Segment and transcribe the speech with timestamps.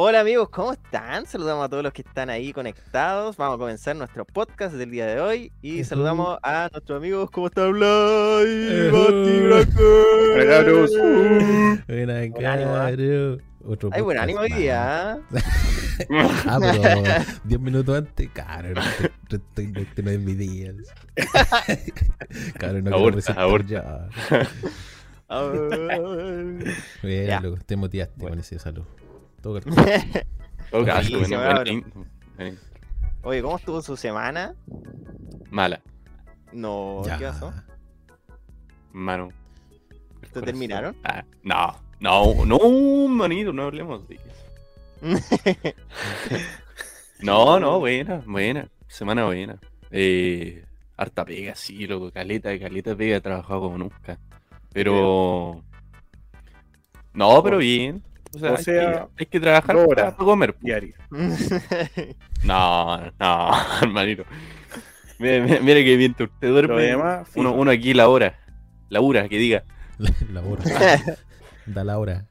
[0.00, 1.26] Hola amigos, ¿cómo están?
[1.26, 3.36] Saludamos a todos los que están ahí conectados.
[3.36, 7.28] Vamos a comenzar nuestro podcast del día de hoy y saludamos a nuestros amigos.
[7.32, 8.90] ¿Cómo está Blay?
[11.88, 12.10] Buen
[12.46, 12.92] ánimo, ¿ah?
[13.64, 15.14] Otro Hay buen ánimo hoy día.
[15.14, 15.18] ¿ah?
[16.46, 16.80] Ah, pero
[17.44, 18.80] 10 minutos antes, caro, no,
[19.28, 20.72] estoy, no, este no es mi día.
[22.56, 23.68] Caro, no quiero Aborta, aborta.
[23.68, 24.08] ya.
[25.26, 26.64] A ver.
[27.02, 27.40] Bien, Ya.
[27.40, 28.84] loco, te motivaste con ese salud.
[29.48, 29.64] Todo el-
[30.70, 32.54] Todo caso, Sí, bueno, se me bueno, abre.
[33.22, 34.54] Oye, ¿cómo estuvo su semana?
[35.50, 35.80] Mala,
[36.52, 37.16] No, Ya.
[37.18, 37.52] ¿qué pasó?
[38.92, 39.30] mano.
[40.32, 40.94] ¿Te terminaron?
[41.04, 44.24] Ah, no, no, no, manito, no hablemos de eso.
[47.20, 48.68] No, no, buena, buena.
[48.86, 49.58] Semana buena.
[49.90, 50.64] Eh,
[50.96, 52.12] harta pega, sí, loco.
[52.12, 53.16] Caleta, caleta pega.
[53.16, 54.18] He trabajado como nunca.
[54.72, 55.62] Pero.
[57.14, 58.04] No, pero bien.
[58.34, 60.54] O sea, O hay, que, hay que trabajar dos para, comer.
[60.60, 60.94] Diario.
[62.44, 63.50] No, no,
[63.82, 64.24] hermanito.
[65.18, 66.82] Mira, mira, mira que bien usted duerme.
[66.82, 68.38] demás, Uno, aquí la hora.
[68.88, 69.64] La hora, que diga.
[69.98, 70.62] La, la hora.
[71.66, 72.26] Da la hora.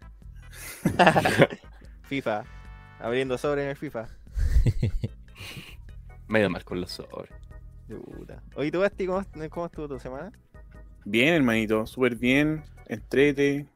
[2.04, 2.44] FIFA.
[3.00, 4.08] Abriendo sobre en el FIFA.
[6.28, 7.32] Me ha ido mal con los sobres.
[8.56, 10.32] Oye, ¿tú, Basti, cómo, cómo estuvo tu semana?
[11.06, 11.86] Bien, hermanito.
[11.86, 12.64] Súper bien.
[12.88, 13.68] Entrete.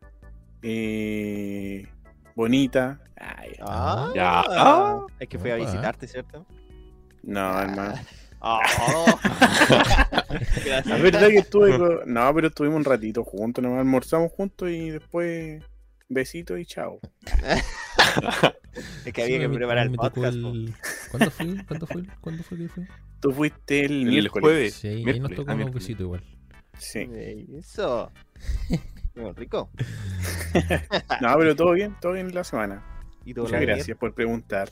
[0.61, 1.87] eh,
[2.35, 2.99] bonita.
[3.17, 4.41] Ay, Ah, Ya.
[4.47, 5.05] Ah.
[5.19, 6.45] Es que fui a visitarte, ¿cierto?
[7.23, 7.93] no, hermano.
[8.43, 8.59] Oh.
[10.85, 11.77] La verdad que estuve.
[11.77, 13.63] con- No, pero estuvimos un ratito juntos.
[13.63, 15.61] Nomás almorzamos juntos y después.
[16.09, 16.99] Besitos y chao.
[19.05, 20.41] Es que había Sí, que me- preparar me el podcast.
[20.41, 20.47] po.
[20.49, 20.73] el-
[21.11, 21.65] ¿Cuándo fue?
[21.67, 22.03] ¿Cuándo fue?
[22.19, 22.87] ¿Cuándo fue que fue?
[23.19, 24.43] Tú fuiste el, El miércoles.
[24.43, 24.73] jueves.
[24.73, 25.87] Sí, ahí nos miércoles, tocó ah, un miércoles.
[25.87, 26.23] besito igual.
[26.79, 27.07] Sí.
[27.59, 28.11] Eso.
[29.15, 29.69] Muy rico.
[31.21, 31.95] No, pero todo bien.
[32.01, 32.83] Todo bien la semana.
[33.23, 33.75] Y todo Muchas bien?
[33.75, 34.69] gracias por preguntar.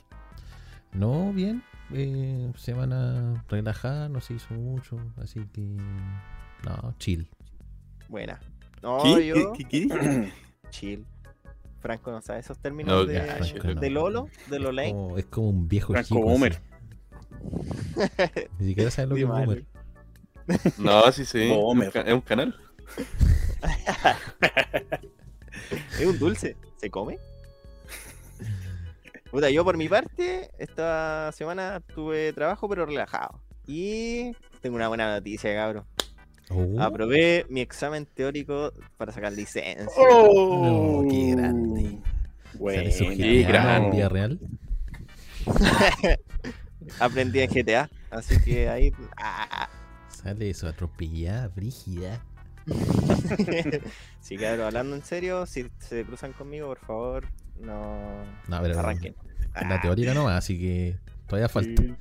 [0.92, 1.64] No, bien.
[1.94, 5.62] Eh, semana relajada, no se hizo mucho, así que.
[5.62, 7.30] No, chill.
[8.10, 8.40] Buena.
[8.82, 9.28] No, ¿Qué?
[9.28, 9.54] yo.
[9.54, 10.34] ¿Qué, qué, qué?
[10.70, 11.06] Chill.
[11.80, 13.80] Franco no sabe esos términos No, de, ya, Franco no.
[13.82, 14.94] de Lolo, de Lolain.
[14.96, 16.22] Como- es como un viejo Franco chico.
[16.22, 16.60] Boomer.
[17.98, 18.42] así.
[18.60, 19.66] Ni siquiera sabe lo que es boomer.
[20.78, 21.50] No, sí, sí.
[21.94, 22.56] Ca- Es un canal.
[26.00, 26.56] Es un dulce.
[26.78, 27.20] ¿Se come?
[29.32, 33.40] Puta, yo por mi parte, esta semana tuve trabajo, pero relajado.
[33.68, 35.86] Y tengo una buena noticia, cabrón.
[36.50, 39.86] Oh, Aprobé mi examen teórico para sacar licencia.
[39.96, 41.04] ¡Oh!
[41.04, 42.00] No, qué grande.
[42.56, 44.10] Bueno, ¿Sale su qué GTA grande.
[44.10, 44.40] real?
[47.00, 48.92] Aprendí en GTA, así que ahí.
[49.18, 49.70] ah.
[50.10, 52.20] Sale eso, atropellada, brígida.
[54.22, 57.28] sí, cabrón, hablando en serio, si se cruzan conmigo, por favor,
[57.60, 59.16] no No, pero arranquen.
[59.56, 60.98] en la Ah, teórica nomás, así que
[61.28, 61.82] todavía falta.
[61.82, 61.94] Sí.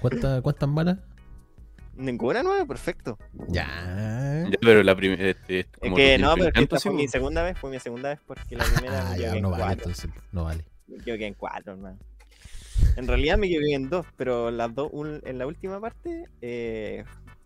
[0.00, 0.98] ¿Cuántas, cuántas malas?
[1.94, 3.18] Ninguna nueva, perfecto.
[3.48, 4.44] Ya.
[4.50, 5.30] Ya, pero la primera.
[5.30, 8.20] Este, es Es que no, pero esta fue mi segunda vez, fue mi segunda vez
[8.26, 9.72] porque la primera Ah, ya, no en vale, cuatro.
[9.90, 10.10] entonces.
[10.32, 10.64] No vale.
[10.88, 11.98] Me equivoqué en cuatro, hermano.
[12.96, 17.04] En realidad me equivoqué en dos, pero las dos, un- en la última parte, eh,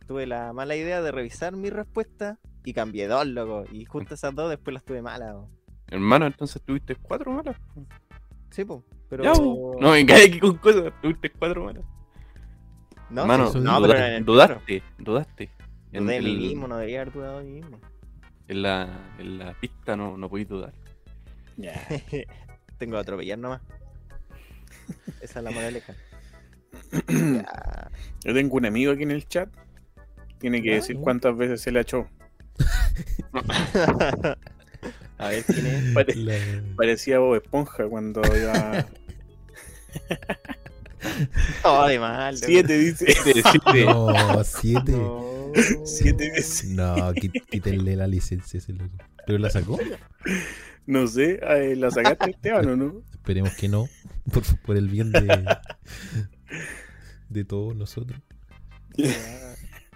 [0.08, 3.64] tuve la mala idea de revisar mi respuesta y cambié dos, loco.
[3.72, 5.36] Y justo esas dos después las tuve malas.
[5.88, 7.56] Hermano, entonces tuviste cuatro malas.
[8.50, 8.80] Sí, pues.
[9.08, 9.24] Pero.
[9.24, 9.32] Ya.
[9.34, 10.92] No venga aquí con cosas.
[11.02, 11.84] Tuviste cuatro malas.
[13.10, 15.50] No, Hermano, no, duda- pero en el dudaste, dudaste.
[15.92, 17.80] En, Dudé mí el- mismo, no debería haber dudado de mí mismo.
[18.46, 20.72] en la, en la pista no, no podéis dudar.
[21.56, 21.72] Ya.
[22.78, 23.60] Tengo que atropellar nomás.
[25.20, 25.94] Esa es la moraleja.
[28.24, 29.48] Yo tengo un amigo aquí en el chat.
[30.38, 32.06] Tiene que decir cuántas veces se le echó.
[35.18, 35.94] A ver quién es.
[35.94, 38.86] Pare- La- parecía Bob Esponja cuando iba.
[41.64, 42.38] Oh, de mal.
[42.38, 43.06] de Siete, dice.
[43.86, 44.92] No, siete.
[44.92, 45.50] No.
[45.84, 46.68] Siete veces.
[46.70, 48.96] No, quítenle la licencia a ese loco.
[49.26, 49.78] ¿Pero la sacó?
[50.86, 53.02] No sé, eh, ¿la sacaste, Esteban, o no?
[53.12, 53.88] Esperemos que no.
[54.32, 55.44] Por, por el bien de,
[57.30, 58.20] de todos nosotros.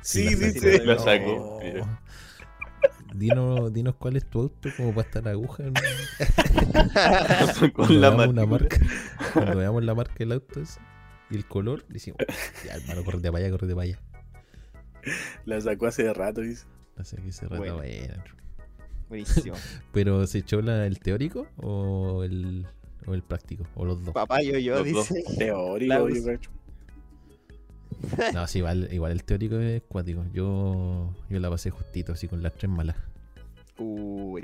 [0.01, 0.85] Sí, la dice.
[0.85, 1.01] La No.
[1.05, 2.01] sacó, mira.
[3.15, 5.63] Dinos, dinos cuál es tu auto, como para estar aguja.
[5.65, 5.73] ¿no?
[7.73, 8.79] Con la una marca,
[9.33, 10.81] cuando veamos la marca del auto ese,
[11.31, 12.19] y el color, decimos,
[12.67, 14.01] ya hermano, corre de para allá, corre de para allá.
[15.45, 16.67] La sacó hace rato, dice.
[17.03, 17.17] Se
[17.47, 17.77] rata Bueno.
[17.77, 18.15] bueno.
[19.09, 19.57] Buenísimo.
[19.93, 22.67] Pero ¿se echó la- el teórico o el,
[23.07, 23.65] o el práctico?
[23.75, 24.15] O los dos.
[24.15, 25.09] Papá, yo, yo, Los dos.
[25.09, 25.25] dice.
[25.39, 26.39] Teórico, La yo.
[28.35, 30.25] No, sí, igual, igual el teórico es cuático.
[30.33, 32.97] Yo, yo la pasé justito, así con las tres malas.
[33.79, 34.39] Uh.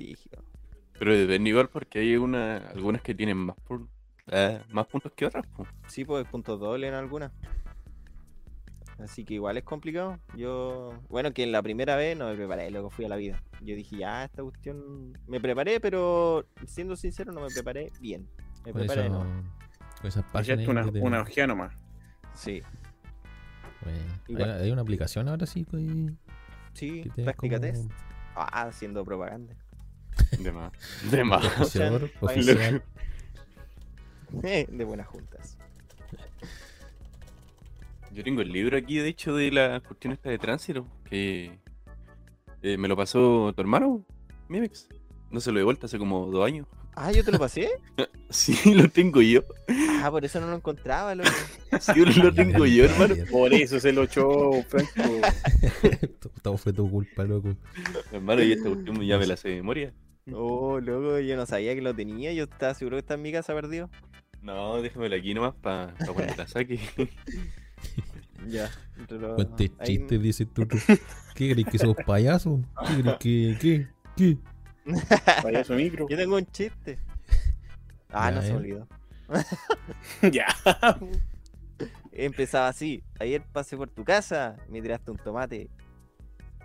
[0.98, 3.86] Pero depende igual porque hay una, algunas que tienen más por
[4.26, 5.46] eh, más puntos que otras.
[5.46, 5.66] po.
[5.86, 7.32] Sí, pues puntos dobles en algunas.
[8.98, 10.18] Así que igual es complicado.
[10.36, 13.42] Yo, bueno, que en la primera vez no me preparé, luego fui a la vida.
[13.62, 15.16] Yo dije, ya, esta cuestión.
[15.26, 18.28] Me preparé, pero siendo sincero, no me preparé bien.
[18.66, 19.24] Me preparé, eso, no.
[20.00, 20.68] con esas páginas.
[20.68, 21.72] Una, te- una ojeada nomás.
[22.34, 22.62] Sí,
[23.82, 23.98] Bueno,
[24.28, 24.50] Igual.
[24.52, 25.82] hay, hay una aplicación ahora sí, pues,
[26.74, 27.90] sí, que te práctica como- test.
[28.34, 29.54] Ah, haciendo propaganda.
[30.38, 30.72] De más.
[31.10, 31.44] De más.
[32.20, 32.82] oficial.
[34.42, 35.56] de buenas juntas.
[38.12, 41.58] Yo tengo el libro aquí, de hecho, de la cuestión esta de tránsito, que
[42.62, 44.04] eh, me lo pasó tu hermano,
[44.48, 44.88] Mimex.
[45.30, 46.66] No se lo he devuelto hace como dos años.
[47.02, 47.68] Ah, yo te lo pasé.
[48.30, 49.42] Sí, lo tengo yo.
[50.02, 51.30] Ah, por eso no lo encontraba, loco.
[51.80, 53.14] Sí, lo tengo yo, hermano.
[53.30, 55.20] Por eso se lo echó, Franco.
[56.42, 57.56] Todo fue tu culpa, loco.
[58.12, 59.92] Hermano, y esta cuestión ya me la sé de memoria.
[60.32, 62.32] Oh, loco, yo no sabía que lo tenía.
[62.32, 63.90] Yo estaba seguro que está en mi casa perdido.
[64.42, 66.78] No, déjamelo aquí nomás para cuando la saque.
[68.48, 68.70] Ya.
[69.08, 69.36] pero
[69.78, 70.66] ahí- chistes, dices tú.
[70.66, 70.76] tú.
[71.34, 72.60] ¿Qué crees que sos payaso?
[72.86, 73.58] ¿Qué crees que.?
[73.60, 73.88] ¿Qué?
[74.16, 74.38] ¿Qué?
[75.42, 76.06] Payaso micro.
[76.08, 76.98] Yo tengo un chiste.
[78.10, 78.88] Ah, Ya, no se me olvidó.
[80.32, 80.46] ya.
[82.12, 83.02] Empezaba así.
[83.18, 85.70] Ayer pasé por tu casa, me tiraste un tomate.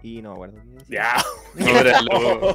[0.02, 0.62] Y no me acuerdo.
[0.88, 1.16] Ya.
[1.68, 2.54] Ahora lo...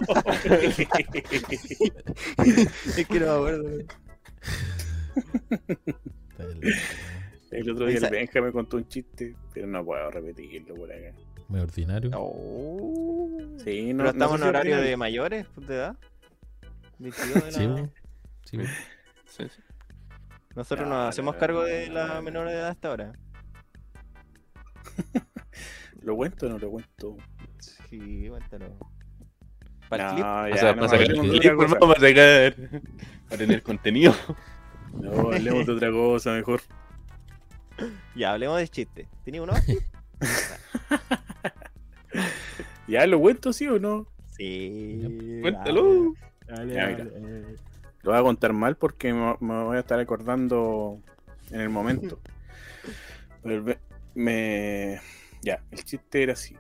[2.96, 3.68] es que no me acuerdo.
[3.70, 3.86] el-
[7.50, 10.92] El otro día Esa- el Benja me contó un chiste, pero no puedo repetirlo por
[10.92, 11.12] acá.
[11.50, 12.10] Muy ordinario.
[12.14, 13.28] Oh.
[13.64, 14.90] Sí, no, Pero no estamos sé en horario ordinario.
[14.90, 15.96] de mayores, pues, de edad.
[16.98, 17.90] 22 de Sí, la-.
[18.44, 18.58] Sí.
[19.26, 19.62] Sí, sí.
[20.54, 22.88] Nosotros No, nos no, hacemos no, cargo no, de la no, menor de edad hasta
[22.88, 23.12] ahora.
[26.02, 27.16] ¿Lo cuento o no lo cuento?
[27.88, 28.76] Sí, cuéntalo.
[29.88, 30.24] Para el no, clip.
[30.24, 32.54] ya, o sea, no, para sacar el clip, para sacar...
[33.28, 34.14] Para tener contenido.
[34.92, 36.60] No, hablemos de otra cosa mejor.
[38.14, 39.08] Ya, hablemos de chiste.
[39.24, 39.52] ¿Tenía uno?
[42.86, 44.06] ¿Ya lo cuento, sí o no?
[44.36, 45.38] sí.
[45.42, 46.14] Cuéntalo.
[46.46, 47.04] Dale, Ya, dale, mira.
[47.04, 47.56] dale.
[48.02, 51.00] Lo voy a contar mal porque me, me voy a estar acordando
[51.50, 52.20] en el momento.
[53.42, 53.64] Pero
[54.14, 55.00] me...
[55.42, 56.56] Ya, el chiste era así.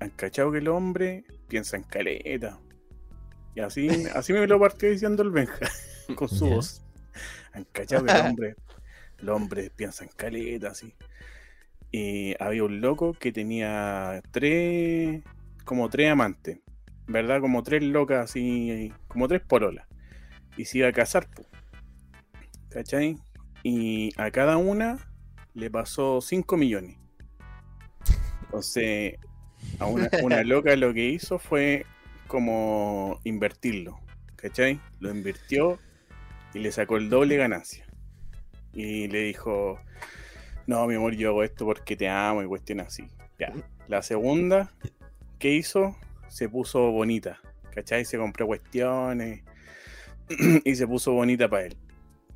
[0.00, 2.58] Han cachado que el hombre piensa en caleta.
[3.54, 5.68] Y así, así me lo partió diciendo el Benja,
[6.16, 6.54] con su Ya.
[6.56, 6.82] voz.
[7.52, 8.56] Han cachado que el hombre,
[9.18, 10.94] el hombre piensa en caleta, así.
[11.92, 15.22] Y había un loco que tenía tres,
[15.64, 16.58] como tres amantes.
[17.06, 17.40] ¿verdad?
[17.40, 19.86] Como tres locas así, como tres pololas.
[20.56, 21.28] Y se iba a casar.
[22.72, 23.18] ¿cachai?
[23.62, 24.98] Y a cada una
[25.54, 26.96] le pasó 5 millones.
[28.44, 29.16] Entonces,
[29.78, 31.86] a una, una loca lo que hizo fue
[32.26, 34.00] como invertirlo,
[34.36, 34.80] ¿cachai?
[35.00, 35.78] Lo invirtió
[36.54, 37.86] y le sacó el doble ganancia.
[38.72, 39.78] Y le dijo,
[40.66, 43.06] no, mi amor, yo hago esto porque te amo y cuestiones así.
[43.38, 43.52] Ya.
[43.88, 44.72] La segunda,
[45.38, 45.96] ¿qué hizo?
[46.28, 47.40] Se puso bonita,
[47.74, 48.04] ¿cachai?
[48.04, 49.42] Se compró cuestiones
[50.64, 51.76] y se puso bonita para él,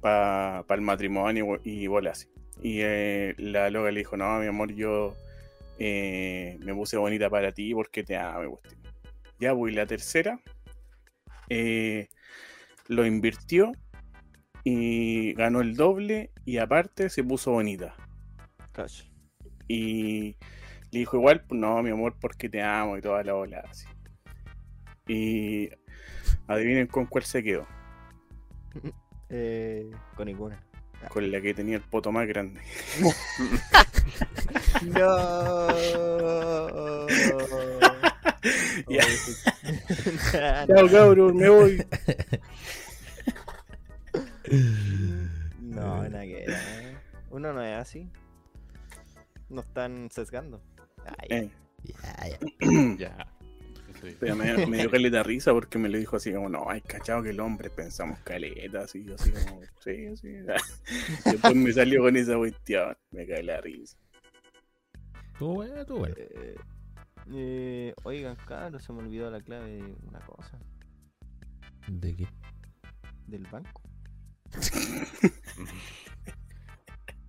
[0.00, 2.28] para el matrimonio y bolas.
[2.62, 5.16] Y eh, la loca le dijo, no, mi amor, yo
[5.78, 8.44] eh, me puse bonita para ti porque te amo.
[8.44, 8.80] y cuestión.
[9.38, 10.40] Ya, pues, y la tercera
[11.48, 12.08] eh,
[12.88, 13.72] lo invirtió
[14.64, 17.94] y ganó el doble y aparte se puso bonita.
[18.76, 19.04] Cacho.
[19.68, 20.36] Y
[20.90, 23.86] le dijo igual, pues, no, mi amor, porque te amo y toda la ola así.
[25.08, 25.70] Y
[26.46, 27.66] adivinen con cuál se quedó.
[29.28, 30.64] Eh, con ninguna.
[31.08, 32.60] Con la que tenía el poto más grande.
[34.82, 35.76] No.
[38.88, 39.02] Ya.
[40.68, 41.84] Chao, cabrón, me voy.
[45.60, 46.44] No, nada que.
[46.44, 46.96] ¿eh?
[47.30, 48.08] Uno no es así.
[49.48, 50.60] No están sesgando.
[51.18, 51.50] Ay, Eh,
[52.98, 53.32] Ya, ya.
[54.20, 57.22] Pero me, me dio caleta risa porque me lo dijo así como, no, hay cachado
[57.22, 60.28] que el hombre pensamos caleta, así, yo así como, sí, sí.
[61.24, 63.96] Después me salió con esa cuestión, me cae la risa.
[65.32, 66.14] Estuvo bueno, estuvo bueno.
[66.18, 66.56] eh,
[67.32, 70.58] eh, oigan, claro, se me olvidó la clave de una cosa.
[71.88, 72.28] ¿De qué?
[73.26, 73.82] Del banco.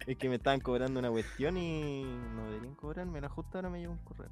[0.07, 3.19] Es que me estaban cobrando una cuestión y no deberían cobrarme.
[3.27, 4.31] Justo ahora me llegó un correo.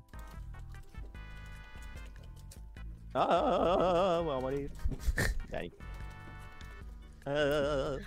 [3.14, 4.72] Ah, voy a morir.
[5.54, 5.74] Ahí.
[7.26, 7.98] Ah.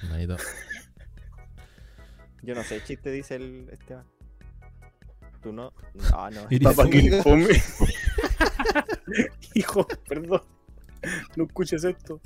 [2.42, 4.06] Yo no sé, chiste dice el Esteban.
[5.42, 5.72] Tú no.
[5.94, 6.48] No, no.
[6.62, 7.22] Papá que.
[9.54, 10.42] Hijo, perdón.
[11.36, 12.20] No escuches esto.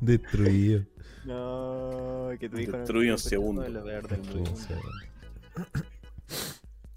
[0.00, 0.84] Destruido.
[1.24, 1.89] No,
[2.38, 3.62] que tu hijo no Destruye un segundo.
[3.62, 4.54] peor del mundo.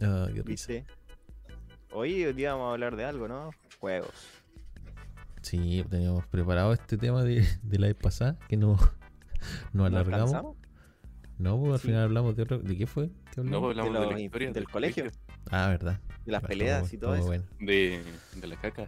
[0.02, 0.42] Ah, qué.
[0.42, 0.86] ¿Viste?
[1.92, 3.52] Hoy, hoy día vamos a hablar de algo, ¿no?
[3.80, 4.12] Juegos.
[5.42, 8.80] Sí, teníamos preparado este tema de, de la vez pasada, que no, no
[9.74, 10.34] ¿No alargamos.
[10.34, 10.58] alcanzamos?
[11.38, 11.88] No, pues al Sí.
[11.88, 12.60] final hablamos de otro.
[12.60, 13.10] ¿De qué fue?
[13.32, 13.62] ¿Qué No, hablamos?
[13.74, 15.06] pues hablamos De de, los la historia del colegio.
[15.52, 16.00] Ah, verdad.
[16.26, 17.44] De las Ah, peleas estuvo- y todo estuvo eso.
[17.44, 17.66] bueno.
[17.72, 18.02] De,
[18.40, 18.88] de la caca.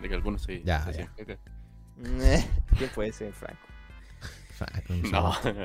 [0.00, 1.38] De que algunos se, Ya, se hacían caca.
[2.78, 3.60] ¿Quién puede ser Franco?
[4.56, 5.32] Fuck, no.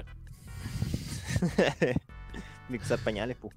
[2.69, 3.55] De usar pañales, pues.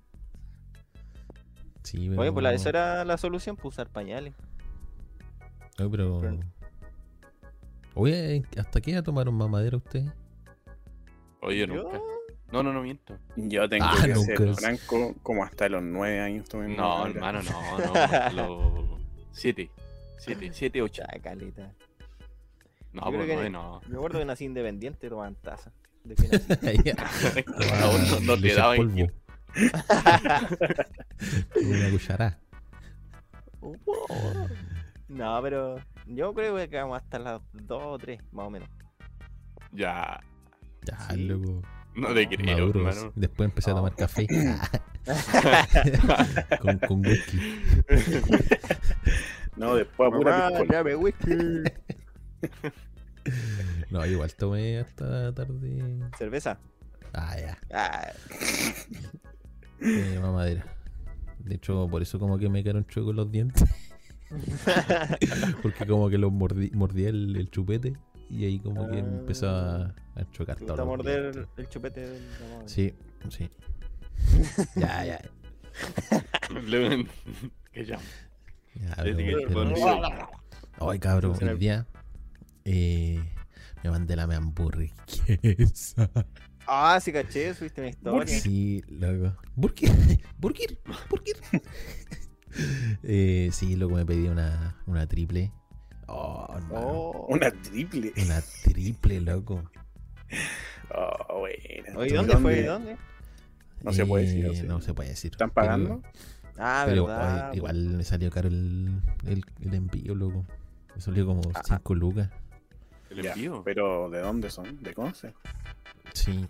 [1.82, 2.22] Sí, pero...
[2.22, 4.34] Oye, pues la, esa era la solución, pues usar pañales.
[5.78, 6.20] Oye, pero...
[6.20, 6.38] Pero-
[7.94, 10.10] Oye, ¿hasta qué edad tomaron mamadera ustedes?
[11.42, 12.00] Oye, Yo- nunca.
[12.50, 13.18] No, no, no miento.
[13.36, 17.10] Yo tengo Ah, que ser franco, como hasta los nueve años tomé No, madera.
[17.14, 18.30] hermano, no, no.
[18.92, 19.00] Los
[19.32, 19.70] siete.
[20.18, 21.02] Siete, siete, ocho.
[21.10, 21.72] Ya, caleta.
[22.92, 23.80] No, Yo creo pues que- no.
[23.88, 25.72] Me acuerdo que nací independiente, tomaban taza.
[26.04, 27.44] De que nací.
[27.80, 28.80] no, no, no te daban
[31.56, 32.38] Una cucharada.
[35.08, 38.68] no, pero yo creo que quedamos hasta las 2 o 3, más o menos.
[39.72, 40.20] Ya.
[40.84, 41.16] Ya, Sí.
[41.24, 41.62] loco.
[41.94, 42.96] No te creo, Maduros.
[42.96, 43.12] hermano.
[43.14, 44.26] Después empecé a tomar café.
[46.60, 47.38] con, con whisky.
[49.56, 51.30] No, después a pura llame whisky.
[53.90, 56.00] No, igual tomé hasta tarde.
[56.18, 56.58] ¿Cerveza?
[57.12, 57.58] Ah, ya.
[57.72, 58.08] Ah,
[59.80, 60.64] Eh, mamadera.
[61.38, 63.64] De hecho, por eso como que me quedaron chuecos los dientes.
[65.62, 67.96] Porque como que los mordí, mordía el, el chupete.
[68.30, 69.00] Y ahí como que Ah.
[69.00, 70.70] empezó a, a chocar ¿Te todo.
[70.76, 72.22] gusta morder el chupete del?
[72.66, 72.94] Sí,
[73.28, 73.50] sí.
[74.76, 75.20] ya, ya.
[77.72, 77.98] Que ya.
[78.74, 78.94] Ya.
[80.80, 81.86] Ay, cabrón, el- día
[82.64, 83.22] eh,
[83.82, 86.10] me mandé la me hamburguesa.
[86.66, 88.38] Ah, sí, caché, subiste una historia.
[88.40, 89.36] Sí, loco.
[89.56, 89.90] ¿Burger?
[90.38, 90.78] ¿Burger?
[91.10, 91.36] ¿Burger?
[93.02, 95.52] eh, sí, loco, me pedí una, una triple.
[96.06, 96.46] Oh.
[96.70, 97.26] Oh.
[97.28, 98.12] Una triple.
[98.24, 99.64] Una triple, loco.
[100.94, 101.98] Oh, buena.
[101.98, 102.62] Oye, ¿dónde fue?
[102.64, 102.96] ¿Dónde?
[103.82, 104.62] No se puede decir, Eh.
[104.64, 105.32] No se puede decir.
[105.32, 106.02] ¿Están Pero- pagando?
[106.58, 107.48] Ah, Pero, verdad.
[107.48, 110.44] oye, igual me salió caro el, el, el envío, loco.
[110.94, 111.62] Me salió como Ah.
[111.64, 112.30] 5 lucas.
[113.12, 113.62] El Ya, envío.
[113.64, 114.82] pero ¿de dónde son?
[114.82, 115.34] ¿De Conce?
[116.14, 116.46] Sí.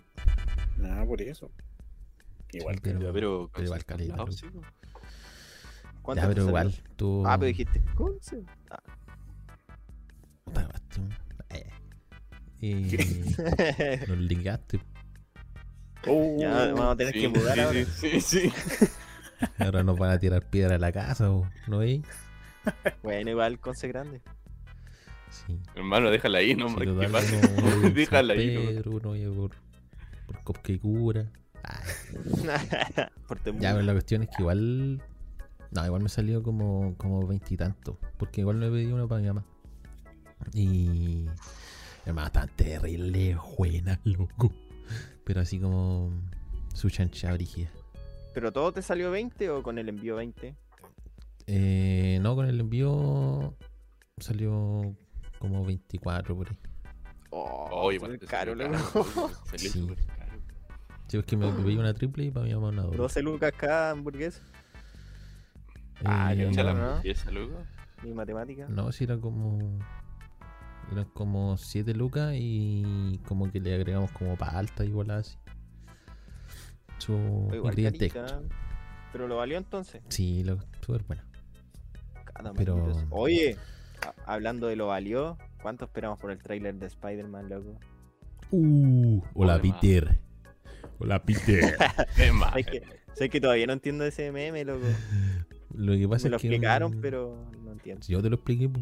[0.77, 1.51] Nada, por eso.
[2.51, 3.49] Igual sí, que pero, Ya, pero.
[3.53, 3.81] pero igual
[4.31, 4.61] sí, po.
[6.01, 7.23] ¿Cuánto Ya, pero igual, tú.
[7.25, 7.81] Ah, pero dijiste.
[7.95, 8.43] ¿Conce?
[8.69, 8.79] Ah.
[11.49, 11.69] Eh.
[12.59, 12.73] Y
[14.07, 14.79] nos ligaste.
[16.07, 17.85] Oh, Ya, vamos a tener Sí, que mudar sí, ahora.
[17.85, 18.53] sí, sí, sí.
[19.59, 21.27] Ahora nos van a tirar piedra a la casa.
[21.67, 22.03] ¿no veis?
[23.01, 24.21] Bueno, igual Conce grande.
[25.33, 25.59] Sí.
[25.75, 27.35] Hermano, déjala ahí, no, total, ¿Qué pasa?
[27.57, 28.61] uno- Déjala San ahí, no.
[28.61, 29.51] Pedro, uno por,
[30.27, 31.25] por Copquecura.
[33.59, 35.01] Ya, pero la cuestión es que igual.
[35.71, 37.95] No, igual me salió como como veintitantos.
[38.17, 39.45] Porque igual me pedí uno para mi mamá.
[40.53, 41.25] Y.
[42.05, 44.51] Mamá está terrible, buena, loco.
[45.23, 46.11] Pero así como.
[46.73, 47.69] Su chancha brígida.
[48.33, 50.55] ¿Pero todo te salió 20 o con el envío 20?
[51.47, 53.55] Eh, no, con el envío
[54.17, 54.95] salió
[55.43, 56.57] como 24 por ahí.
[57.31, 59.29] Oh, Oh, caro, loco.
[59.57, 59.67] Sí.
[59.67, 60.31] súper caro.
[61.09, 62.97] Sí, es que me pedí una triple y para mi mamá una doble.
[62.97, 64.41] 12 lucas cada hamburguesa.
[66.05, 66.85] Ah, Eh, yo la ¿no?
[66.85, 67.57] hamburguesa, loco.
[68.03, 68.67] Mi matemática.
[68.69, 69.79] No, si era como.
[70.93, 75.37] Eran como 7 lucas y como que le agregamos como palta y bolas así.
[76.99, 77.13] Su
[77.53, 78.41] ingrediente extra.
[79.11, 80.01] Pero lo valió entonces.
[80.07, 81.25] Sí, lo, súper buena.
[82.23, 82.93] Cada Pero-.
[83.09, 83.57] Oye,
[84.25, 87.79] hablando de lo valió, ¿cuánto esperamos por el tráiler de Spider-Man, loco?
[88.51, 89.61] Uh, hola.
[89.61, 90.19] Peter.
[90.99, 91.75] Hola Peter.
[92.17, 92.83] Es más, ¿Sabes que,
[93.13, 94.85] sabes que todavía no entiendo ese meme, loco?
[95.73, 96.47] lo que pasa Me lo es que.
[96.47, 98.05] explicaron, pero no entiendo.
[98.07, 98.79] Yo te lo expliqué, po,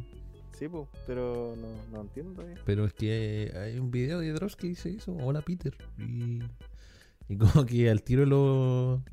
[0.58, 2.58] Sí, pues, pero no, no entiendo todavía.
[2.66, 5.14] pero es que hay un video de Dross que dice eso.
[5.16, 5.74] Hola Peter.
[5.98, 6.40] Y,
[7.30, 9.04] y como que al tiro lo.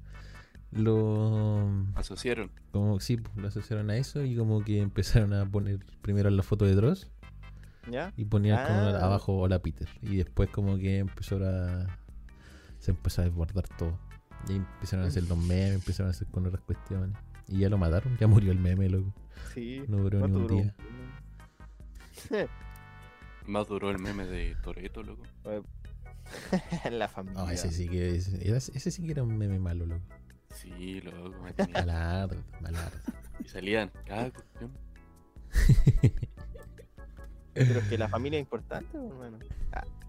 [0.71, 1.69] Lo.
[1.95, 2.51] asociaron.
[2.73, 6.43] Como sí, pues, lo asociaron a eso y como que empezaron a poner primero la
[6.43, 7.09] foto de Dross
[7.91, 8.13] ¿Ya?
[8.17, 9.05] y ponían como Ah.
[9.07, 11.87] abajo hola Peter y después como que empezó a
[12.79, 13.99] se empezó a desbordar todo
[14.47, 17.17] y ahí empezaron a hacer los memes empezaron a hacer con otras cuestiones
[17.49, 19.15] y ya lo mataron ya murió el meme loco
[19.55, 19.83] Sí.
[19.89, 20.57] no duró ni ¿Cuánto un duró?
[20.63, 20.75] día
[23.47, 25.23] Más duró el meme de Toreto, loco.
[26.93, 27.43] La familia.
[27.43, 30.05] no ese sí que ese sí que era un meme malo loco
[30.55, 31.41] Sí, loco.
[31.43, 32.99] me tenía- malardo malardo
[33.45, 34.71] Y salían cada cuestión.
[37.55, 39.39] Pero es que la familia es importante, pues, hermano.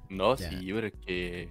[0.09, 0.49] No, Ya.
[0.49, 1.49] sí, pero es que.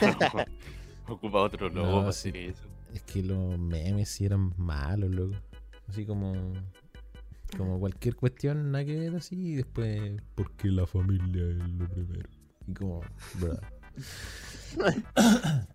[0.00, 0.44] Hermano,
[1.08, 2.28] ocupa otro logo No, sí.
[2.30, 2.64] hacer eso.
[2.94, 5.36] Es que los memes sí eran malos, loco.
[5.88, 6.52] Así como.
[7.56, 9.34] Como cualquier cuestión, nada que ver así.
[9.52, 12.28] Y después, porque la familia es lo primero.
[12.66, 13.00] Y como.
[13.38, 13.58] bruh.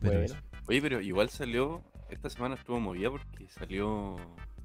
[0.00, 0.34] Pero Bueno.
[0.68, 1.82] Oye, pero igual salió.
[2.08, 4.16] Esta semana estuvo movida porque salió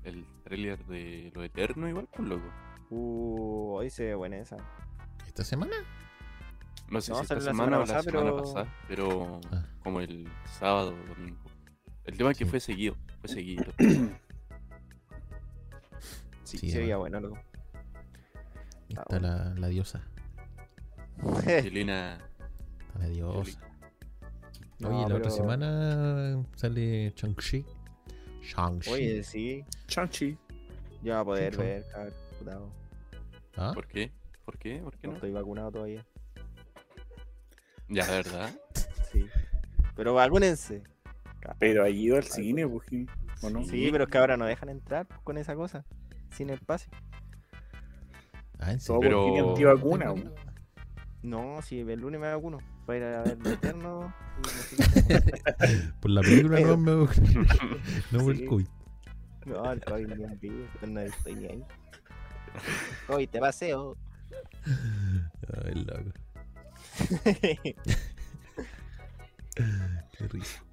[0.03, 2.45] el tráiler de Lo Eterno, igual, pues loco.
[2.91, 4.57] Uh, hoy se ve buena esa.
[5.25, 5.75] ¿Esta semana?
[6.89, 9.41] No sé No, si esta la semana, semana o la pasada, semana pero- pasada, pero
[9.51, 9.65] Ah.
[9.83, 10.27] como el
[10.59, 11.39] sábado o domingo.
[12.03, 12.49] El tema es que Sí.
[12.51, 13.65] fue seguido, fue seguido.
[16.43, 17.21] Sí, Sí, se veía bueno.
[17.21, 17.47] bueno, loco.
[18.89, 20.01] Ahí Ah, está la, la diosa.
[21.63, 22.17] Chilena.
[22.87, 23.59] Está la diosa.
[24.81, 27.63] No, Oye, la otra semana sale Shang-Chi.
[28.41, 28.89] Shang-Chi.
[28.91, 29.63] Oye, sí.
[29.87, 30.37] Chanchi.
[31.03, 32.71] Yo voy a poder ver, cabrón.
[33.57, 33.71] ¿Ah?
[33.73, 34.11] ¿Por qué?
[34.43, 34.79] ¿Por qué?
[34.79, 35.15] ¿Por qué No no?
[35.17, 36.03] estoy vacunado todavía.
[37.89, 38.55] Ya, de verdad.
[39.11, 39.27] Sí.
[39.95, 40.81] Pero vacúnense.
[41.59, 42.87] Pero ha ido al cine, pues,
[43.43, 43.63] ¿o no?
[43.63, 45.85] Sí, pero es que ahora no dejan entrar con esa cosa.
[46.31, 46.91] Sin espacio.
[48.59, 49.01] Ah, ¿en Todo serio?
[49.01, 50.13] Pero- tiene antivacuna.
[51.23, 52.57] No, si el lunes me vacuno.
[52.85, 54.13] Para ir a ver el eterno.
[56.01, 58.41] Por la película no me No por Sí.
[58.43, 58.67] el COVID.
[59.45, 60.67] No, el COVID ni un vivo.
[60.87, 61.63] No estoy ahí.
[63.07, 63.97] COVID, te paseo.
[65.65, 66.11] Ay, loco.
[69.55, 70.63] Qué risa.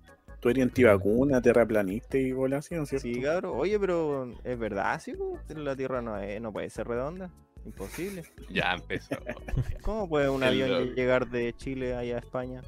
[0.40, 3.08] Tú eres antivacuna, terraplanista y bola así, ¿no es cierto?
[3.08, 3.52] Sí, cabrón.
[3.56, 5.14] Oye, pero es verdad, sí,
[5.48, 7.30] la Tierra no, es, no puede ser redonda.
[7.68, 8.22] Imposible.
[8.50, 9.16] ya empezó.
[9.82, 10.94] ¿Cómo puede un avión loco.
[10.94, 12.62] llegar de Chile allá a España?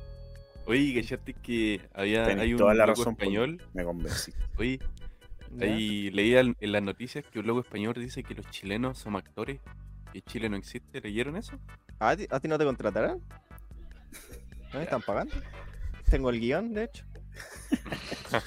[0.67, 3.45] Oye, ¿cachaste que había, Tenés hay un toda la loco razón, Pablo.
[3.45, 3.63] español?
[3.73, 4.33] Me convencí.
[4.59, 4.79] Oye,
[5.57, 5.67] ¿Ya?
[5.67, 9.23] ahí leía en en las noticias que un loco español dice que los chilenos somos
[9.23, 9.61] actores.
[10.13, 11.01] Que Chile no existe.
[11.01, 11.57] ¿Leyeron eso?
[12.01, 13.21] ¿A ti, a ti no te contratarán?
[14.73, 15.35] ¿No me están pagando?
[16.11, 17.05] Tengo el guion, de hecho.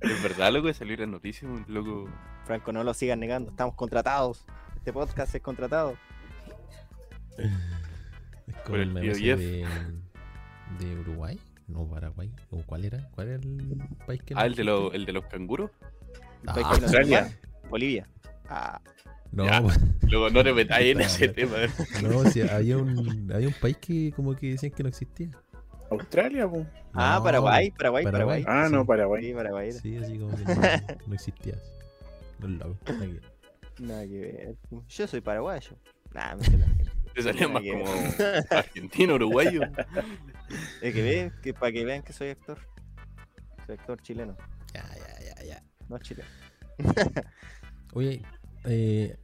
[0.00, 2.08] Es verdad, loco, de salir en noticias, un loco.
[2.46, 3.50] Franco, no lo sigan negando.
[3.50, 4.44] Estamos contratados.
[4.76, 5.96] Este podcast es contratado.
[8.46, 9.38] Es como el tío Jeff.
[9.38, 9.66] de,
[10.78, 11.40] de Uruguay.
[11.66, 12.30] No, Paraguay.
[12.50, 13.08] ¿O cuál era?
[13.12, 15.70] ¿Cuál era el país que Ah, el de, los, el de los canguros.
[16.46, 17.34] Ah, Australia.
[17.70, 18.06] Bolivia.
[18.50, 18.78] Ah,
[19.32, 19.62] No, Ya.
[20.02, 21.56] Luego no te metáis en ese tema.
[22.02, 25.30] no, si había un, había un país que como que decían que no existía.
[25.90, 26.66] Australia, pues.
[26.92, 28.42] ah, No, Paraguay, Paraguay, Paraguay.
[28.42, 28.44] Paraguay.
[28.46, 28.84] Ah, no.
[28.84, 29.22] Paraguay.
[29.24, 29.72] Sí, Paraguay.
[29.72, 30.60] Sí, así como que no,
[31.06, 31.54] no existía.
[32.40, 32.78] Los locos.
[32.88, 33.18] Aquí.
[33.80, 34.56] Nada que ver.
[34.88, 35.76] Yo soy paraguayo.
[36.14, 36.94] Me.
[37.14, 37.84] Te salía más como
[38.50, 39.62] argentino, uruguayo.
[40.80, 42.58] Es que ve, que para que vean que soy actor.
[43.66, 44.36] Soy actor chileno,
[44.74, 45.62] Ya, ya, ya, ya.
[45.88, 46.28] no chileno.
[47.94, 48.22] Oye,
[48.64, 49.16] eh,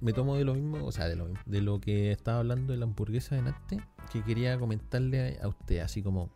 [0.00, 2.72] me tomo de lo mismo, o sea, de lo, mismo, de lo que estaba hablando
[2.72, 3.80] de la hamburguesa de Nante,
[4.12, 6.30] que quería comentarle a usted, así como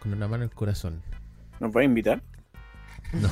[0.00, 1.02] con una mano en el corazón.
[1.60, 2.22] ¿Nos va a invitar?
[3.12, 3.28] No,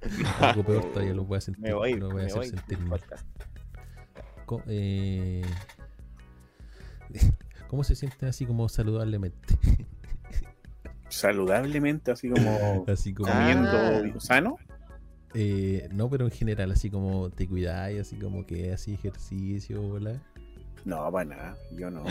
[0.40, 1.62] algo peor todavía lo voy a sentir.
[1.62, 2.48] Me voy, lo voy a me hacer voy.
[2.48, 3.00] sentir mal.
[4.68, 5.42] eh,
[7.68, 9.38] ¿Cómo se sienten así como saludablemente?
[11.08, 13.30] Saludablemente, así como Así como.
[13.32, 13.92] Ah.
[13.92, 14.58] comiendo sano.
[15.34, 20.20] eh, no, pero en general, así como te cuidáis, así como que así ejercicio, ¿verdad?
[20.84, 21.56] No, para nada.
[21.72, 22.04] Yo no.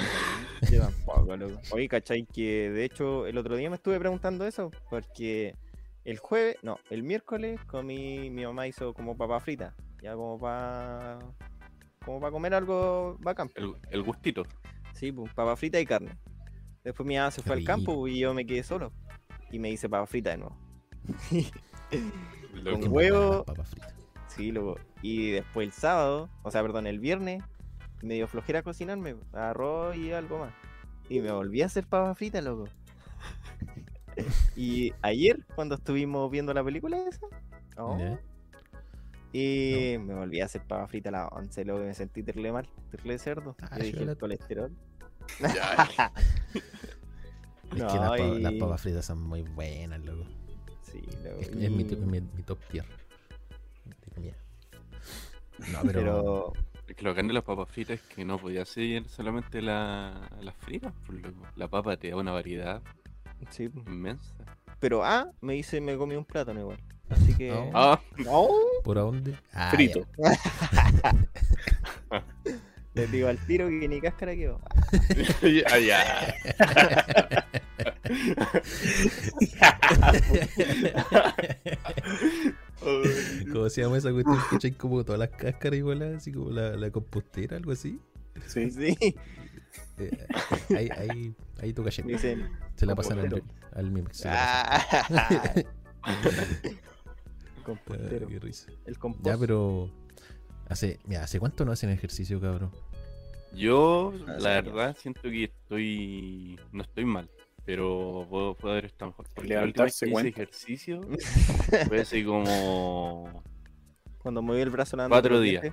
[0.72, 1.60] Yo tampoco, loco.
[1.72, 2.26] Oye, ¿cachai?
[2.26, 5.56] Que de hecho el otro día me estuve preguntando eso, porque
[6.06, 11.20] el jueves, no, el miércoles comí, mi mamá hizo como papa frita, ya como para
[12.06, 13.50] como para comer algo bacán.
[13.56, 14.44] El, el gustito.
[14.94, 16.18] Sí, pues, papa frita y carne.
[16.84, 18.94] Después mi mamá se fue al campo y yo me quedé solo.
[19.52, 20.58] Y me hice papa frita de nuevo.
[21.90, 23.44] Qué huevo.
[24.28, 24.78] Sí, luego.
[25.02, 27.44] Y después el sábado, o sea, perdón, el viernes,
[28.04, 30.54] me dio flojera cocinarme, arroz y algo más.
[31.10, 32.70] Y me volví a hacer papa frita, loco.
[34.56, 37.26] y ayer, cuando estuvimos viendo la película esa,
[37.78, 37.98] oh,
[39.34, 42.68] y me volví a hacer papa frita a las 11, luego me sentí terrible mal,
[42.92, 43.56] terrible cerdo.
[43.62, 44.72] Ah, Yo dije, el colesterol.
[47.72, 50.24] Es No, que las, papas- las y- papas fritas son muy buenas, loco.
[50.84, 51.40] Sí, luego.
[51.42, 51.84] Es, es mi,
[52.46, 52.86] top tier.
[55.72, 56.54] No, pero, Pero,
[56.88, 60.30] Es que lo bacán de las papas fritas es que no podía ser solamente la,
[60.42, 61.42] las fritas, por loco.
[61.56, 62.82] La papa te da una variedad
[63.50, 64.34] sí, inmensa.
[64.80, 66.78] pero ah, me hice, me comí un plátano igual.
[67.10, 67.52] Así que.
[67.52, 67.70] Oh.
[67.74, 68.48] Ah, ¡No!
[68.84, 69.36] ¿por a dónde?
[69.54, 70.06] Ah, Frito.
[72.96, 74.62] Les digo al tiro que ni cáscara quedó.
[75.42, 75.80] ya, ya.
[75.80, 76.36] ya.
[82.80, 86.32] Ay, ¿Cómo ¿Cómo se llama esa cuestión que echáis como todas las cáscaras igual, así
[86.32, 88.00] como la, la compostera, algo así?
[88.48, 88.70] Sí.
[88.72, 89.16] Sí.
[89.98, 90.28] Eh,
[90.76, 91.84] ahí, ahí, ahí tu.
[91.84, 92.50] Dicen.
[92.76, 94.26] Se la pasan al, al Mimex.
[94.26, 94.32] la.
[94.34, 95.54] Ah.
[97.64, 98.28] Compostero.
[98.30, 98.72] qué risa.
[98.86, 99.26] El compost.
[99.26, 99.90] Ya, pero.
[100.68, 102.72] Hace, mira, ¿hace cuánto no hacen ejercicio, cabrón?
[103.54, 106.60] Yo, Ah, la sí, verdad, siento que estoy.
[106.72, 107.30] No estoy mal,
[107.66, 109.28] pero puedo, puedo haber estado mejor.
[109.34, 111.02] Porque Levantarse la hice ejercicio
[111.88, 113.44] fue hace como.
[114.20, 115.66] Cuando moví el brazo nada Cuatro días.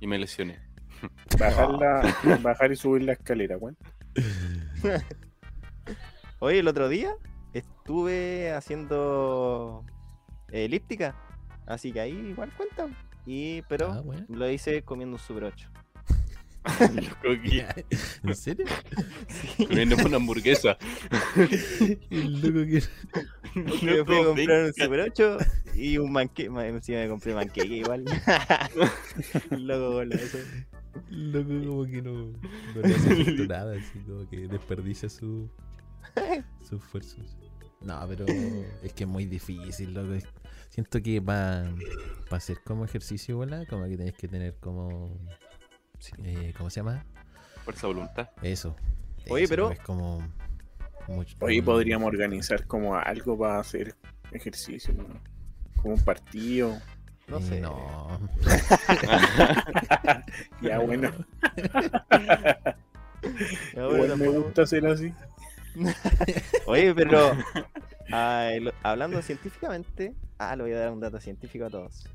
[0.00, 0.58] y me lesioné.
[1.38, 3.76] Bajar, la, bajar y subir la escalera, weón.
[6.40, 7.14] Oye, el otro día
[7.52, 9.84] estuve haciendo
[10.50, 11.14] elíptica.
[11.66, 12.88] Así que ahí igual cuenta.
[13.24, 14.24] Y, pero Ah, bueno.
[14.28, 15.68] lo hice comiendo un Super 8.
[16.94, 17.86] Loco, que-
[18.22, 18.66] ¿En serio?
[19.58, 20.76] comiéndome una hamburguesa.
[22.10, 22.82] El loco que.
[23.60, 24.72] Me fui a comprar un.
[24.72, 25.38] Super 8
[25.74, 26.50] y un manqueque.
[26.68, 28.04] Encima me compré manqueque igual.
[29.50, 30.38] Loco con eso.
[30.38, 30.66] El
[31.10, 35.48] loco como que no, no le hace nada, así como que desperdicia su,
[36.60, 37.36] sus esfuerzos.
[37.80, 38.26] No, pero
[38.82, 40.14] es que es muy difícil, loco.
[40.68, 41.68] Siento que para
[42.30, 43.66] hacer como ejercicio, ¿verdad?
[43.68, 45.18] Como que tenés que tener como...
[46.18, 47.04] eh, ¿Cómo se llama?
[47.64, 48.30] Fuerza de voluntad.
[48.42, 48.76] Eso.
[49.28, 50.20] Oye, Eso, pero- Es como...
[51.08, 53.94] mucho- Hoy mm, podríamos organizar como algo para hacer
[54.30, 55.04] ejercicio, ¿no?
[55.82, 56.78] Como un partido.
[57.28, 57.60] No eh, sé.
[57.60, 58.18] No.
[60.60, 61.10] Ya bueno,
[63.74, 65.12] Ya, bueno, igual me tampoco- gusta hacer así.
[66.66, 67.32] Oye, pero
[68.10, 68.50] ah,
[68.82, 72.06] hablando científicamente, ah, le voy a dar un dato científico a todos.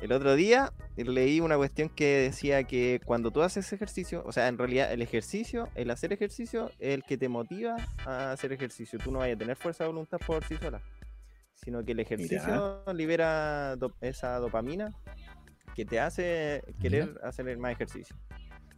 [0.00, 4.48] El otro día leí una cuestión que decía que cuando tú haces ejercicio, o sea,
[4.48, 8.98] en realidad el ejercicio, el hacer ejercicio, es el que te motiva a hacer ejercicio.
[8.98, 10.82] Tú no vayas a tener fuerza de voluntad por sí sola,
[11.54, 14.90] sino que el ejercicio libera do- esa dopamina
[15.74, 18.16] que te hace querer hacer más ejercicio.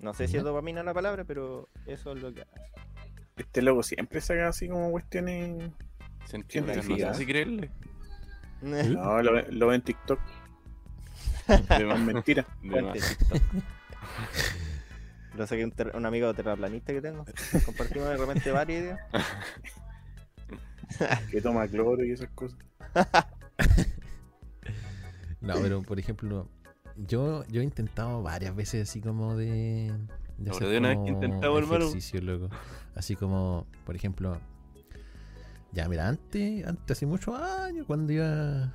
[0.00, 2.60] No sé si es dopamina la palabra, pero eso es lo que hace.
[3.36, 5.70] Este loco siempre saca así como cuestiones.
[6.26, 7.70] Científicas, no sé si creerle.
[8.62, 10.18] No, lo, ve- lo ve en TikTok,
[11.78, 12.46] De más, mentira.
[12.62, 12.94] de más.
[12.94, 13.42] TikTok.
[15.36, 17.26] Lo saqué un, un amigo terraplanista que tengo.
[17.66, 19.00] Compartimos de repente varias ideas.
[21.30, 22.58] Que toma cloro y esas cosas.
[25.40, 26.48] No, pero por ejemplo,
[26.96, 29.92] yo, yo he intentado varias veces así como de,
[30.38, 31.84] de ¿Te hacer de una vez que como intentaba, hermano?
[31.84, 32.48] ejercicio, loco.
[32.96, 34.40] Así como, por ejemplo,
[35.72, 38.72] ya mira, antes, antes hace muchos años cuando iba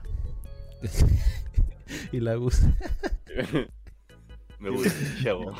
[2.11, 2.61] y la bus.
[4.59, 4.93] Me gusta,
[5.23, 5.53] chavo.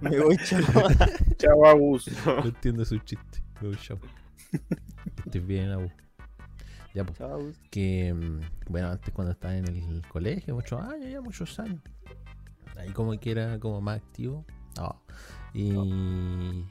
[0.00, 0.88] Me voy, chavo.
[1.36, 2.10] Chao, Agus.
[2.26, 3.42] No entiendo su chiste.
[3.60, 3.98] Me voy, chao.
[5.24, 5.90] Estés bien, Abu.
[6.94, 7.18] Ya, pues.
[7.18, 7.52] Chao.
[7.70, 11.80] que mm, bueno antes cuando estaba en el colegio muchos años ya muchos años
[12.76, 14.44] ahí como que era como más activo
[14.76, 15.00] No.
[15.54, 16.64] y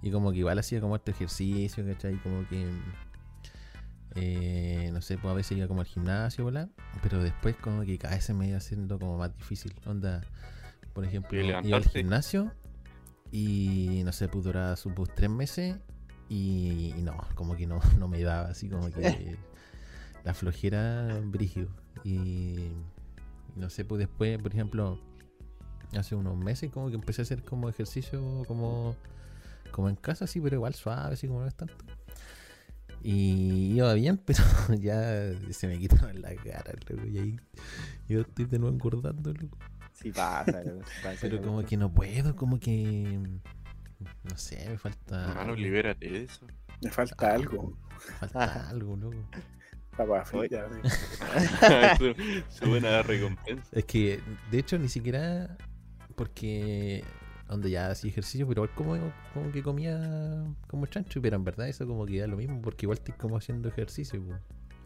[0.00, 2.16] y como que igual hacía como este ejercicio ¿cachai?
[2.22, 2.66] como que
[4.14, 6.70] eh, no sé pues a veces iba como al gimnasio ¿verdad?
[7.02, 10.22] pero después como que cada vez se me iba haciendo como más difícil onda
[10.94, 12.52] por ejemplo ¿Y iba al gimnasio
[13.30, 15.76] y no sé pues duraba sus tres meses
[16.28, 19.36] y, y no, como que no, no me daba así como que
[20.24, 21.68] la flojera brígido.
[22.04, 22.70] Y,
[23.56, 25.00] no sé, pues después, por ejemplo,
[25.96, 28.94] hace unos meses como que empecé a hacer como ejercicio como,
[29.70, 31.84] como en casa, así, pero igual suave, así como no es tanto.
[33.02, 34.42] Y iba bien, pero
[34.78, 37.36] ya se me quitaron la cara, loco, y ahí
[38.08, 39.58] yo estoy de nuevo engordando, loco.
[39.92, 43.18] Sí pasa, loco, pasa, Pero como que no puedo, como que...
[44.24, 45.30] No sé, me falta...
[45.30, 46.46] Hermano, libérate de eso.
[46.82, 47.76] Me falta algo.
[48.20, 49.16] Falta algo, loco.
[52.48, 53.68] Su, buena recompensa.
[53.72, 55.56] Es que, de hecho, ni siquiera
[56.14, 57.04] porque
[57.48, 61.68] donde ya hacía ejercicio, pero igual como, como que comía como chancho, pero en verdad
[61.68, 64.22] eso como que da lo mismo, porque igual estoy como haciendo ejercicio.
[64.22, 64.34] po.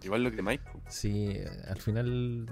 [0.02, 0.64] Igual lo que Mike.
[0.88, 1.36] Sí,
[1.68, 2.46] al final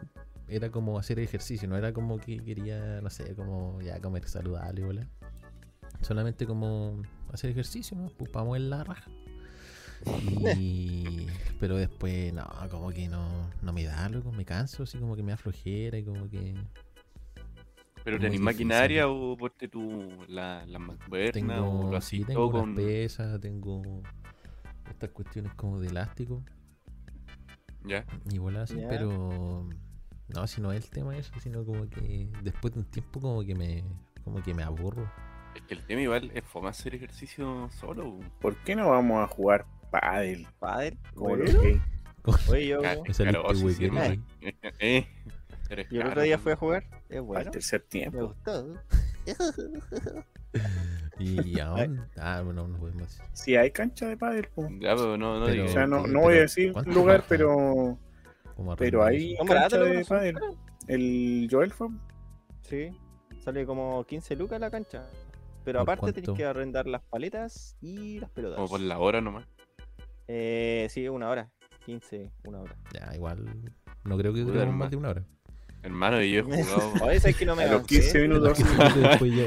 [0.49, 4.85] era como hacer ejercicio, no era como que quería, no sé, como ya comer saludable,
[4.85, 5.07] ¿verdad?
[6.02, 8.08] Solamente como hacer ejercicio, ¿no?
[8.16, 9.10] Pues para mover la raja.
[10.56, 11.26] Y...
[11.60, 15.22] Pero después, no, como que no, no me da, loco, me canso, así como que
[15.22, 16.54] me da flojera y como que...
[18.02, 18.44] Pero tenés difícil.
[18.44, 22.74] maquinaria o ponte tú la, la mancuerna o Tengo, lo sí, así tengo con.
[22.74, 23.82] pesas, tengo
[24.88, 26.42] estas cuestiones como de elástico
[27.84, 28.06] Ya.
[28.32, 28.88] y bolas así, Ya.
[28.88, 29.68] pero
[30.28, 33.44] no, si no es el tema eso, sino como que después de un tiempo como
[33.44, 33.84] que me
[34.24, 35.06] como que me aburro.
[35.54, 38.04] Es que el tema igual es fome hacer ejercicio solo.
[38.18, 38.24] po.
[38.40, 40.46] ¿Por qué no vamos a jugar pádel?
[41.14, 41.80] Como bueno, los gays?
[42.48, 43.54] Oye, yo, Me huequero, no.
[44.00, 44.20] güey.
[44.78, 45.06] Eh,
[45.90, 46.84] yo el otro día fui a jugar.
[47.08, 47.50] Es Al bueno.
[47.50, 48.26] tercer Me tiempo.
[48.28, 48.74] gustó.
[51.18, 52.00] Y aún.
[52.16, 53.24] Ah, bueno, no podemos decir.
[53.34, 54.62] Si hay cancha de pádel, po.
[54.80, 55.70] Ya, pero no, no Pero- digas.
[55.70, 57.98] O sea, no, no voy a decir ¿cuánto lugar, pero
[58.78, 60.38] pero hay cancha de pádel.
[60.88, 61.88] El Joel fue.
[62.62, 62.90] Sí,
[63.44, 65.06] sale como 15 lucas la cancha.
[65.64, 66.35] Pero ¿Por aparte tenés cuánto?
[66.35, 68.57] que arrendar las paletas y las pelotas.
[68.57, 69.46] Como por la hora nomás.
[70.29, 71.51] Eh, sí, una hora.
[71.87, 72.77] 15, una hora.
[72.92, 73.44] Ya, igual.
[74.05, 75.25] No creo que duremos más de una hora.
[75.83, 76.92] Hermano, y yo he jugado.
[77.05, 78.01] Oye, ¿sabes que no me A los cansé?
[78.01, 78.59] 15 minutos.
[78.59, 79.44] Después ya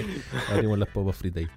[0.54, 1.50] abrimos las papas fritas ahí.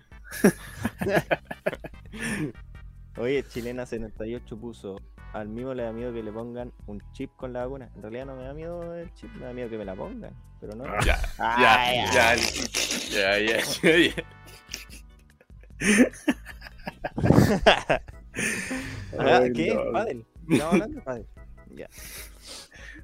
[3.19, 5.01] Oye, Chilena 78 puso.
[5.33, 7.91] Al mismo le da miedo que le pongan un chip con la vacuna.
[7.97, 10.33] En realidad no me da miedo el chip, me da miedo que me la pongan.
[10.61, 10.85] Pero no.
[10.85, 12.37] Ah, Ya, Ah, ya, ya,
[13.11, 14.25] ya, ya, ya, ya.
[19.19, 19.75] Ah, ¿Qué?
[19.75, 19.93] no.
[19.93, 20.25] ¿Padel?
[20.51, 21.27] ¿Estamos hablando de pádel?
[21.75, 21.89] Ya.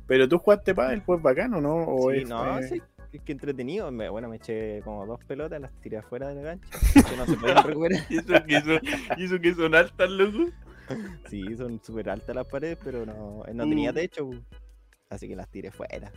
[0.07, 1.85] Pero tú jugaste pádel, pues bacano, ¿no?
[1.87, 2.83] O Sí, es, no, eh, sí.
[3.13, 3.91] Es que entretenido.
[3.91, 6.69] Me- bueno, me eché como dos pelotas, las tiré afuera del gancho.
[7.11, 8.05] Que no se podían recuperar.
[8.11, 8.81] ¿Y eso que son,
[9.19, 10.51] eso que son altas, loco?
[11.29, 13.95] Sí, son súper altas las paredes, pero no, no tenía Uh.
[13.95, 14.31] techo.
[15.09, 16.13] Así que las tiré fuera.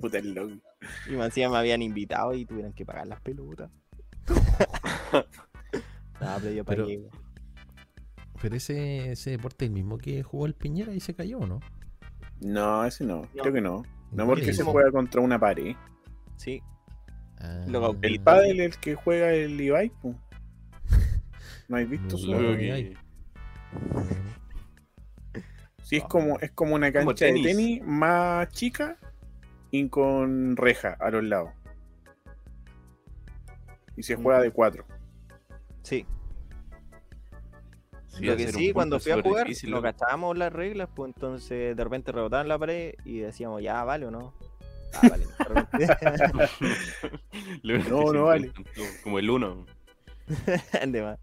[0.00, 0.54] Puta el loco.
[1.08, 3.70] Y más encima me habían invitado y tuvieron que pagar las pelotas.
[5.12, 5.24] no,
[6.40, 6.86] pero yo Pero-.
[8.40, 11.46] Pero ese, ese deporte es el mismo que jugó el Piñera y se cayó, ¿o
[11.46, 11.60] ¿no?
[12.40, 13.42] No, ese no, No.
[13.42, 13.82] creo que no.
[14.10, 15.76] No ¿En porque se juega contra una pared.
[16.36, 16.60] Sí,
[17.42, 17.64] Ah,
[18.02, 19.90] El pádel es el que juega el Ibai.
[21.68, 22.30] ¿No has visto su?
[22.30, 22.96] Que.
[25.82, 28.96] Sí, es como, es como una Como cancha de tenis más chica
[29.72, 31.50] y con reja a los lados.
[33.96, 34.84] Y se juega de cuatro.
[35.82, 36.06] sí.
[38.08, 39.84] Sí, Lo que sí, cuando fui a jugar, difícil, no loco.
[39.84, 44.10] cachábamos las reglas, pues entonces de repente rebotaban la pared y decíamos, ya, vale o
[44.10, 44.34] no.
[44.94, 45.26] Ah, vale.
[47.88, 48.52] No, no vale.
[49.02, 49.64] Como el uno.
[50.86, 51.18] de más.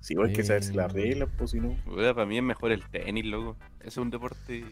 [0.00, 0.76] Sí, hay que saberse Eh.
[0.76, 1.76] las reglas, pues si no.
[1.94, 3.56] Para mí es mejor el tenis, loco.
[3.78, 4.64] Es un deporte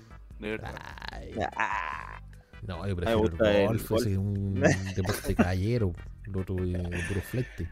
[0.42, 0.74] de verdad.
[1.10, 2.20] Ay, Ah,
[2.66, 4.02] no, yo me prefiero gusta el el golf, golf.
[4.02, 4.54] ese es un
[4.96, 5.92] deporte caballero.
[6.26, 7.68] El otro es puro flete.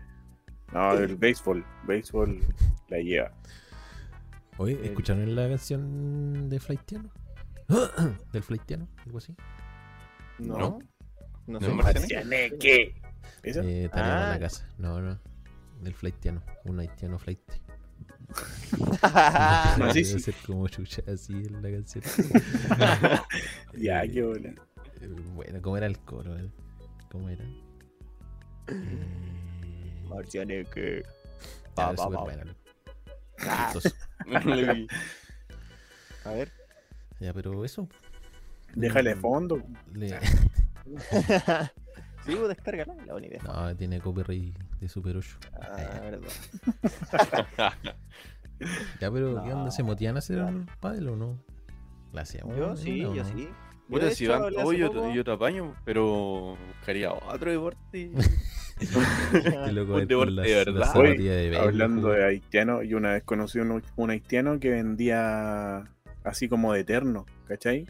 [0.72, 1.64] No, el béisbol.
[1.86, 2.40] Béisbol
[2.88, 3.32] la lleva.
[4.56, 7.10] Oye, El- ¿escucharon la canción de Flaitiano?
[8.32, 8.88] ¿Del Flaitiano?
[9.06, 9.34] Algo así.
[10.38, 10.56] no.
[10.58, 10.78] No.
[11.46, 11.72] No No, sé.
[11.74, 12.58] Marcianeque.
[12.58, 12.94] ¿Qué?
[13.42, 14.28] Eh, Ah.
[14.32, 14.68] la casa.
[14.78, 15.18] No, no.
[15.80, 16.42] Del Flaitiano.
[16.64, 17.40] Un haitiano flight.
[19.02, 20.18] Ah, sí, Debe sí.
[20.20, 22.04] ser como chucha así en la canción.
[23.76, 24.48] Ya, Eh, qué bola.
[25.00, 26.36] eh, Bueno, ¿cómo era el coro?
[26.38, 26.50] eh?
[27.10, 27.44] ¿Cómo era?
[28.68, 31.02] Eh, Marcianeque.
[31.76, 32.26] ya, Pa, pa, pa.
[33.48, 33.72] Ah,
[36.24, 36.52] a ver.
[37.20, 37.88] Ya, pero eso.
[38.74, 39.62] Déjale Mm, fondo.
[39.94, 40.18] le-
[42.26, 43.40] sí, vos descárgala, la buena idea.
[43.42, 45.38] No, tiene copyright de Super 8.
[45.60, 47.72] Ah, verdad.
[49.00, 49.64] Ya, pero ¿qué onda?
[49.64, 51.42] No, ¿Se motían a hacer el pádel o no?
[52.12, 52.56] ¿La hacíamos?
[52.58, 53.28] Yo sí, ¿o yo no?
[53.30, 53.48] sí.
[53.88, 58.12] Puta, si van hace yo, yo te apaño, pero buscaría otro deporte.
[58.80, 60.86] Qué loco Un deporte las- de verdad.
[60.92, 65.90] zapatillas de Hablando de haitiano, yo una vez conocí un, un haitiano que vendía
[66.24, 67.86] así como de eterno, ¿cachai?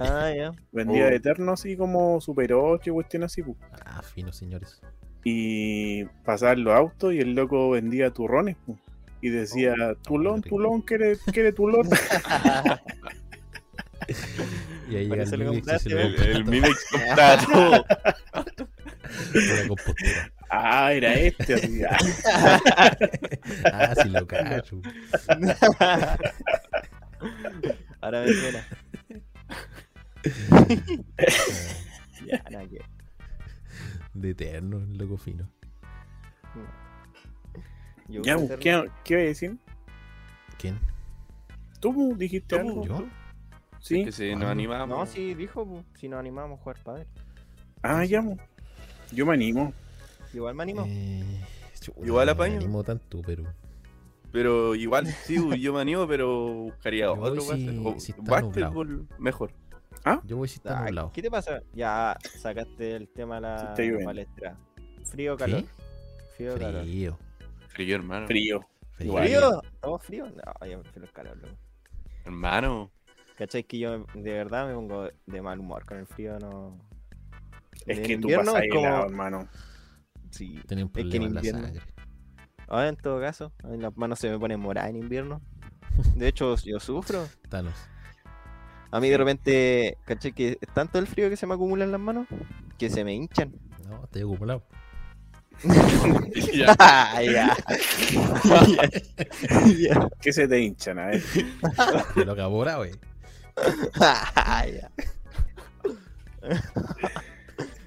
[0.00, 0.52] Ah, ya.
[0.72, 1.10] Vendía Oh.
[1.10, 3.56] de eterno así como Super 8 y cuestión así, pu.
[3.84, 4.80] Ah, fino, señores.
[5.30, 8.56] Y pasaban los autos y el loco vendía turrones.
[9.20, 10.56] Y decía, tulón, rico.
[10.56, 11.86] tulón, ¿quiere, quiere tulón?
[14.88, 16.44] Y ahí llega el lo El, el
[16.90, 17.84] compraba todo.
[19.32, 20.32] con la compostura.
[20.48, 21.82] ah, era este, así.
[21.84, 21.98] ah.
[23.70, 24.80] Ah, sí lo cacho.
[28.00, 28.66] Ahora me suena.
[32.26, 32.97] Ya, nada que.
[34.20, 35.48] De eterno, el loco fino.
[38.08, 39.58] Yo Ya, voy a pu, hacer- ¿qué, ¿qué iba a decir?
[40.58, 40.78] ¿Quién?
[41.80, 42.84] ¿Tú pu, dijiste ¿Tú, algo?
[42.84, 43.06] ¿Yo?
[43.80, 44.04] Sí.
[44.04, 44.48] Que se nos ¿Cuándo?
[44.50, 44.98] animamos.
[44.98, 47.06] No, sí, dijo, pu, si nos animamos a jugar padre.
[47.82, 48.24] Ah, ya.
[49.12, 49.72] Yo me animo.
[50.34, 50.84] Igual me animo.
[50.88, 51.44] Eh,
[52.04, 52.52] Igual no apaño.
[52.56, 53.44] me animo tanto, pero.
[54.32, 57.42] Pero igual, sí, yo me animo, pero buscaría Yo otro.
[57.44, 58.42] voy si- si está
[59.18, 59.52] mejor.
[60.24, 61.12] Yo voy si está Ah, nublado.
[61.12, 61.60] ¿Qué te pasa?
[61.72, 64.56] Ya sacaste el tema de la palestra.
[65.04, 65.64] ¿Frío o calor?
[66.36, 66.82] Frío o calor.
[66.82, 67.18] Frío.
[67.68, 68.26] Frío, hermano.
[68.26, 68.60] Frío.
[68.92, 69.16] Frío.
[69.16, 69.62] ¿Frío?
[69.80, 70.26] ¿Todo frío?
[70.26, 71.54] No, yo prefiero el calor, loco.
[72.24, 72.90] Hermano.
[73.36, 73.62] ¿Cachai?
[73.64, 76.76] Que yo de verdad me pongo de mal humor con el frío, no.
[77.86, 79.48] Es que tú invierno pasas es como- hermano.
[80.30, 80.60] Sí.
[80.66, 81.82] Tenía un Es que en problema en la invierno- sangre.
[82.66, 85.40] Ahora en todo caso, a mí las manos se me ponen moradas en invierno.
[86.16, 87.26] De hecho, yo sufro.
[87.48, 87.74] Thanos.
[88.90, 91.92] A mí de repente, caché que es tanto el frío que se me acumula en
[91.92, 92.26] las manos
[92.78, 93.52] que se me hinchan.
[93.88, 94.62] No, estoy acumulado.
[96.54, 96.74] Ya.
[96.78, 97.56] Ah, ya.
[99.76, 100.08] Ya.
[100.20, 100.98] ¿Qué se te hinchan?
[100.98, 101.22] A ver.
[102.14, 102.92] De lo que ahora, güey.
[104.00, 104.90] Ah, ya.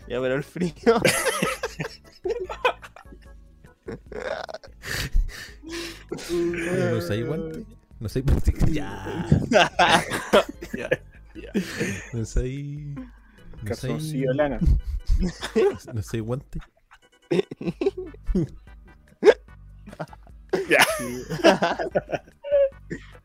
[0.07, 0.73] Ya, pero el frío.
[6.91, 7.65] No sé guante.
[8.01, 8.67] No sé practicar.
[8.69, 9.25] Ya.
[10.73, 10.89] Ya.
[11.35, 11.51] Ya.
[12.13, 12.93] No sé.
[12.95, 13.11] No.
[13.63, 14.59] Calzoncillo lana.
[15.93, 16.59] No sé guante.
[20.67, 20.83] Ya.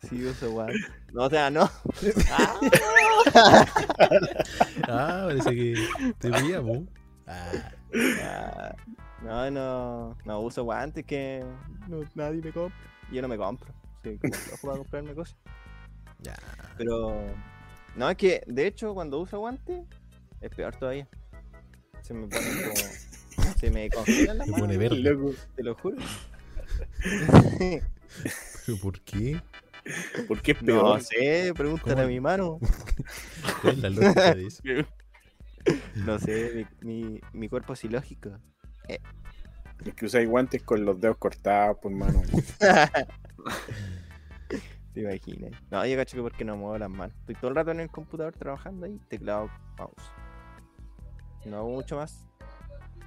[0.09, 0.25] Sí.
[0.25, 0.79] Uso guante.
[1.13, 1.69] No, o sea, no.
[2.31, 2.61] Ah.
[4.89, 5.75] Ah, parece que
[6.19, 6.85] te veíamos.
[7.27, 7.73] Ah,
[8.23, 8.75] Ah,
[9.23, 11.45] No, no, no uso guantes que
[11.89, 12.79] no, nadie me compra.
[13.11, 13.75] Yo no me compro.
[14.15, 15.37] Flojo para comprarme cosas.
[16.21, 16.35] ya.
[16.79, 17.25] Pero
[17.97, 19.85] no, es que de hecho cuando uso guantes
[20.41, 21.09] es peor todavía.
[22.03, 22.75] Se me pone como.
[23.59, 24.97] Se me congelan las manos, verde.
[24.99, 25.97] Loco, te lo juro.
[28.67, 29.41] ¿Pero por qué?
[30.27, 31.03] ¿por qué es No peor?
[31.03, 32.59] sé, pregúntale a mi mano.
[33.63, 34.63] ¿Cuál es la lógica de eso?
[35.95, 38.31] No sé, mi, mi, mi cuerpo es ilógico.
[38.89, 42.23] Es que usáis guantes con los dedos cortados, por mano.
[44.95, 45.53] Te imaginas.
[45.71, 47.15] No, yo cacho que porque no muevo las manos.
[47.21, 50.11] Estoy todo el rato en el computador trabajando ahí, teclado, mouse.
[51.45, 52.27] No hago mucho más.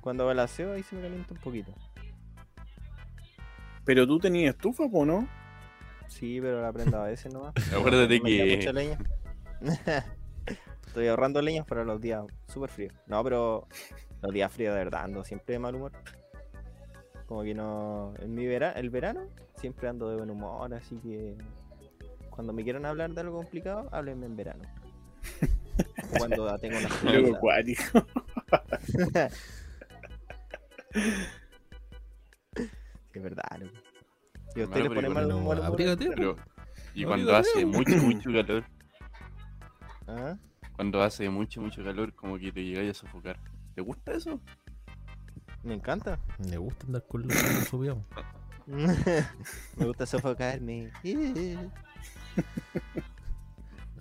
[0.02, 1.74] Cuando hago el aseo ahí se me calienta un poquito.
[3.86, 5.28] Pero tú tenías estufa, po, ¿no?
[6.08, 7.54] Sí, pero la prendo a veces nomás.
[7.76, 8.98] Acuérdate Me que- mucha leña.
[10.88, 12.94] Estoy ahorrando leñas para los días súper fríos.
[13.08, 13.68] No, pero
[14.22, 15.92] los días fríos de verdad ando siempre de mal humor.
[17.30, 18.14] Como que no.
[18.18, 19.22] En mi verano, el verano
[19.56, 21.38] siempre ando de buen humor, así que
[22.32, 24.64] cuando me quieran hablar de algo complicado, háblenme en verano.
[26.12, 26.90] O Cuando tengo una.
[33.14, 33.74] Es verdad, loco.
[34.56, 35.62] ¿Y a Hermano, usted le pero pone igual mal no, humor?
[35.78, 36.36] Pero,
[36.96, 38.64] y No, cuando hace mucho, mucho calor,
[40.08, 40.36] ¿Ah?
[40.76, 43.40] cuando hace mucho, mucho calor, como que te llegáis a sofocar.
[43.76, 44.42] ¿Te gusta eso?
[45.64, 46.20] Me encanta.
[46.40, 47.38] Me gusta andar con los
[47.70, 47.98] subidos.
[48.68, 50.92] me gusta sofocarme.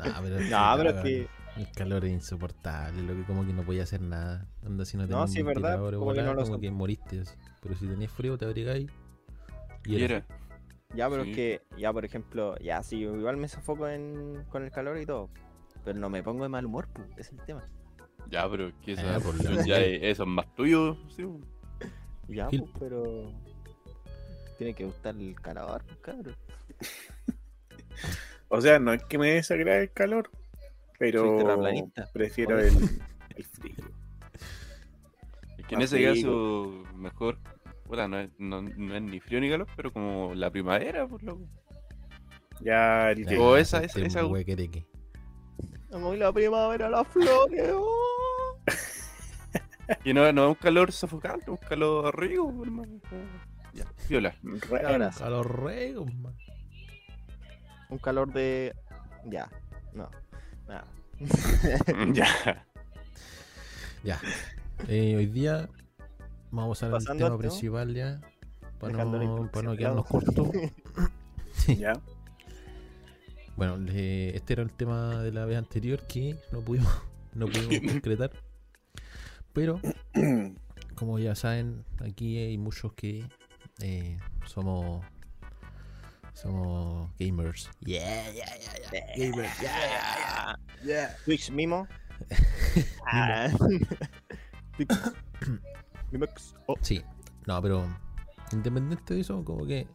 [0.00, 1.28] Ah, pero es No, pero es que.
[1.56, 4.46] El calor es insoportable, lo que como que no podía hacer nada.
[4.64, 6.60] Anda si no No, sí, es verdad, como que volada, no lo como son.
[6.60, 7.34] que moriste así.
[7.60, 8.88] Pero si tenías frío te abrigáis.
[9.84, 10.24] Y Y era.
[10.94, 11.30] Ya, pero Sí.
[11.30, 15.06] es que, ya, por ejemplo, ya, sí, igual me sofoco en, con el calor y
[15.06, 15.30] todo.
[15.84, 17.64] Pero no me pongo de mal humor, pu, ese es el tema.
[18.30, 20.96] Ya, pero que eso, Ah, por la ya es, eso es más tuyo.
[21.16, 21.24] ¿sí?
[22.28, 23.32] Ya, pues, pero.
[24.58, 26.36] Tiene que gustar el calor, pues, cabrón.
[28.50, 30.30] O sea, no es que me desagrade el calor,
[30.98, 31.36] pero
[32.14, 32.72] prefiero el,
[33.36, 33.74] el frío.
[35.58, 36.14] Es que en Más ese rico.
[36.14, 37.38] caso, mejor.
[37.84, 41.22] Puta, no es, no, no es ni frío ni calor, pero como la primavera, por
[41.22, 41.46] loco.
[42.62, 44.86] Ya, el O esa- esa- este esa- huequereque.
[45.90, 47.70] Vamos la primavera, las flores.
[47.74, 47.94] oh.
[50.04, 53.00] Y no, no es un calor sofocante, un calor rico, hermano.
[53.72, 54.34] Ya, viola.
[55.20, 56.34] A los regos, man.
[57.88, 58.74] un calor de.
[59.24, 59.48] Ya,
[59.94, 60.10] no.
[60.68, 60.84] Nada.
[62.12, 62.66] ya.
[64.04, 64.20] Ya.
[64.88, 65.68] Eh, hoy día
[66.50, 67.38] vamos al Pasando tema al tema.
[67.38, 68.20] principal ya.
[68.78, 70.48] Para no, para no quedarnos cortos.
[71.66, 71.94] Ya.
[73.56, 76.92] Bueno, le- este era el tema de la vez anterior que no pudimos,
[77.34, 78.30] no pudimos concretar.
[79.58, 79.80] Pero,
[80.94, 83.24] como ya saben, aquí hay muchos que
[83.80, 85.04] eh, somos
[86.32, 87.68] somos gamers.
[87.80, 89.16] Yeah, yeah, yeah, yeah.
[89.16, 91.88] Gamers, yeah, yeah, Twitch Mimo.
[93.04, 93.48] Ah.
[96.66, 96.76] Oh.
[96.80, 97.02] Sí,
[97.46, 97.84] no, pero
[98.52, 99.88] independiente de eso, como que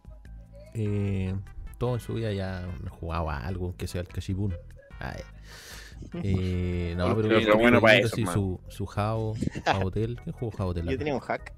[0.74, 1.34] eh,
[1.78, 2.68] todo en su vida ya
[3.00, 4.54] jugaba algo, aunque sea el Cachipún.
[6.24, 8.34] Eh, no, pero, Pero pero bueno para eso, sí, man.
[8.34, 9.36] su, su Jao,
[9.84, 10.20] Hotel.
[10.24, 10.88] ¿Quién jugó Jao Hotel?
[10.88, 11.54] Yo tenía un hack.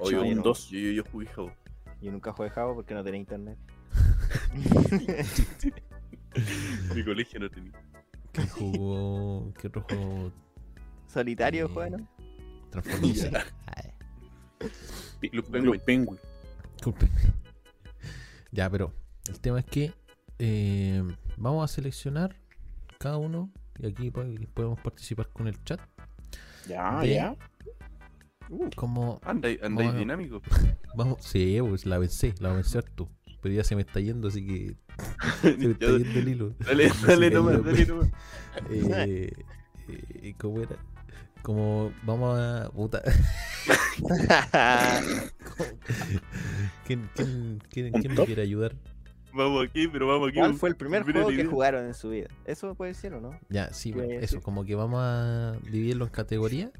[0.00, 0.68] Oye, un 2.
[0.70, 1.52] Yo, yo, yo jugué Jabo.
[2.00, 3.58] Yo nunca jugué Java porque no tenía internet.
[6.94, 7.72] Mi colegio no tenía.
[8.32, 9.52] ¿Quién jugó?
[9.54, 10.32] ¿Qué otro juego?
[11.06, 12.08] Solitario Eh, juega, ¿no?
[12.70, 13.30] Transformers.
[15.20, 16.18] Club Penguin.
[18.52, 18.92] Ya, pero
[19.28, 19.92] el tema es que
[20.38, 21.02] eh,
[21.36, 22.36] vamos a seleccionar
[22.98, 23.50] cada uno
[23.86, 24.24] aquí po-
[24.54, 25.80] podemos participar con el chat.
[26.68, 27.36] Ya, De- ya.
[28.50, 29.20] Uh, como.
[29.24, 29.60] Andáis
[29.96, 30.40] dinámico.
[30.96, 33.08] Vamos, sí, pues la vencé, la vencer tú.
[33.40, 34.76] Pero ya se me está yendo, así que.
[35.42, 36.54] Se me está yendo el hilo.
[36.58, 38.08] Dale, dale nomás, dale nomás.
[38.70, 39.32] Eh,
[39.88, 40.76] eh, ¿Cómo era?
[41.42, 42.68] Como vamos a.
[42.70, 43.00] Puta.
[46.86, 48.74] ¿Quién, quién, quién, quién me quiere ayudar?
[49.38, 50.38] Vamos aquí, pero vamos aquí.
[50.38, 51.46] ¿Cuál fue el primer juego que idea.
[51.46, 52.28] jugaron en su vida?
[52.44, 53.38] ¿Eso puede ser o no?
[53.48, 54.40] Ya, sí, ¿Qué pues, voy a eso, decir?
[54.42, 56.70] como que vamos a dividirlo en categorías.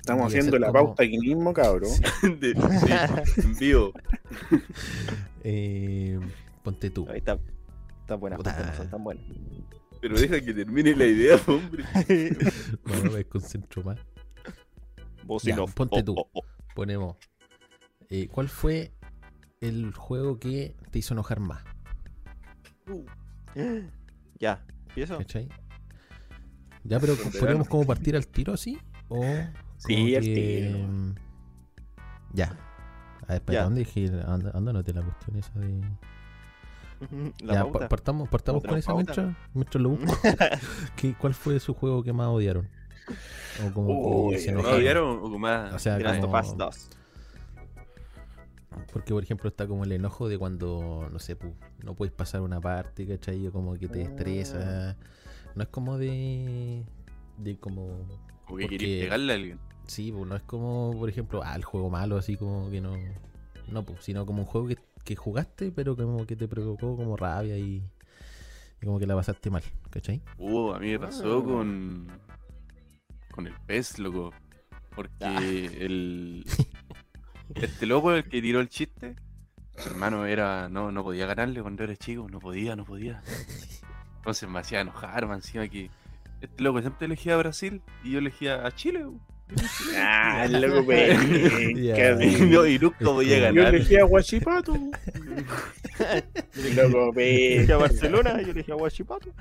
[0.00, 1.90] Estamos haciendo la como- pauta aquí mismo, cabrón.
[2.40, 2.50] De-
[3.42, 3.92] en vivo.
[5.44, 6.20] Eh,
[6.62, 7.06] ponte tú.
[7.08, 7.38] Ahí está.
[8.00, 8.64] Está buena, Puta.
[8.66, 9.24] no son tan buenas.
[10.00, 11.84] Pero deja que termine la idea, hombre.
[12.84, 13.98] Bueno, me concentro más.
[15.24, 15.66] Vos Ya, no.
[15.66, 16.14] ponte Oh, tú.
[16.18, 16.42] oh, oh.
[16.74, 17.16] Ponemos.
[18.10, 18.92] eh, ¿Cuál fue
[19.60, 21.62] el juego que te hizo enojar más?
[24.38, 25.18] Ya, ¿empiezo?
[25.18, 25.48] ¿Cachai?
[26.84, 27.64] Ya, pero ¿podríamos verano.
[27.66, 28.78] como partir al tiro así?
[29.08, 29.22] ¿O
[29.76, 30.34] Sí, al que-
[30.72, 31.14] tiro.
[32.32, 32.56] Ya.
[33.28, 33.42] A ver.
[33.64, 34.10] ¿dónde dije?
[34.26, 34.50] Anda,
[34.94, 35.80] la cuestión esa de.
[37.44, 37.88] La ya, pauta.
[37.88, 40.06] partamos, partamos con esa mientras, mientras lo busco.
[40.96, 42.68] ¿Qué- ¿Cuál fue su juego que más odiaron?
[43.68, 44.80] O como Uy, que se no ¿No enojaron.
[44.80, 45.74] odiaron o más?
[45.74, 46.90] O sea, The Last of como- Us 2.
[48.92, 51.54] Porque, por ejemplo, está como el enojo de cuando, no sé, pu,
[51.84, 53.46] no puedes pasar una parte, ¿cachai?
[53.46, 54.04] O como que te Ah.
[54.04, 54.96] estresa.
[55.54, 56.84] No es como de.
[57.38, 57.86] de como.
[58.46, 59.58] Como que porque- queréis pegarle a alguien.
[59.86, 62.94] Sí, pues no es como, por ejemplo, ah, el juego malo, así como que no.
[63.68, 67.16] No, pues, sino como un juego que, que jugaste, pero como que te provocó como
[67.16, 67.82] rabia y.
[68.80, 70.22] y como que la pasaste mal, ¿cachai?
[70.38, 71.44] Uh, a mí me pasó Ah.
[71.44, 72.08] con.
[73.32, 74.32] con el pez, loco.
[74.94, 75.40] Porque Ah.
[75.42, 76.44] el.
[77.54, 79.14] Este loco, el que tiró el chiste,
[79.86, 80.68] hermano, era.
[80.68, 83.22] No, no podía ganarle cuando era chico, no podía, no podía.
[84.18, 85.90] Entonces me hacía enojar, man, encima que.
[86.40, 89.04] Este loco siempre elegía a Brasil y yo elegía a Chile.
[89.96, 91.14] Ah, loco, pe.
[91.76, 92.12] Ya.
[92.22, 93.74] Y, no, y nunca podía Yo ganar.
[93.74, 94.72] elegí a Guachipato.
[96.74, 97.72] Loco, Yo pe.
[97.72, 99.32] a Barcelona, yo le dije a Huachipato.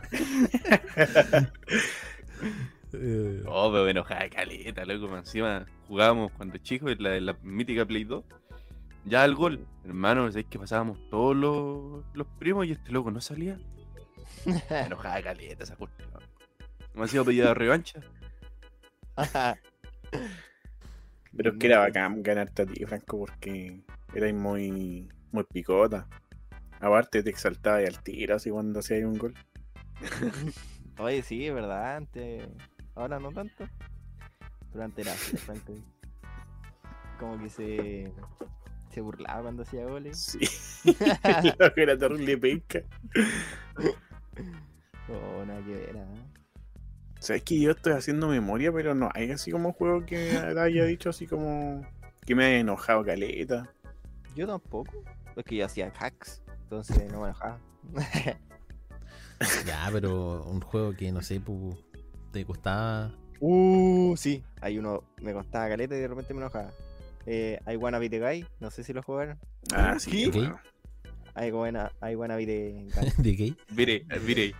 [2.94, 5.18] Eh, Oh, pero me enojaba caleta, loco.
[5.18, 8.24] Encima jugábamos cuando chicos en la, en la mítica Play 2.
[9.06, 13.20] Ya al gol, hermano, es que pasábamos todos los, los primos y este loco no
[13.20, 13.58] salía.
[14.46, 16.10] Me enojaba caleta esa cuestión.
[16.94, 18.02] Me hacía pedir la revancha.
[21.36, 23.82] Pero es que era bacán ganarte a ti, Franco, porque
[24.14, 26.08] erais muy, muy picota.
[26.80, 29.34] Aparte te exaltaba al tiro así cuando hacías un gol.
[30.98, 32.48] Oye, sí, es verdad, antes.
[32.96, 33.68] Ahora no tanto.
[34.72, 35.74] Pero antes era así, Franco.
[37.20, 38.12] Como que se.
[38.89, 40.18] Se burlaba cuando hacía goles.
[40.18, 40.39] Sí.
[41.78, 42.82] Era terrible penca.
[45.08, 46.32] Oh, nada que ver, ¿ah?
[47.20, 50.86] Sabes que yo estoy haciendo memoria, pero no hay así como un juego que haya
[50.86, 51.86] dicho así como
[52.26, 53.72] que me haya enojado caleta.
[54.36, 54.92] Yo tampoco.
[55.36, 56.42] Es que yo hacía hacks.
[56.64, 57.60] Entonces no me enojaba.
[59.66, 61.78] ya, pero un juego que, no sé, pu,
[62.32, 63.11] te costaba.
[63.39, 64.43] Uh, sí.
[64.61, 66.71] Hay uno, me costaba caleta y de repente me enojaba.
[67.25, 69.38] Eh, I wanna be the guy, no sé si lo jugaron.
[69.73, 70.29] Ah, sí.
[70.32, 70.39] ¿Qué?
[70.39, 70.59] bueno.
[71.36, 73.11] I wanna, I wanna be the guy.
[73.17, 73.55] ¿De qué?
[73.75, 74.53] Mire, mire.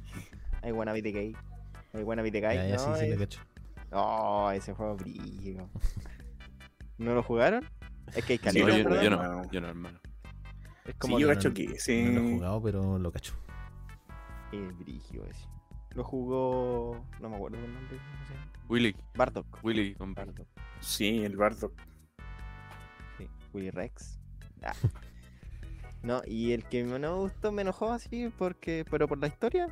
[0.64, 1.36] I wanna be the gay.
[1.94, 2.56] I wanna be the guy.
[2.56, 3.40] Ya, ya, no, sí, sí, es- lo cacho.
[3.92, 5.68] Oh, ese juego brillo.
[6.98, 7.66] ¿No lo jugaron?
[8.16, 9.10] Es que hay caleta, yo, yo ¿verdad?
[9.44, 10.00] no, yo no, hermano.
[10.86, 12.34] Es Sí, como yo cacho no- que No lo he sí.
[12.36, 13.34] jugado, pero lo cacho.
[14.52, 15.46] es brillo ese.
[15.94, 17.06] Lo jugó.
[17.20, 17.98] No me acuerdo el nombre.
[18.70, 19.64] Willy, Bardock.
[19.64, 20.48] Willy, con Bardock.
[20.80, 21.74] Sí, el Bardock.
[23.18, 23.28] Sí.
[23.54, 24.20] Willy Rex.
[24.64, 24.74] Ah.
[26.04, 28.86] No, y el que no me gustó me enojó así porque.
[28.90, 29.68] Pero por la historia.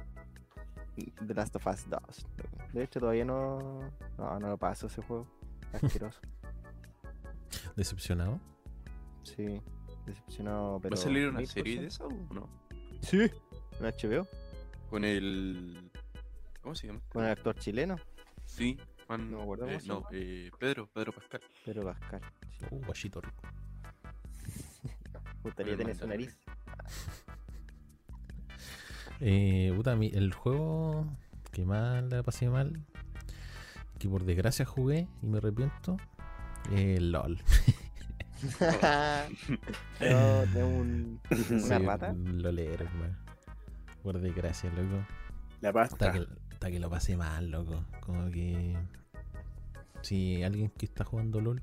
[0.95, 2.01] The Last of Us 2.
[2.73, 3.79] De hecho todavía no.
[4.17, 5.27] No, no lo paso ese juego.
[5.73, 6.19] Asqueroso.
[7.75, 8.39] Decepcionado.
[9.23, 9.59] Sí.
[10.05, 10.95] Decepcionado, pero.
[10.95, 12.47] ¿Va a salir una serie de eso o no?
[13.01, 13.31] Sí.
[13.79, 14.27] En HBO.
[14.89, 15.88] Con el.
[16.61, 17.01] ¿Cómo se llama?
[17.09, 17.97] Con el actor chileno.
[18.45, 19.31] Sí, Juan.
[19.31, 21.41] No me acuerdo eh, no, eh, Pedro, Pedro Pascal.
[21.65, 22.21] Pero Pascal.
[22.57, 22.65] Sí.
[22.71, 23.41] Uh, guachito rico.
[25.13, 26.37] Me gustaría tener su nariz.
[29.21, 31.05] Eh, puta, el juego
[31.51, 32.85] que más la pasé mal,
[33.97, 35.97] que por desgracia jugué y me arrepiento,
[36.71, 37.37] eh, LOL.
[39.99, 41.21] Yo tengo un,
[41.65, 42.11] una rata.
[42.11, 43.17] un lolero, hermano.
[44.03, 45.05] Por desgracia, loco.
[45.59, 46.11] La Hasta pasta.
[46.13, 46.27] que,
[46.59, 47.85] hasta que lo pasé mal, loco.
[48.01, 48.75] Como que.
[50.01, 51.61] Si alguien que está jugando LOL.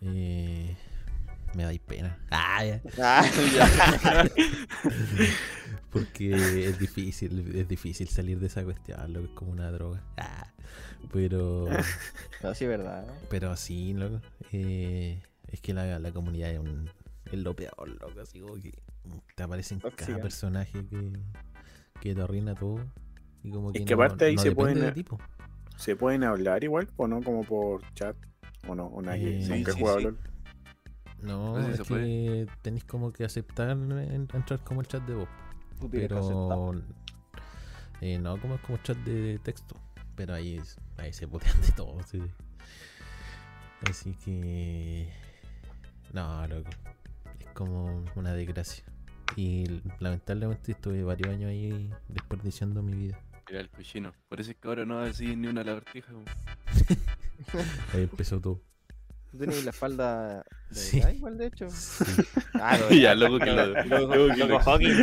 [0.00, 0.76] Eh,
[1.54, 2.18] me dais pena.
[2.32, 2.80] Ah, ya.
[3.00, 3.24] Ah,
[3.54, 4.24] ya.
[5.92, 10.02] Porque es difícil, es difícil salir de esa cuestión, lo que es como una droga.
[10.16, 10.52] Ah,
[11.12, 11.68] pero,
[12.42, 13.06] No, sí, es verdad.
[13.30, 14.20] pero sí, loco.
[14.52, 16.90] eh, es que la, la comunidad es, un,
[17.26, 18.20] es lo peor, loco.
[18.20, 18.72] Así como que
[19.36, 20.18] te aparecen cada Tóxica.
[20.20, 21.12] personaje que,
[22.00, 22.80] que te arruina todo.
[23.46, 24.94] Y como que, Es que no- aparte ahí no se pueden-.
[25.76, 27.22] ¿Se pueden hablar igual o no?
[27.22, 28.16] Como por chat.
[28.66, 28.86] ¿O no?
[28.86, 29.36] ¿O nadie?
[29.44, 30.04] Eh, nunca he sí, jugado sí.
[30.04, 30.18] LOL.
[31.22, 35.28] No, es que tenéis como que aceptar en- entrar como el chat de voz.
[35.80, 35.88] Tú.
[35.90, 36.72] Pero
[38.00, 39.76] eh, no como como chat de texto.
[40.16, 42.02] Pero ahí, es- ahí se putean de todo.
[42.02, 42.20] sí.
[43.88, 45.08] Así que.
[46.12, 46.70] No, loco.
[47.38, 48.84] Es como una desgracia.
[49.36, 53.18] Y lamentablemente estuve varios años ahí desperdiciando mi vida.
[53.48, 54.12] Era el cochino.
[54.28, 56.12] Por eso es que ahora no va a decir ni una lagartija.
[57.94, 58.60] Ahí empezó todo.
[59.30, 60.98] Tú tenías la espalda de Sí.
[60.98, 61.68] verdad igual, de hecho.
[61.70, 62.04] Sí.
[62.54, 64.98] Ah, lo Ya, loco que lo- Loco, que lo- Hawkins.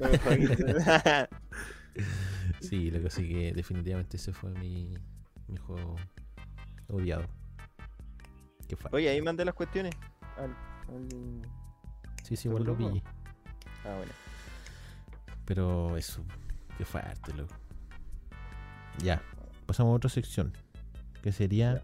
[0.00, 0.56] Loco Hawkins.
[2.60, 4.96] Sí, lo que sí que definitivamente ese fue mi,
[5.48, 5.96] mi juego
[6.88, 7.26] odiado.
[8.68, 9.94] Qué fa- Oye, ahí mandé las cuestiones.
[10.36, 10.50] Al,
[10.88, 11.42] al-
[12.24, 13.02] Sí, sí, igual lo pillé.
[13.84, 14.12] Ah, bueno.
[15.44, 16.24] Pero eso,
[16.76, 17.54] qué fuerte, loco.
[19.02, 19.22] Ya,
[19.66, 20.52] pasamos a otra sección.
[21.22, 21.82] Que sería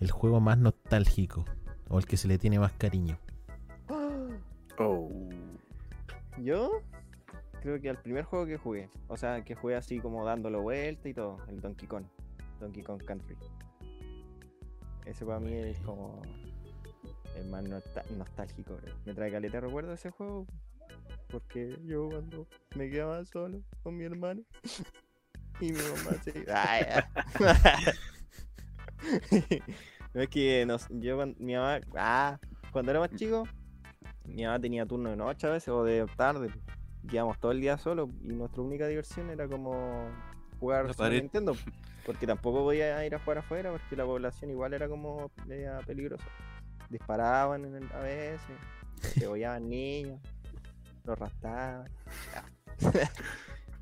[0.00, 1.44] el juego más nostálgico.
[1.88, 3.18] O el que se le tiene más cariño.
[4.78, 5.08] Oh.
[6.38, 6.82] Yo
[7.62, 11.08] creo que al primer juego que jugué, o sea, que jugué así como dándolo vuelta
[11.08, 12.04] y todo, el Donkey Kong,
[12.60, 13.36] Donkey Kong Country.
[15.06, 16.20] Ese para mí es como
[17.36, 18.76] el más nostá- nostálgico.
[19.06, 20.46] Me trae caleta de recuerdo ese juego,
[21.28, 24.42] porque yo cuando me quedaba solo con mi hermano
[25.60, 26.44] y mi mamá se...
[26.52, 27.08] Ay, ah.
[30.14, 32.38] no es que nos- yo cuando, mi mamá, ah,
[32.72, 33.44] cuando era más chico,
[34.24, 36.50] mi mamá tenía turno de noche a veces o de tarde.
[37.08, 40.08] Quedamos todo el día solos y nuestra única diversión era como
[40.58, 41.20] jugar pared.
[41.22, 41.56] Nintendo.
[42.06, 46.24] Porque tampoco podía ir a jugar afuera porque la población igual era como media peligrosa.
[46.88, 48.40] Disparaban en el- a veces,
[49.16, 50.20] degollaban niños,
[51.04, 51.90] los raptaban.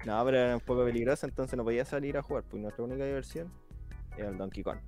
[0.04, 2.44] No, pero era un poco peligroso, entonces no podía salir a jugar.
[2.44, 3.50] Pues nuestra única diversión
[4.16, 4.78] era el Donkey Kong.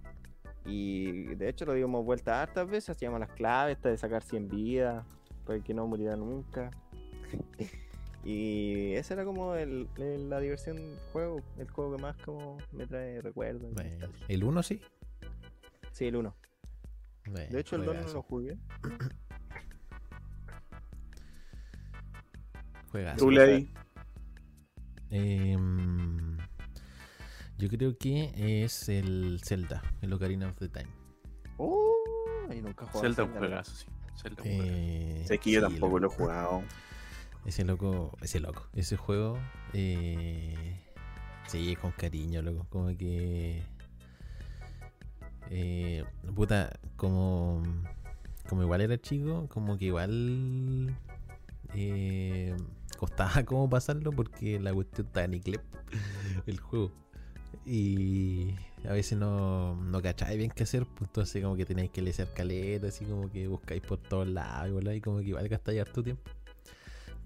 [0.64, 4.48] Y de hecho lo dimos vuelta hartas veces, hacíamos las claves, esta de sacar 100
[4.48, 5.06] vidas,
[5.46, 6.70] para que no muriera nunca.
[8.24, 12.58] y esa era como el, el- la diversión del juego, el juego que más como
[12.72, 13.72] me trae recuerdos.
[13.74, 14.80] Bueno, el 1 sí.
[15.92, 16.34] Sí, el 1.
[17.30, 18.58] Bueno, De hecho el 2 no lo jugué.
[22.90, 23.24] juegazo.
[25.10, 26.36] Em,
[27.58, 30.88] yo creo que es el Zelda, el Ocarina of the Time.
[31.58, 31.94] Oh,
[32.52, 33.02] y nunca jugué.
[33.02, 33.86] Zelda un juegazo, sí.
[34.20, 34.42] Zelda.
[34.44, 36.62] Eh, Sé que yo sí, tampoco lo he jugado.
[37.44, 39.38] Ese loco, ese loco, ese juego,
[39.72, 40.80] eh,
[41.46, 43.62] sí, con cariño, loco, como que,
[45.50, 46.04] eh,
[46.34, 47.62] puta, como,
[48.48, 50.96] como igual era chico, como que igual
[51.74, 52.56] eh,
[52.96, 55.60] costaba como pasarlo porque la cuestión estaba en inglés,
[56.46, 56.92] el juego,
[57.64, 58.54] y
[58.88, 62.28] a veces no, no cacháis bien qué hacer, pues entonces como que tenéis que leer
[62.34, 66.22] caleta, así como que buscáis por todos lados, y como que igual gastáis harto tiempo.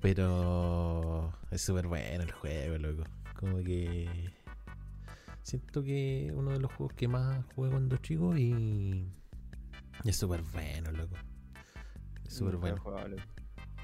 [0.01, 3.05] Pero es súper bueno el juego, loco.
[3.39, 4.31] Como que.
[5.43, 9.07] Siento que es uno de los juegos que más jugué cuando chico y.
[10.05, 11.17] y es súper bueno, loco.
[12.27, 12.79] Es súper bueno.
[12.79, 13.23] jugado, loco.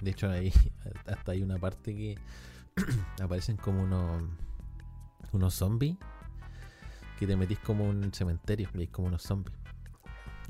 [0.01, 0.53] De hecho, ahí
[1.07, 2.17] hasta hay una parte que
[3.23, 4.23] aparecen como unos.
[5.33, 5.97] unos zombies.
[7.19, 9.57] Que te metís como un cementerio hay como unos zombies.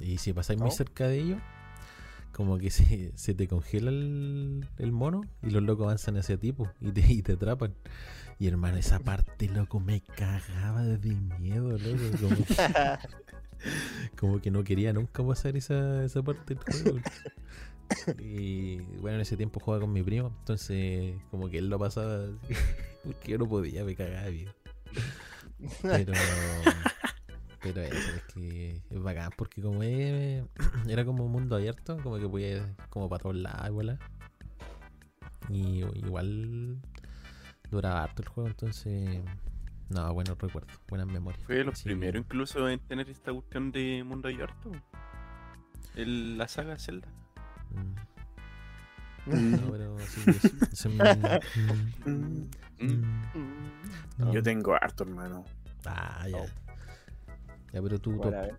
[0.00, 0.72] Y si pasáis muy Oh.
[0.72, 1.38] cerca de ellos,
[2.32, 6.52] como que se, se te congela el, el mono y los locos avanzan hacia ti
[6.52, 7.72] po, y te, y te atrapan.
[8.38, 12.18] Y hermano, esa parte, loco, me cagaba de miedo, loco.
[12.20, 12.56] Como que,
[14.18, 16.98] como que no quería nunca pasar esa, esa parte del juego.
[18.18, 22.26] Y bueno, en ese tiempo jugaba con mi primo, entonces como que él lo pasaba
[23.04, 24.52] porque yo no podía, me cagaba de miedo.
[25.82, 26.12] Pero,
[27.62, 30.44] pero eso es que es bacán, porque como es,
[30.88, 33.98] era como un mundo abierto, como que podía ir como para todos lados, igual.
[35.48, 36.80] Y igual
[37.70, 39.20] duraba harto el juego, entonces,
[39.88, 41.44] no, buenos recuerdos, buenas memorias.
[41.44, 41.84] Fue Sí.
[41.84, 44.72] primeros incluso en tener esta cuestión de mundo abierto.
[45.94, 47.08] El- la saga Zelda.
[49.26, 49.50] Mm.
[49.60, 50.22] No, pero sí,
[50.72, 50.86] es
[52.06, 52.48] Mm,
[52.80, 54.32] mm, mm.
[54.32, 55.44] Yo tengo harto, hermano.
[55.84, 56.38] Ah, ya.
[56.38, 56.46] Oh.
[57.72, 58.56] Ya, pero tú, top, ver.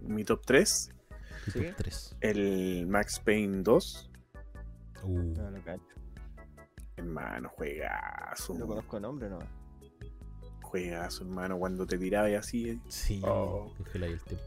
[0.00, 0.90] Mi top 3,
[1.46, 1.68] tu ¿Sigue?
[1.68, 2.16] top 3.
[2.20, 4.10] el Max Payne 2,
[5.02, 5.82] Uh, No lo cacho.
[6.96, 8.54] Hermano, juegazo.
[8.58, 9.38] Lo conozco nombre no.
[10.62, 11.58] Juegazo, hermano.
[11.58, 12.70] Cuando te tirabas así.
[12.70, 13.70] eh, Sí, Oh.
[13.94, 14.44] el tiempo.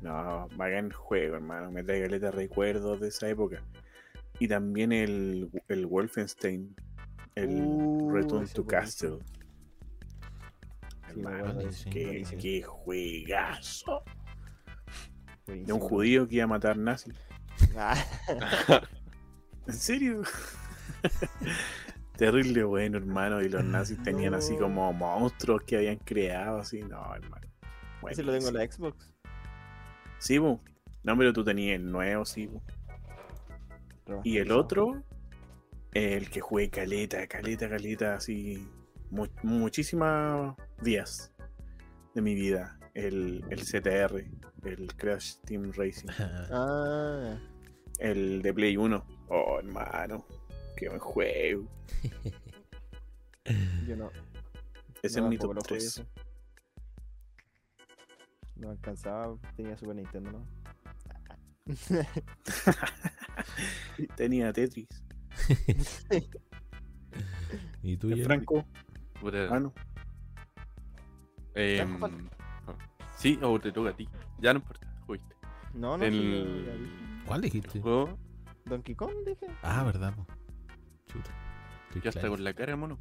[0.00, 1.70] No, bacán juego, hermano.
[1.70, 3.62] Me trae caleta de recuerdos de esa época.
[4.38, 6.74] Y también el, el Wolfenstein.
[7.34, 8.66] El Uh, Return to.
[8.66, 9.18] Castle.
[9.20, 14.02] Sí, Hermano, acuerdo, sí, qué, juegazo.
[15.46, 17.14] De un judío que iba a matar nazis.
[17.76, 17.96] Ah,
[19.66, 20.22] ¿En serio?
[22.16, 23.42] Terrible bueno, hermano.
[23.42, 26.82] Y los nazis tenían así como monstruos que habían creado, así.
[26.82, 27.46] No, hermano.
[28.10, 29.14] ese lo tengo en la Xbox.
[30.18, 30.60] Sí, bu.
[31.02, 32.60] No, pero tú tenías el nuevo, sí, bu.
[34.24, 35.02] Y el otro,
[35.94, 38.68] el que jugué caleta, caleta, caleta, así.
[39.10, 41.32] mu- muchísimas días
[42.14, 42.78] de mi vida.
[42.94, 44.24] El, el CTR,
[44.64, 46.08] el Crash Team Racing.
[46.50, 47.38] Ah,
[47.98, 49.04] El de Play 1.
[49.28, 50.24] Oh, hermano.
[50.76, 51.66] Qué buen juego.
[53.86, 54.10] yo no.
[55.02, 56.02] Ese no, es mi top lo jugué 3.
[58.56, 60.46] No alcanzaba, tenía Super Nintendo, ¿no?
[64.16, 64.88] Tenía Tetris.
[67.82, 68.24] ¿Y tú, ¿El Jerry?
[68.24, 68.64] Franco?
[69.50, 69.72] Ah, no.
[71.54, 72.16] em, falta.
[73.16, 74.08] sí, o te toca a ti.
[74.38, 75.34] Ya no importa, jugaste.
[75.74, 77.22] No, no, El- sí.
[77.26, 77.80] ¿Cuál dijiste?
[77.80, 78.16] juego
[78.66, 79.46] Donkey Kong, dije.
[79.62, 80.14] Ah, verdad.
[81.06, 81.30] Chuta.
[81.88, 82.98] Estoy ya está con la cara, mono.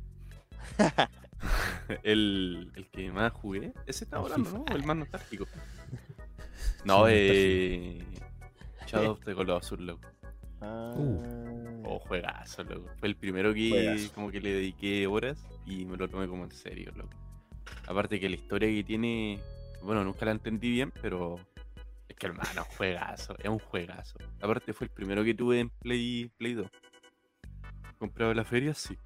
[2.04, 4.38] el, el que más jugué, ese está FIFA.
[4.58, 4.66] ¿no?
[4.76, 5.46] El más nostálgico.
[6.86, 8.04] No, eh.
[8.88, 10.08] Shadow of the Colossus, loco.
[10.62, 10.94] Ah,
[11.84, 12.90] Oh, juegazo, loco.
[13.00, 14.14] Fue el primero que Juegazo.
[14.14, 17.10] como que le dediqué horas y me lo tomé como en serio, loco.
[17.88, 19.40] Aparte que la historia que tiene,
[19.82, 21.40] bueno, nunca la entendí bien, pero
[22.08, 24.18] es que hermano, juegazo, es un juegazo.
[24.42, 26.68] Aparte fue el primero que tuve en Play, Play 2.
[28.00, 28.98] Comprado en la feria, sí.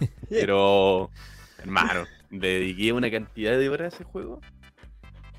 [0.28, 1.10] Pero,
[1.58, 4.40] hermano, dediqué una cantidad de horas a ese juego.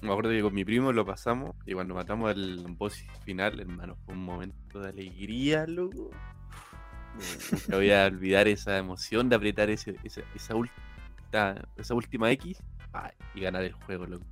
[0.01, 3.95] Me acuerdo que con mi primo lo pasamos y cuando matamos al boss final, hermano,
[4.05, 6.11] fue un momento de alegría, loco.
[7.51, 12.61] Nunca voy a olvidar esa emoción de apretar ese, esa, esa, ulta- esa última X
[12.93, 14.25] ay, y ganar el juego, loco.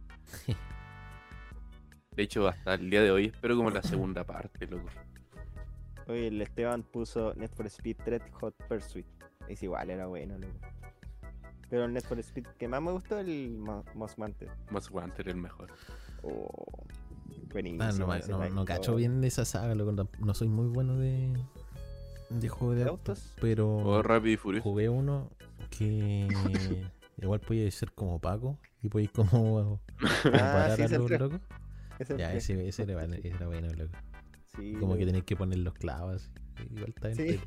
[2.11, 4.87] De hecho, hasta el día de hoy espero como la segunda parte, loco.
[6.07, 9.07] Oye, el Esteban puso Net for Speed Red Hot Pursuit.
[9.49, 10.59] Es igual, era bueno, loco.
[11.69, 14.47] Pero el Net for Speed que más me gustó el Mo- Most Wanted.
[14.69, 15.69] Most Wanted el mejor.
[16.21, 16.85] Oh,
[17.51, 17.83] buenísimo.
[17.83, 19.91] Ah, no, no, Mike no cacho bien de esa saga, loco.
[19.91, 21.33] No, no soy muy bueno de,
[22.29, 24.63] de juego de ¿De autos, pero O Rápido y Furioso.
[24.63, 25.31] jugué uno
[25.71, 26.27] que
[27.17, 31.41] igual podía ser como Paco y podéis como Ah, parar sí, a los locos.
[32.17, 33.91] Ya, ese, ese era, bueno- era bueno, loco.
[34.55, 35.05] Sí, Como que loco.
[35.07, 36.29] tenéis que poner los clavos.
[36.71, 37.39] Igual está en Sí.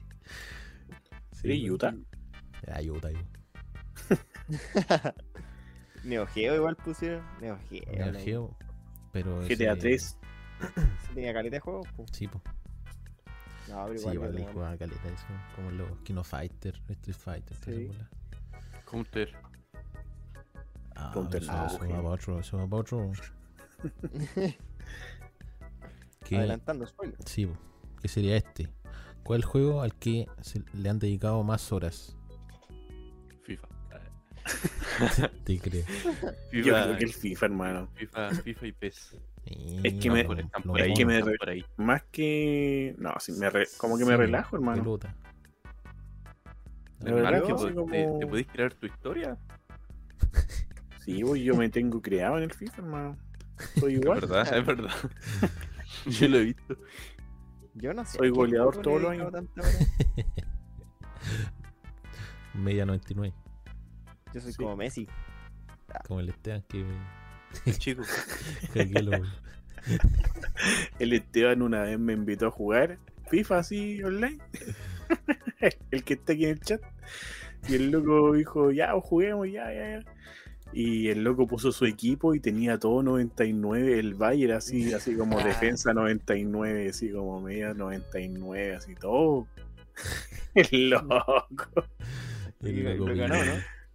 [1.45, 1.75] ¿Eres loco.
[1.75, 1.95] Utah?
[2.66, 3.21] Era Utah, yo.
[6.05, 7.24] Neo Geo igual pusieron.
[7.40, 7.82] Neo Geo.
[7.92, 8.12] Neo.
[8.24, 8.57] Geo,
[9.12, 10.18] pero GTA ese- 3.
[11.09, 11.86] Sí, tenía caleta de juegos.
[11.96, 12.05] po.
[12.12, 12.40] Sí, po.
[13.68, 14.14] No, pero Sí, igual.
[14.14, 15.26] igual le no- jugaba caleta eso.
[15.55, 17.90] Como los Kino Fighter, Street Fighter, Sí.
[18.90, 19.32] Counter.
[20.96, 21.90] Ah, Counter eso, eso güey.
[21.92, 23.12] va para otro, eso va para otro.
[26.24, 27.16] ¿Qué, Adelantando spoiler.
[27.24, 27.57] sí, po.
[28.03, 28.68] ¿Qué sería este?
[29.22, 32.16] ¿Cuál juego al que se le han dedicado más horas?
[35.44, 35.84] Te creo.
[36.53, 37.88] Yo creo que el FIFA, hermano.
[37.94, 39.16] FIFA, FIFA y PES.
[39.84, 41.64] Es que me- por- están lo por ahí, es que me están re- por ahí.
[41.76, 42.94] Más que.
[42.99, 44.82] No, sí, me re- como que me relajo, hermano.
[44.82, 45.14] pelota.
[47.05, 49.38] Hermano, que te, como- te podéis crear tu historia.
[51.05, 53.16] Sí, pues yo me tengo creado en el FIFA, hermano.
[53.78, 54.20] Soy Es igual.
[54.20, 54.92] verdad, es verdad.
[56.07, 56.76] Yo lo he visto.
[57.74, 58.18] Yo no sé.
[58.18, 59.32] Soy ¿a qué goleador todos los años.
[62.55, 63.34] Media 99.
[64.35, 64.59] Yo soy Sí.
[64.59, 65.09] como Messi.
[66.07, 66.85] Como el Esteban que
[67.64, 68.03] El chico.
[70.99, 72.99] El Esteban una vez me invitó a jugar
[73.31, 74.39] FIFA así online.
[75.91, 76.81] el que está aquí en el chat.
[77.68, 80.05] Y el loco dijo, ya, pues, juguemos, ya, ya, ya.
[80.72, 85.39] Y el loco puso su equipo y tenía todo 99, el Bayern así, así como
[85.39, 85.45] Ah.
[85.45, 89.47] defensa 99, así como media 99, así todo.
[90.55, 91.64] El loco.
[92.62, 93.53] el Y loco ganó, ¿no?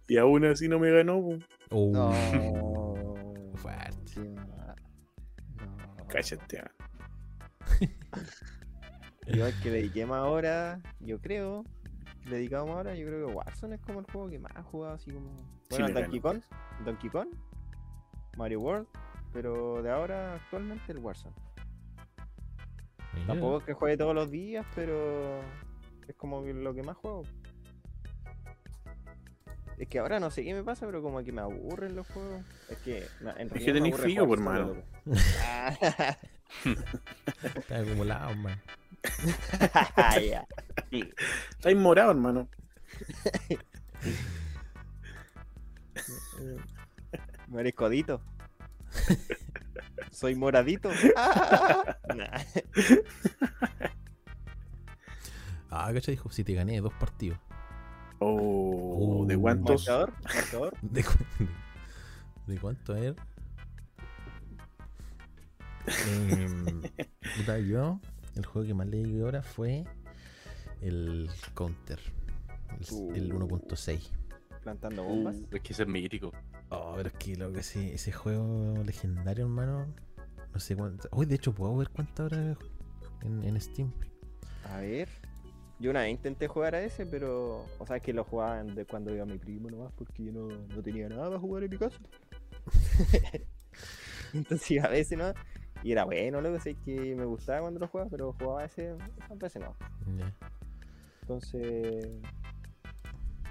[0.08, 1.38] Y aún así no me ganó.
[1.70, 2.12] Oh, No.
[3.56, 4.20] Fuerte.
[4.20, 4.74] No.
[6.08, 6.58] Cállate.
[6.58, 6.70] ah.
[9.26, 11.64] Yo al que le dediqué más horas, yo creo.
[12.26, 14.62] Le dedicamos más horas, yo creo que Warzone es como el juego que más he
[14.62, 15.30] jugado, así como.
[15.70, 16.42] Bueno, Donkey Kong,
[16.84, 17.28] Donkey Kong,
[18.36, 18.86] Mario World,
[19.32, 21.34] pero de ahora actualmente el Warzone.
[23.14, 23.26] Mira.
[23.28, 25.40] Tampoco es que juegue todos los días, pero
[26.06, 27.22] es como lo que más juego.
[29.78, 32.42] Es que ahora no sé qué me pasa, pero como que me aburren los juegos.
[32.68, 34.66] Es que na- en que me tenés aburre frío, por mano.
[34.68, 34.82] loco.
[35.42, 36.16] Ah,
[37.56, 38.60] Está acumulado, man.
[40.30, 40.46] ya.
[41.50, 42.48] Estáis morado, hermano.
[47.48, 48.20] ¿No eres codito?
[50.10, 50.90] ¿Soy moradito?
[51.16, 51.96] Ah.
[55.70, 56.14] Ah, ¿cachai?
[56.14, 57.38] Dijo, si te gané dos partidos.
[58.26, 59.86] Oh, ¿de Uh, cuántos?
[59.86, 60.12] ¿Marcador?
[60.22, 60.74] ¿Marcador?
[60.82, 61.12] ¿De, cu-
[62.46, 62.92] de, cuánto?
[62.92, 63.16] A ver.
[66.08, 66.82] Em,
[67.36, 68.00] puta, yo,
[68.36, 69.84] el juego que más le di ahora fue
[70.80, 72.00] el Counter.
[72.70, 73.38] El, el Uh.
[73.48, 74.10] 1.6.
[74.62, 75.36] Plantando Uh, bombas.
[75.50, 76.32] es que ese es mítico.
[76.70, 79.86] Oh, pero es que lo que ese, ese juego legendario, hermano.
[80.52, 81.08] No sé cuánto.
[81.12, 82.56] Hoy, de hecho, puedo ver cuántas horas
[83.22, 83.92] en, en Steam.
[84.72, 85.08] A ver.
[85.80, 87.66] Yo una vez intenté jugar a ese, pero.
[87.78, 90.48] O sea, es que lo jugaban de cuando iba mi primo nomás, porque yo no,
[90.48, 91.98] no tenía nada para jugar en mi casa.
[94.34, 95.32] Entonces iba a veces no.
[95.82, 98.96] Y era bueno, luego sé que me gustaba cuando lo jugaba, pero jugaba a ese,
[99.28, 99.74] a veces no.
[101.22, 102.08] Entonces.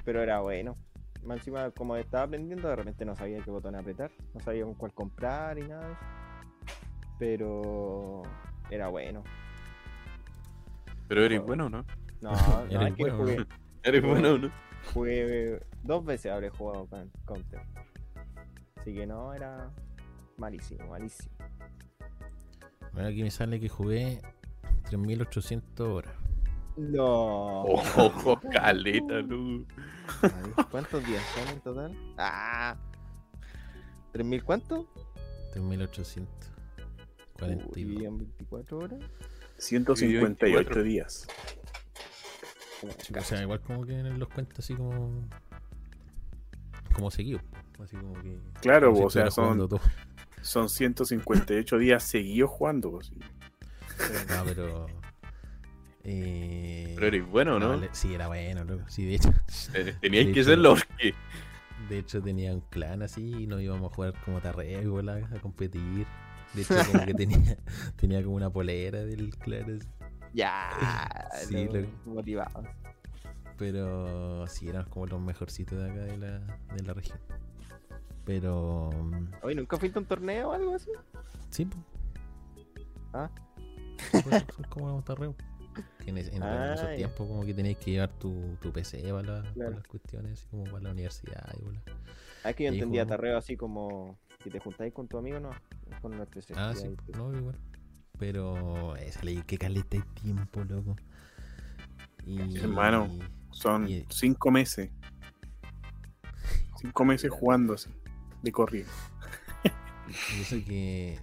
[0.06, 0.78] Pero era bueno.
[1.24, 4.74] Más encima, como estaba aprendiendo, de repente no sabía qué botón apretar, no sabía con
[4.74, 6.00] cuál comprar y nada.
[7.20, 8.24] Pero.
[8.70, 9.24] Era bueno.
[11.08, 11.86] Pero eres bueno, ¿no?
[12.24, 12.32] No,
[12.72, 13.46] no, es que bueno, jugué, ¿no?
[13.84, 14.20] Eres Bueno.
[14.30, 14.54] bueno, ¿no?
[14.94, 17.62] Jugué dos veces habré jugado con Counter.
[18.78, 19.70] Así que no, era
[20.38, 21.30] malísimo, malísimo.
[22.94, 24.22] Bueno, aquí me sale que jugué
[24.86, 26.14] 3800 horas.
[26.78, 27.64] No.
[27.64, 29.66] Ojo, caleta, ver,
[30.72, 32.14] ¿Cuántos días son en total?
[32.18, 32.78] Ah.
[34.14, 34.88] ¿3000 cuánto?
[35.52, 36.34] 3800.
[36.38, 37.76] Uy, 42.
[37.76, 39.00] dividido en 24 horas.
[39.58, 40.84] 158 24.
[40.84, 41.28] días.
[43.00, 45.28] Sí, O sea, igual como que los cuentos así como.
[46.94, 47.42] Como seguidos.
[47.82, 48.38] Así como que.
[48.62, 49.80] Claro, como si o sea, son, todo.
[50.42, 52.92] son 158 días seguidos jugando.
[52.92, 53.20] pues, sí.
[54.30, 54.86] No, pero.
[56.04, 56.92] Eh...
[56.96, 57.82] Pero eres bueno, ¿no?
[57.94, 58.84] Sí, era bueno, loco.
[58.90, 59.30] Sí, de hecho,
[59.74, 61.16] Eh, Teníais Sí, que serlo porque.
[61.90, 66.06] de hecho tenía un clan así y nos íbamos a jugar como Tarrego a competir.
[66.54, 67.58] De hecho, como que tenía,
[67.96, 69.78] tenía como una polera del clan.
[69.78, 69.88] así.
[70.34, 70.70] Ya.
[71.48, 72.66] Sí, lo- motivados.
[73.58, 76.40] Pero sí, eran como los mejorcitos de acá de la,
[76.76, 77.20] de la región.
[78.26, 78.90] Pero.
[78.94, 80.90] mm, Oye, ¿nunca fuiste a un torneo o algo así?
[81.50, 81.84] Sí, pues.
[83.14, 83.30] Ah.
[84.12, 85.36] Pues, como los tarreos.
[86.04, 86.96] Que en, ese- en- esos Ah, ya.
[86.96, 90.48] tiempos como que tenías que llevar tu, tu PC para, la- para las cuestiones, así
[90.50, 91.82] como para la universidad y bola.
[92.44, 95.50] Ah, es que yo entendía tarreo así como que te juntáis con tu amigo, no.
[96.02, 96.70] Con la presencia.
[96.70, 97.58] Ah, sí, no, igual.
[98.20, 100.96] Pero esa ley, que caleta de tiempo, loco.
[102.26, 103.10] Y, Hermano.
[103.52, 104.90] Son Y- 5 meses.
[106.80, 107.90] 5 meses jugando así,
[108.42, 108.88] de corrido.
[110.08, 111.20] y eso que.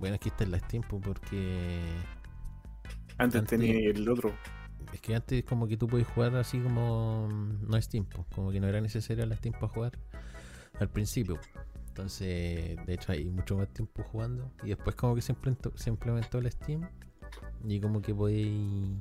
[0.00, 1.80] Bueno, es que esta es la tiempo porque.
[3.18, 4.34] Antes Antes- tenía el otro.
[4.92, 8.50] Es que antes como que tú podías jugar así como mm, no es tiempo, como
[8.52, 9.98] que no era necesario las tiempo para jugar
[10.78, 11.38] al principio.
[11.94, 15.90] Entonces, de hecho hay mucho más tiempo jugando y después como que se implementó, se
[15.90, 16.88] implementó el Steam
[17.64, 18.98] y como que podéis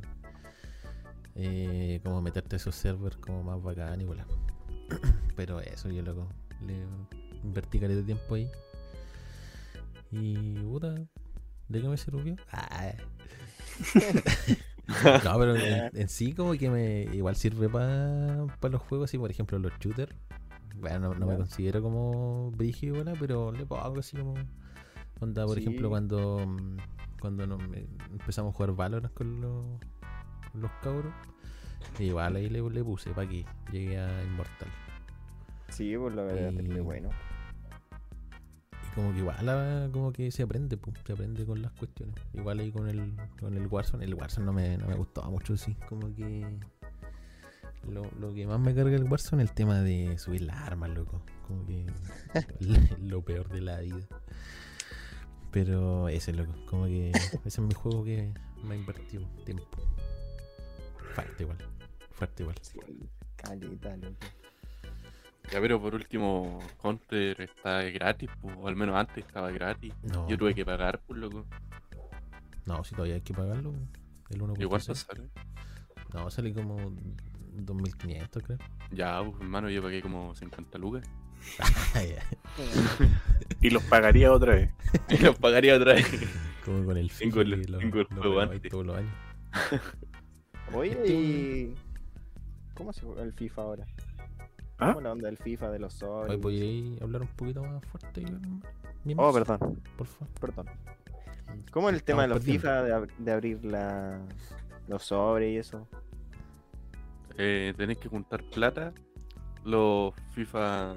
[1.33, 4.27] eh, como meterte a esos servers como más bacán y voilà.
[5.35, 6.29] Pero eso yo loco,
[6.67, 6.85] le
[7.43, 8.47] invertí de tiempo ahí.
[10.11, 12.35] Y puta, ¿de qué me sirvió?
[12.51, 12.93] Ah.
[15.23, 19.31] No, pero en, en sí como que me igual sirve para los juegos, así por
[19.31, 20.13] ejemplo los shooters.
[20.73, 23.15] Bueno, no, no me considero como brígido, ¿verdad?
[23.19, 24.33] pero le pongo así como...
[25.19, 25.61] Onda, por Sí.
[25.61, 26.45] ejemplo, cuando
[27.21, 27.61] cuando nos
[28.11, 29.63] empezamos a jugar Valorant con los,
[30.51, 31.13] con los cabros,
[31.99, 34.67] igual ahí le, le puse para que llegue a Inmortal.
[35.69, 37.09] Sí, pues lo verdad es bueno.
[38.91, 42.15] Y como que igual ah, como que se aprende, pum, se aprende con las cuestiones.
[42.33, 44.03] Igual ahí con el, con el Warzone.
[44.03, 45.75] El Warzone no me, no me gustaba mucho, sí.
[45.87, 46.59] Como que
[47.89, 50.89] lo, lo que más me carga el Warzone es el tema de subir las armas,
[50.91, 51.21] loco.
[51.47, 51.85] Como que
[52.99, 54.05] lo peor de la vida.
[55.51, 56.53] Pero ese, loco.
[56.67, 59.65] Como que ese es mi juego que me ha invertido tiempo.
[61.13, 61.57] Fuerte igual.
[62.11, 62.55] Fuerte igual.
[63.35, 64.17] Caleta, loco.
[65.51, 69.93] Ya, pero por último, Counter está gratis, pues, o al menos antes estaba gratis.
[70.01, 71.45] No, Yo tuve que pagar, pues, loco.
[72.65, 73.73] no, si todavía hay que pagarlo.
[74.29, 74.63] El 1.6.
[74.63, 75.29] ¿Y cuánto sale?
[76.13, 76.95] No, sale como
[77.55, 78.57] 2500, creo.
[78.91, 81.03] Ya, pues, hermano, yo pagué como 50 lucas.
[83.61, 84.71] Y los pagaría otra vez.
[85.09, 86.07] Y los pagaría otra vez.
[86.65, 88.71] como con el Tengo el- lo- lo antes.
[88.71, 89.13] todos los años.
[90.73, 91.75] Oye, Este y.
[92.73, 93.85] ¿Cómo se juega el FIFA ahora?
[94.79, 94.87] ¿Ah?
[94.93, 96.31] ¿Cómo la onda del FIFA, de los sobres?
[96.31, 98.25] Hoy podéis hablar un poquito más fuerte.
[99.03, 100.27] mi Oh, perdón, Por favor.
[100.41, 100.65] perdón.
[101.71, 102.61] ¿Cómo es el tema de los perdiendo.
[102.61, 104.19] FIFA, de, ab- de abrir la,
[104.87, 105.87] los sobres y eso?
[107.37, 108.93] Eh, tenés que juntar plata,
[109.63, 110.95] los FIFA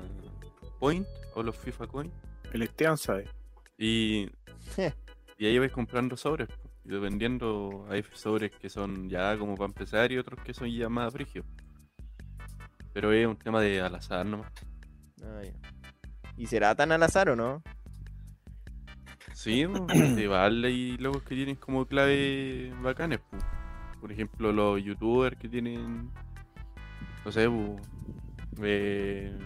[0.78, 2.12] Point o los FIFA Coin,
[2.52, 3.28] El Esteban sabe.
[3.78, 4.28] y,
[5.38, 6.48] y ahí vais comprando sobres.
[6.84, 10.88] Y dependiendo, hay sobres que son ya como para empezar y otros que son ya
[10.88, 11.44] más frigios.
[12.92, 14.52] Pero es un tema de al azar nomás.
[15.22, 15.52] Ah, ya.
[16.36, 17.62] ¿Y será tan al azar o no?
[19.34, 19.64] Sí,
[20.16, 23.18] de vale y logos que tienen como clave bacanes.
[23.18, 23.36] po.
[24.00, 26.10] Por ejemplo, los youtubers que tienen,
[27.26, 27.48] no sé,
[28.62, 29.36] eh,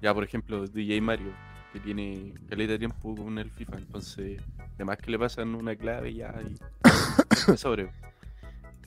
[0.00, 1.32] ya por ejemplo DJ Mario,
[1.72, 4.40] que tiene caleta de tiempo con el FIFA, entonces,
[4.76, 7.90] además que le pasan una clave ya y sobre.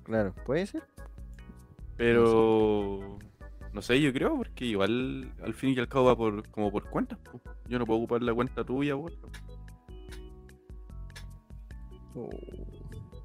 [0.03, 0.83] Claro, puede ser.
[1.97, 3.19] Pero
[3.73, 6.89] no sé, yo creo, porque igual al fin y al cabo va por como por
[6.89, 7.19] cuentas.
[7.19, 7.41] po.
[7.67, 9.29] Yo no puedo ocupar la cuenta tuya otra.
[12.15, 12.29] Oh,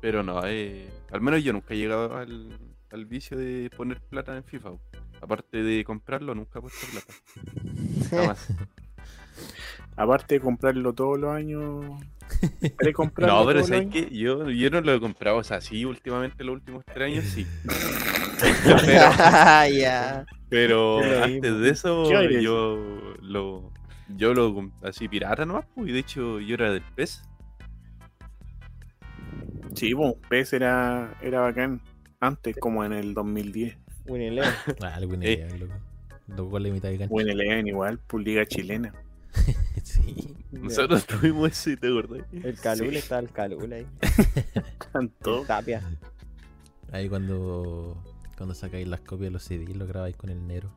[0.00, 4.36] Pero no, eh, al menos yo nunca he llegado al, al vicio de poner plata
[4.36, 4.70] en FIFA.
[5.20, 7.14] Aparte de comprarlo, nunca he puesto plata.
[8.10, 8.48] Jamás.
[9.96, 11.84] Aparte de comprarlo todos los años.
[13.18, 14.08] No, pero ¿sabes qué?
[14.10, 17.46] Yo, yo no lo he comprado, o sea, sí, últimamente los últimos tres años sí.
[19.72, 20.26] Ya.
[20.48, 23.72] Pero lo antes de eso, ¿Qué hay de yo lo,
[24.08, 27.22] yo lo así pirata nomás, pues, y de hecho yo era del PES.
[29.74, 31.80] Sí, pues, PES era, era bacán.
[32.20, 33.76] Antes, como en el 2010.
[34.06, 34.50] Un Eleven.
[34.82, 35.32] Ah, Eh.
[35.32, 35.74] idea, loco.
[36.28, 37.10] Loco con la mitad de cancha.
[37.12, 38.92] Buen Eleven igual, pues liga chilena.
[39.82, 40.34] sí.
[40.52, 42.26] Nosotros tuvimos ese, ¿te acordás?
[42.32, 42.96] El Calul Sí.
[42.96, 43.86] está el Calul ahí.
[44.94, 45.10] El
[45.46, 45.82] Tapia.
[46.92, 48.02] Ahí cuando,
[48.36, 50.70] cuando sacáis las copias de los CD, lo grabáis con el Nero.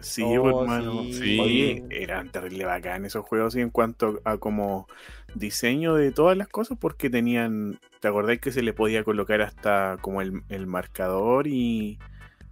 [0.00, 1.04] Sí, Oh, pues, hermano.
[1.12, 1.38] sí.
[1.40, 4.88] Oye, eran terrible bacán esos juegos sí, en cuanto a como
[5.34, 9.98] diseño de todas las cosas, porque tenían, ¿te acordáis que se le podía colocar hasta
[10.00, 11.98] como el, el marcador y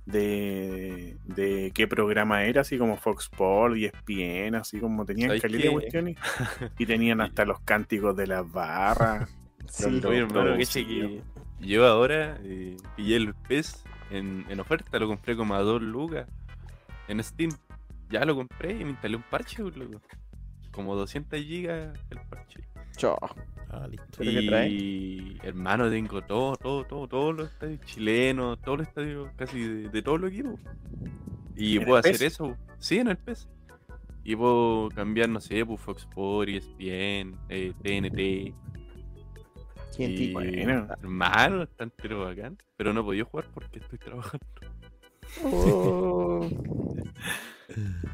[0.06, 5.42] de, de qué programa era, así como Fox Sports y ESPN, así como tenían ¿Sabes
[5.42, 6.16] calidad de cuestiones
[6.78, 9.28] y tenían hasta los cánticos de las barras.
[9.70, 10.00] Sí.
[10.00, 11.20] Lo- Oye, hermano, que
[11.60, 16.26] yo ahora eh, pillé el PES en, en oferta, lo compré como a 2 lucas
[17.08, 17.50] en Steam.
[18.10, 20.00] Ya lo compré y me instalé un parche, pues, loco.
[20.70, 22.60] Como 200 gigas el parche.
[22.96, 23.18] Chao.
[23.70, 24.06] Ah, listo.
[24.16, 24.68] ¿Pero qué trae?
[24.70, 29.88] Y hermano, tengo todo, todo, todo, todos los estadios chilenos, todos los estadios casi de,
[29.90, 30.58] de todos los equipos.
[31.54, 32.22] Y ¿En puedo hacer PES?
[32.22, 33.48] eso, sí, en el PES.
[34.24, 38.54] Y puedo cambiar, no sé, pues Fox Sports, ESPN, eh, TNT.
[39.96, 40.86] ¿Quién Y, Bueno.
[41.02, 42.56] hermano, está entero bacán.
[42.76, 44.46] Pero no podido jugar porque estoy trabajando.
[45.44, 46.07] Oh.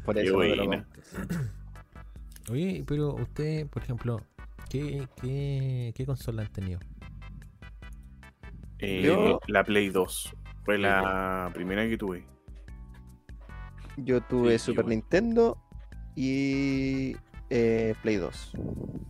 [0.05, 0.85] Por eso no lo.
[2.51, 4.21] Oye, pero usted, por ejemplo,
[4.69, 6.79] ¿qué, qué, qué consola han tenido?
[8.79, 12.25] Eh, Yo- La Play 2 fue la primera que tuve.
[13.97, 14.89] Yo tuve Sí, Super igual.
[14.89, 15.57] Nintendo
[16.15, 17.15] y
[17.49, 18.51] eh, Play 2.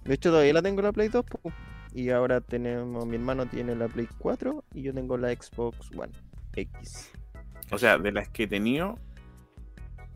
[0.05, 1.25] De hecho, todavía la tengo la Play 2.
[1.25, 1.39] po.
[1.93, 6.11] Y ahora tenemos, mi hermano tiene la Play 4 y yo tengo la Xbox One
[6.53, 7.11] X.
[7.71, 8.99] O sea, de las que he tenido,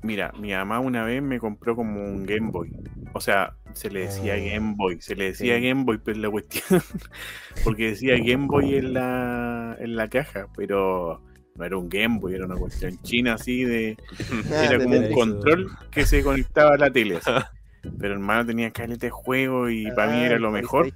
[0.03, 2.71] mira, mi mamá una vez me compró como un Game Boy.
[3.13, 4.45] O sea, se le decía Oh.
[4.53, 5.67] Game Boy, se le decía Sí.
[5.67, 6.81] Game Boy, pero la cuestión,
[7.63, 11.21] porque decía Game Boy en la, en la caja, pero
[11.55, 13.97] no era un Game Boy, era una cuestión china así de...
[14.51, 17.17] Ah, Era de como un control que se conectaba a la tele.
[17.17, 17.31] así.
[17.97, 20.91] Pero hermano tenía caleta de juego y para mí Ah, era el lo mejor.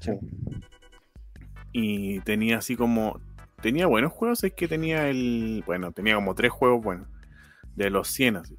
[1.71, 3.19] Y tenía así como.
[3.61, 5.63] Tenía buenos juegos, es que tenía el.
[5.65, 7.07] Bueno, tenía como tres juegos buenos.
[7.75, 8.57] De los 100 así.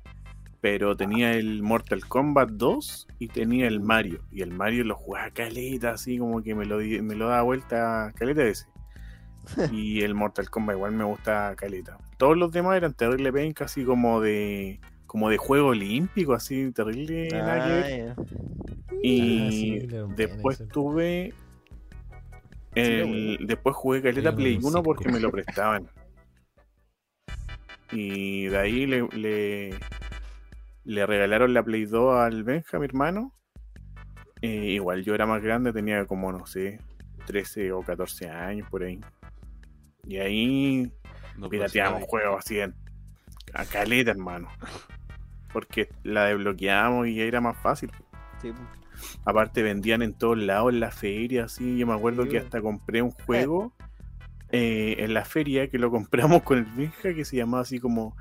[0.64, 4.22] Pero tenía el Mortal Kombat 2 y tenía el Mario.
[4.32, 8.10] Y el Mario lo jugaba caleta, así como que me lo, me lo daba vuelta
[8.16, 8.66] caleta ese.
[9.70, 11.98] Y el Mortal Kombat igual me gusta caleta.
[12.16, 14.80] Todos los demás eran terrible penca, así como de.
[15.04, 17.28] Como de juego olímpico, así terrible.
[17.34, 18.14] Ah.
[19.02, 19.86] Y Ah, sí,
[20.16, 21.34] después tuve.
[22.74, 24.82] El- después jugué Caleta Sí, Play un 1 circo.
[24.82, 25.90] porque me lo prestaban.
[27.92, 29.74] Y de ahí le, le,
[30.84, 33.32] le regalaron la Play 2 al Benja, mi hermano.
[34.42, 36.78] Eh, igual yo era más grande, tenía como, no sé,
[37.26, 39.00] 13 o 14 años por ahí.
[40.06, 40.92] Y ahí
[41.36, 42.74] No pirateamos juegos así en-
[43.54, 44.48] a caleta, hermano.
[45.52, 47.90] Porque la desbloqueamos y era más fácil.
[48.42, 48.52] Sí.
[49.24, 51.78] Aparte vendían en todos lados, en la feria, así.
[51.78, 53.72] Yo me acuerdo Sí, que hasta compré un juego
[54.50, 58.14] eh, en la feria que lo compramos con el Benja que se llamaba así como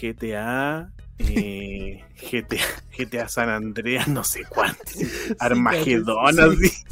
[0.00, 2.56] GTA eh, GTA,
[2.96, 4.82] GTA San Andreas, no sé cuánto.
[4.86, 5.06] Sí,
[5.38, 6.70] Armagedón, así.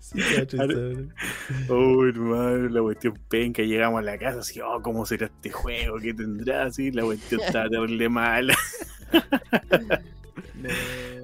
[0.00, 3.62] Sí, cacho, Ar- está- Oh, hermano, la cuestión penca.
[3.62, 5.98] Llegamos a la casa así, oh, ¿cómo será este juego?
[5.98, 6.64] ¿Qué tendrá?
[6.64, 8.54] Así, la cuestión estaba terrible mala.
[10.54, 10.68] No.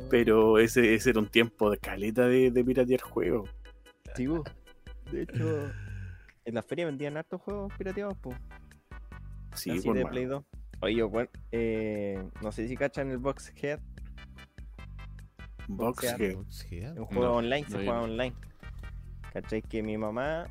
[0.08, 3.50] Pero ese, ese era un tiempo de caleta de, de piratear juegos.
[4.14, 4.26] Sí.
[5.12, 5.70] De hecho,
[6.44, 8.36] en la feria vendían hartos juegos pirateados, pues.
[9.54, 10.12] Sí, así por de mano.
[10.12, 10.44] Play 2.
[10.80, 13.80] Oye, bueno, eh, no sé si cachan el Boxhead,
[15.68, 16.34] Boxhead.
[16.36, 16.98] Boxhead.
[16.98, 18.34] un juego No, online, se no, juega online.
[19.32, 19.62] ¿Cachai?
[19.62, 20.46] Que mi mamá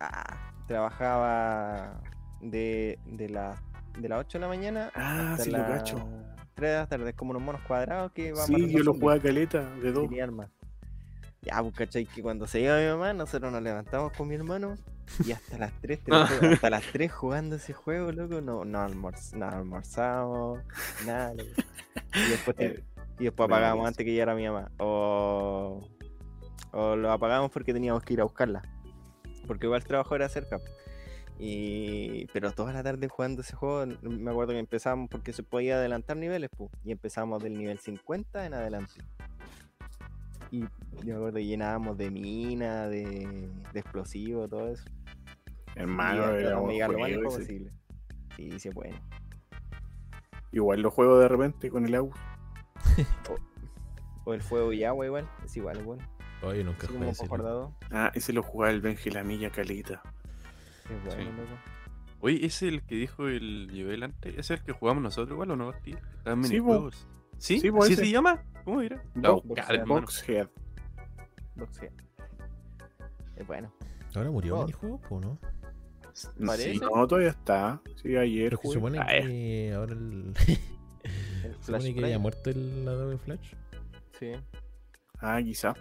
[0.00, 2.00] ah, trabajaba
[2.40, 3.60] de, de, la,
[3.98, 6.08] de las 8 de la mañana Ah, hasta sí, lo las cacho.
[6.54, 9.62] 3 de la tarde, como unos monos cuadrados que van Sí, yo lo jugaba caleta
[9.76, 10.08] de dos.
[10.22, 10.50] Armas.
[11.42, 12.04] Ya, pues, ¿cachai?
[12.06, 14.74] Que cuando se iba mi mamá, nosotros nos levantamos con mi hermano
[15.26, 18.64] y hasta las 3, te lo juro, hasta las 3 jugando ese juego, loco, no,
[18.64, 20.60] no, almorz- no almorzamos,
[21.06, 21.50] nada, loco.
[22.14, 22.84] Y después, te- Eh,
[23.18, 23.86] y después parece.
[23.86, 24.70] antes que llegara mi mamá.
[24.78, 25.86] O,
[26.72, 28.62] o lo apagábamos porque teníamos que ir a buscarla.
[29.46, 30.58] Porque igual el trabajo era cerca.
[31.38, 32.26] Y...
[32.32, 36.16] Pero toda la tarde jugando ese juego, me acuerdo que empezamos porque se podía adelantar
[36.16, 38.94] niveles, pu, y empezamos del nivel 50 en adelante.
[40.50, 40.66] Y yo
[41.04, 44.84] me acuerdo que llenábamos de mina, de, de explosivo, todo eso.
[45.80, 47.70] Hermano, y era un lo más posible.
[48.36, 48.96] Sí, sí, bueno.
[50.52, 52.14] Igual lo juego de repente con el agua.
[54.24, 56.06] O el fuego y agua igual, es igual, es bueno.
[56.42, 57.26] Oye, nunca jugué ese.
[57.90, 60.02] Ah, ese lo jugaba el Benji Lamilla caleta.
[60.88, 61.36] es bueno, Sí.
[61.36, 61.50] loco.
[62.22, 64.32] Oye, ¿ese es el que dijo el Joel antes?
[64.32, 65.96] ¿Ese es el que jugamos nosotros igual o no, tío?
[66.18, 67.06] Estaban Sí, minijuegos.
[67.38, 67.60] ¿Sí?
[67.60, 68.42] Sí, ¿Sí se llama?
[68.64, 69.02] ¿Cómo era?
[69.14, 69.80] La Bo- buscar, Boxear.
[69.80, 70.00] hermano.
[70.02, 70.48] Boxhead.
[71.56, 71.90] Boxeo.
[73.36, 73.72] Es bueno.
[74.14, 74.60] Ahora murió Oh.
[74.60, 75.38] el minijuego, po, ¿no?
[76.36, 76.72] No, ¿Parece?
[76.74, 77.80] sí, no, todavía está.
[78.02, 79.22] Sí, ayer supone Ah, eh.
[79.22, 80.32] que ahora el.
[81.42, 83.54] El supone Flash que haya muerto el Adobe Flash.
[84.18, 84.32] Sí.
[85.20, 85.74] Ah, quizás.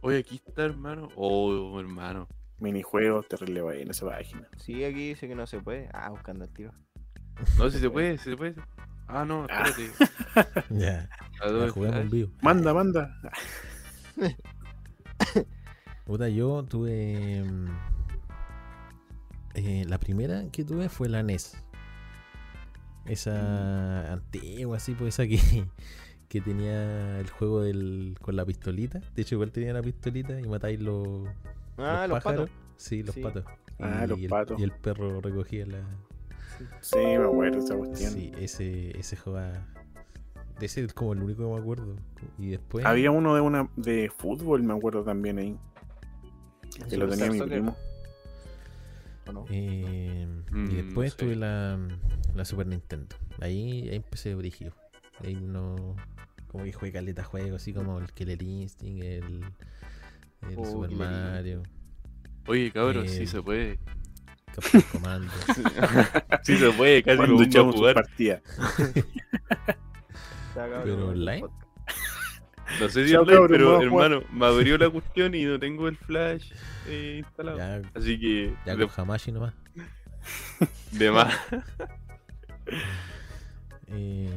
[0.00, 1.08] Oye, aquí está, hermano.
[1.16, 2.26] Oh, hermano.
[2.58, 4.48] Minijuegos, terrible en esa página.
[4.56, 5.88] Sí, aquí dice que no se puede.
[5.92, 6.72] Ah, buscando el tiro.
[7.58, 8.54] No, si se puede, si se puede.
[9.08, 9.64] Ah, no, Ah.
[9.68, 10.64] espérate.
[10.70, 11.08] Ya,
[11.40, 12.10] juguemos en Flash.
[12.10, 12.30] vivo.
[12.40, 13.18] Manda, manda.
[16.06, 17.44] Puta, yo tuve.
[19.54, 21.56] Mm, eh, la primera que tuve fue la NES.
[23.06, 25.38] Esa antigua, así, pues esa que,
[26.28, 29.00] que tenía el juego del, con la pistolita.
[29.14, 31.28] De hecho, igual tenía la pistolita y matáis los,
[31.78, 32.48] Ah, los, pájaros.
[32.50, 32.50] patos.
[32.76, 33.22] Sí, los Sí.
[33.22, 33.44] patos.
[33.80, 34.60] Ah, los el, patos.
[34.60, 35.80] Y el perro recogía la.
[36.80, 38.12] Sí, me acuerdo esa cuestión.
[38.12, 39.66] Sí, ese, ese juega.
[40.60, 41.96] Ese es como el único que me acuerdo.
[42.38, 42.84] Y después.
[42.84, 45.58] Había uno de una de fútbol, me acuerdo también ahí.
[46.88, 47.76] Que lo tenía Superstar mi Soccer, primo.
[49.26, 49.44] ¿O no?
[49.50, 51.18] Eh, Mm, y no después sé.
[51.18, 51.78] tuve la,
[52.34, 53.16] la Super Nintendo.
[53.40, 54.72] Ahí, ahí empecé brígido.
[55.24, 55.96] Ahí no.
[56.48, 59.44] Como que jugué caleta juegos, así como el Killer Instinct, el,
[60.50, 61.62] el Oh, Super Mario,
[62.46, 63.78] Oye, cabrón, Eh, sí se puede.
[64.54, 65.32] Captain Commando.
[66.42, 67.94] Sí se puede, casi sus jugar.
[70.54, 71.44] cabrón, pero online.
[72.80, 76.52] No sé si cabrón, pero hermano, me abrió la cuestión y no tengo el flash
[76.88, 77.58] eh, instalado.
[77.58, 79.54] ya, Así que, ya de, con Hamashi nomás.
[80.92, 81.34] de más.
[83.94, 84.30] Eh,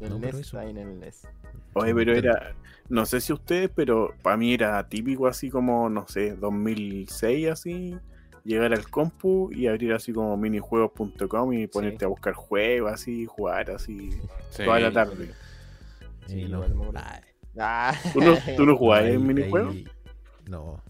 [0.00, 1.28] El NES en el NES.
[1.74, 2.54] Oye, pero era.
[2.88, 7.96] No sé si ustedes, pero para mí era típico así como, no sé, 2006 así.
[8.44, 13.70] Llegar al compu y abrir así como minijuegos.com y ponerte a buscar juegos así, jugar
[13.70, 14.10] así
[14.50, 14.64] Sí.
[14.64, 15.30] toda la tarde.
[16.26, 16.64] Sí, Eh, no.
[17.58, 19.76] Ah, Ah, ¿Tú no, tú no jugabas en minijuegos?
[20.48, 20.80] No,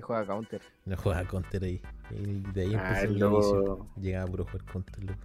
[0.00, 0.60] juega Counter.
[0.84, 1.80] no jugaba Counter ahí.
[2.10, 3.86] Y de ahí Ah, empecé el inicio.
[3.96, 5.20] Llegaba a puro jugar Counter, loco.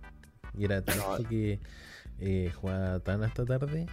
[0.57, 1.59] Y era tanto que
[2.19, 3.85] eh, jugaba tan hasta tarde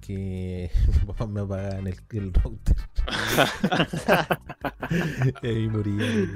[0.00, 2.76] que mis papás me apagaban el, el router.
[5.42, 6.26] y ahí moría.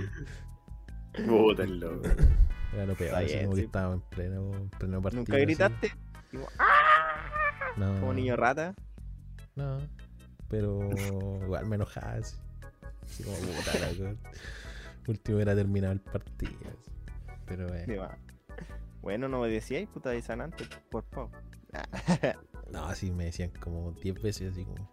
[1.26, 2.02] Puta, el loco.
[2.74, 5.20] Era lo peor, así como que estaba en pleno, en pleno partido.
[5.24, 5.92] ¿Nunca gritaste?
[6.30, 6.46] Digo,
[7.76, 8.74] No, Como niño rata.
[9.56, 9.78] No,
[10.48, 10.80] pero
[11.44, 12.36] igual me enojaba así.
[13.02, 14.16] Así como puta.
[15.08, 16.52] Último era terminado el partido.
[16.78, 16.90] así.
[17.46, 18.08] Pero eh.
[19.02, 21.30] Bueno, no me decíais, puta de antes, por favor.
[22.70, 24.88] no, así me decían como 10 veces, así como,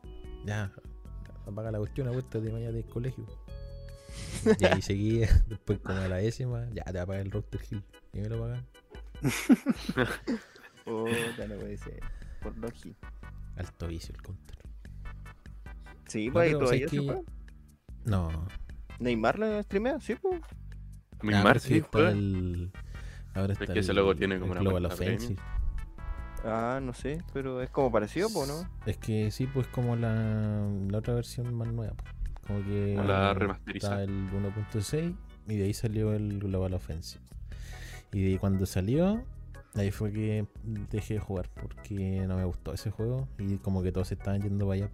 [0.45, 0.71] ya,
[1.45, 3.25] apaga la cuestión, vuelta de mañana del colegio.
[4.59, 7.83] Y ahí seguía, después como a la décima, ya te apaga el router Hill.
[8.13, 8.65] Y me lo pagan.
[10.85, 11.99] Puta, no puede ser.
[12.41, 12.95] Por Logi.
[13.59, 14.57] Alto vicio el counter.
[16.07, 17.05] Sí, No, pues ahí pero todavía ¿sabes se qué?
[17.05, 17.21] juega.
[18.05, 18.47] No.
[18.99, 20.41] Neymar lo streamea, sí, pues.
[21.21, 22.09] Mi Ah, Mar pero es que sí está juega.
[22.11, 22.71] el-
[23.35, 24.85] Ahora está que ese el- logo tiene como una Global.
[24.85, 25.35] Offensive.
[26.45, 28.67] Ah, no sé, pero es como parecido, po, ¿no?
[28.85, 31.93] Es que sí, pues como la, la otra versión más nueva.
[31.93, 32.03] po.
[32.47, 34.03] Como que Como la está remasterizada.
[34.03, 35.15] el 1.6
[35.47, 37.23] y de ahí salió el Global Offensive.
[38.13, 39.23] Y de cuando salió,
[39.75, 43.91] ahí fue que dejé de jugar porque no me gustó ese juego y como que
[43.91, 44.91] todos se estaban yendo para allá.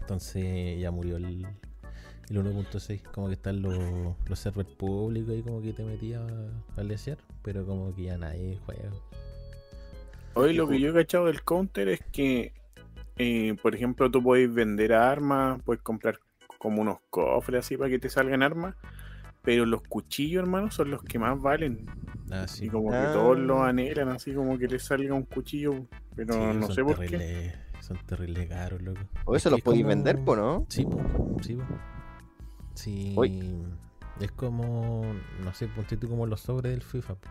[0.00, 1.46] Entonces ya murió el,
[2.30, 3.02] el 1.6.
[3.12, 3.78] Como que están los,
[4.26, 6.22] los servers públicos y como que te metías
[6.76, 8.90] a lesear, pero como que ya nadie juega.
[10.34, 12.52] Hoy lo que yo he cachado del counter es que,
[13.16, 16.20] eh, por ejemplo, tú puedes vender armas, puedes comprar
[16.58, 18.76] como unos cofres así para que te salgan armas,
[19.42, 21.86] pero los cuchillos, hermano, son los que más valen.
[22.30, 22.66] Ah, sí.
[22.66, 23.06] Y como Ah.
[23.06, 26.84] que todos los anhelan, así como que les salga un cuchillo, pero Sí, no sé
[26.84, 27.06] por qué.
[27.08, 29.00] terribles- Son terribles caros, loco.
[29.24, 30.66] O Es eso que los es podéis como- vender, po, ¿no?
[30.68, 31.00] Sí, po,
[31.42, 31.64] sí, po.
[32.74, 33.14] Sí.
[33.16, 33.62] Uy.
[34.20, 35.04] Es como,
[35.44, 37.14] no sé, ponte tú como los sobres del FIFA.
[37.14, 37.28] po.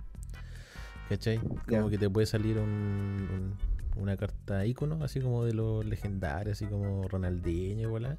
[1.10, 1.40] ¿Cachai?
[1.70, 6.58] Como que te puede salir un, un- una carta icono, así como de los legendarios,
[6.58, 8.18] así como Ronaldinho y voilà.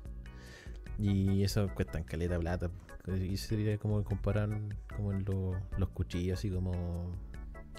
[0.98, 2.70] Y eso cuestan caleta plata.
[3.06, 4.50] Y sería como comparar
[4.96, 7.16] como en lo- los cuchillos, así como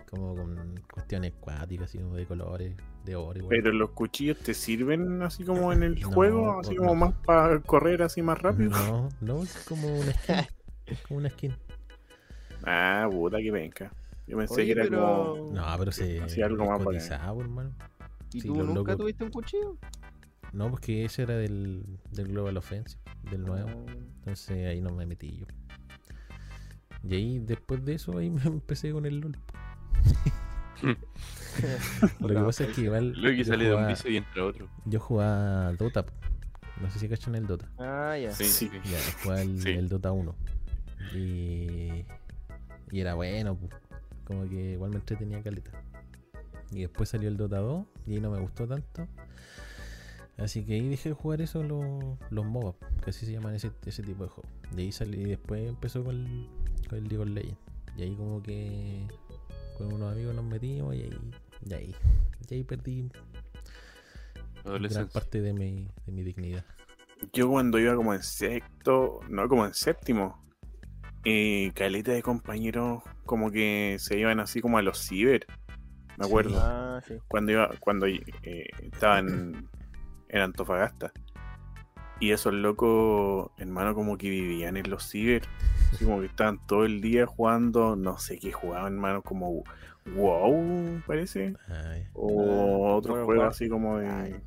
[0.09, 3.61] como con cuestiones cuáticas, así como de colores, de oro y voilà.
[3.61, 6.81] Pero los cuchillos te sirven así como en el No, juego, así no.
[6.81, 8.71] como más para correr así más rápido.
[8.71, 10.35] No, no, es como una skin.
[10.87, 11.55] es como una skin.
[12.63, 13.91] Ah, puta que venga.
[14.25, 15.35] Yo pensé Oye, que era pero...
[15.37, 15.51] como.
[15.53, 17.71] No, pero se Hacía algo más cotizado, hermano.
[18.33, 19.77] ¿Y sí, tú nunca locos- tuviste un cuchillo?
[20.53, 23.69] No, porque ese era del, del Global Offensive, del nuevo.
[24.15, 25.45] Entonces ahí no me metí yo.
[27.03, 29.37] Y ahí después de eso ahí me empecé con el LOL.
[32.19, 34.45] Lo que No, pasa es que igual Luego que sale de un vicio y entra
[34.45, 34.69] otro.
[34.85, 36.05] yo jugaba Dota.
[36.81, 37.69] No sé si cachan el Dota.
[37.77, 38.31] Ah, ya.
[38.31, 38.69] Sí, Sí.
[38.69, 38.79] sí.
[38.89, 39.69] Ya, jugaba el, Sí.
[39.71, 40.33] el Dota 1.
[41.13, 42.05] Y,
[42.91, 43.69] y era bueno, pu.
[44.23, 45.71] como que igual me entretenía caleta.
[46.71, 49.07] Y después salió el Dota 2 y ahí no me gustó tanto.
[50.39, 52.73] Así que ahí dejé de jugar eso los, los MOBA,
[53.03, 54.51] que así se llaman ese, ese tipo de juegos.
[54.75, 56.47] Y ahí salí, y después empezó con el,
[56.87, 57.57] con el League of Legends.
[57.97, 59.05] Y ahí como que
[59.77, 61.31] con unos amigos nos metimos y ahí,
[61.65, 61.95] y ahí,
[62.49, 63.09] y ahí perdí
[64.63, 66.63] gran parte de mi, de mi dignidad.
[67.33, 70.41] Yo cuando iba como en sexto, no como en séptimo,
[71.25, 75.45] eh, caleta de compañeros como que se iban así como a los ciber.
[76.17, 76.57] Me acuerdo.
[76.61, 77.15] Ah, sí.
[77.27, 78.23] Cuando iba, cuando eh,
[78.81, 79.21] estaba
[80.29, 81.11] en, Antofagasta.
[82.21, 85.43] Y esos locos, hermano, como que vivían en los ciber.
[85.93, 89.63] Así como que estaban todo el día jugando, no sé qué jugaban, hermano, como
[90.05, 91.55] WoW, parece.
[91.69, 94.41] Ay, O Ah, otro World of juego War- así como de,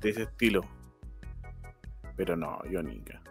[0.00, 0.62] de ese estilo.
[2.16, 3.22] Pero no, yo nunca.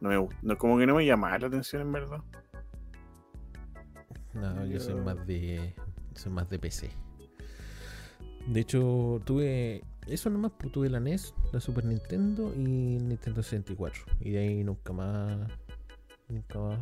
[0.00, 2.20] No me, no, como que no me llamaba la atención en verdad.
[4.34, 5.74] No, yo soy Yo- más de.
[6.14, 6.90] Soy más de PC.
[8.46, 9.84] De hecho, tuve.
[10.06, 12.58] Eso nomás, pues tuve la NES, la Super Nintendo y
[12.98, 14.02] Nintendo 64.
[14.20, 15.48] Y de ahí nunca más.
[16.28, 16.78] Nunca más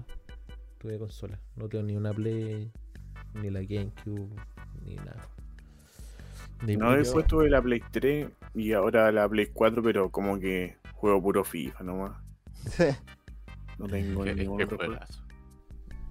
[0.79, 1.39] tuve consola.
[1.57, 2.71] No tengo ni una Play,
[3.35, 4.31] ni la GameCube,
[4.85, 5.29] ni nada.
[6.65, 10.77] De No, después tuve la Play 3 y ahora la Play 4, pero como que
[10.95, 12.13] juego puro FIFA nomás.
[13.79, 14.93] No tengo Qué- ningún qué otro juego.
[14.93, 15.23] juegazo.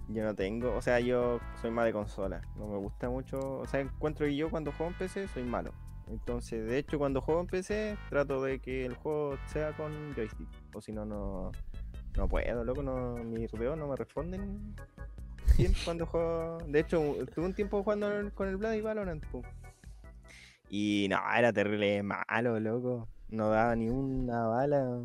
[0.08, 2.42] Yo no tengo, o sea, yo soy más de consola.
[2.56, 5.72] No me gusta mucho, o sea, encuentro que yo cuando juego en PC soy malo.
[6.10, 10.48] Entonces, de hecho, cuando juego en PC trato de que el juego sea con joystick.
[10.74, 11.52] O si no, no,
[12.18, 14.76] no puedo, loco, no, mis dedos no me responden
[15.58, 16.58] bien cuando juego.
[16.68, 19.24] De hecho, tuve un tiempo jugando con el Blood y Valorant.
[20.70, 23.08] Y no, era terrible malo, loco.
[23.30, 25.00] No daba ni una bala.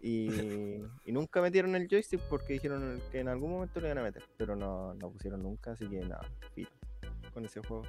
[0.00, 0.28] Y,
[1.06, 4.22] y nunca metieron el joystick porque dijeron que en algún momento lo iban a meter,
[4.36, 6.70] pero no, no pusieron nunca, así que nada, filo
[7.32, 7.84] con ese juego.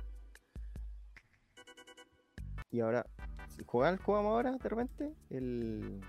[2.72, 3.06] Y ahora,
[3.50, 6.02] si juegan, jugamos ahora de repente el.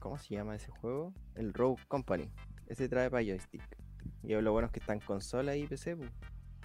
[0.00, 1.14] ¿Cómo se llama ese juego?
[1.36, 2.28] El Rogue Company.
[2.66, 3.62] Ese trae para joystick.
[4.24, 6.04] Y lo bueno es que está en consola y PC, pu.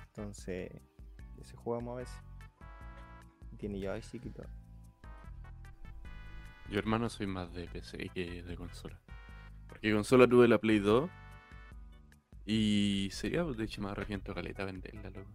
[0.07, 0.71] entonces
[1.39, 2.17] ese jugamos a veces.
[3.57, 4.47] Tiene joystick y todo.
[6.69, 8.99] Yo, hermano, soy más de PC que de consola.
[9.67, 11.09] Porque consola tuve la Play 2.
[12.45, 15.31] Y sería, de hecho, me arrepiento caleta venderla, loco.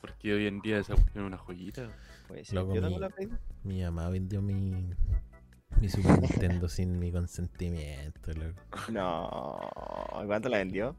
[0.00, 1.88] Porque hoy en día esa cuestión es una joyita.
[2.28, 2.54] Puede ser.
[2.56, 3.28] Loco, Yo tengo mi- la Play.
[3.64, 4.90] Mi mamá vendió mi.
[5.80, 8.60] Mi Super Nintendo sin mi consentimiento, loco.
[8.92, 9.58] No,
[10.26, 10.96] ¿cuánto la vendió?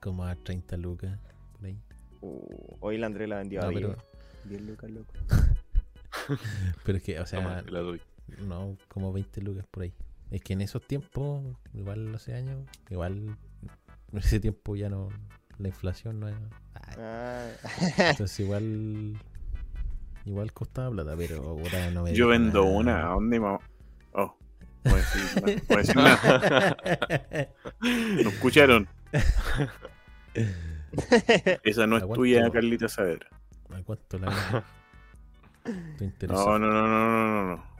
[0.00, 1.18] Como a 30 lucas,
[1.52, 1.80] por ahí.
[2.20, 3.80] Uh, hoy la André la vendió No, a 10.
[3.82, 3.98] pero,
[4.44, 5.12] 10 lucas, loco.
[6.84, 8.00] pero es que, o Toma, sea, la doy.
[8.46, 9.94] no, como 20 lucas por ahí.
[10.30, 11.42] Es que en esos tiempos,
[11.72, 13.36] igual hace años, igual
[14.12, 15.08] en ese tiempo ya no.
[15.58, 16.34] La inflación no es.
[16.74, 17.48] Ay, Ah,
[18.10, 19.16] Entonces igual.
[20.26, 22.14] Igual costaba plata, pero ahora no me.
[22.14, 22.76] Yo vendo nada.
[22.76, 23.06] una.
[23.06, 23.58] ¿A dónde me.?
[24.12, 24.36] Oh,
[24.84, 26.76] decir, no voy a decir nada.
[28.22, 28.88] ¿No escucharon?
[31.62, 32.20] Esa no es Aguanto.
[32.20, 33.28] tuya, Carlita Saavedra.
[33.70, 34.30] ¿A cuánto la
[36.28, 37.74] no, no, no, no, no, no.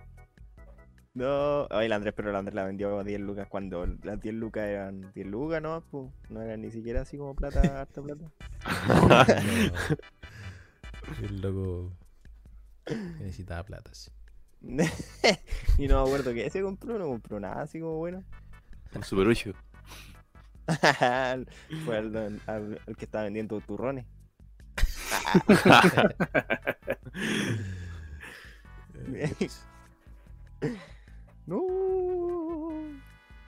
[1.14, 4.34] No, ay, el Andrés, pero el Andrés la vendió a 10 lucas cuando las 10
[4.34, 5.84] lucas eran 10 lucas, ¿no?
[5.88, 8.24] Pues, no eran ni siquiera así como plata, harta plata.
[8.88, 9.24] No.
[11.22, 11.92] El loco
[13.20, 14.10] necesitaba plata, sí.
[15.78, 18.24] y no me acuerdo qué se compró, no compró nada así como bueno.
[18.94, 19.52] Un Super 8.
[21.84, 24.06] Fue al, al- al que estaba vendiendo turrones.
[31.46, 31.62] No.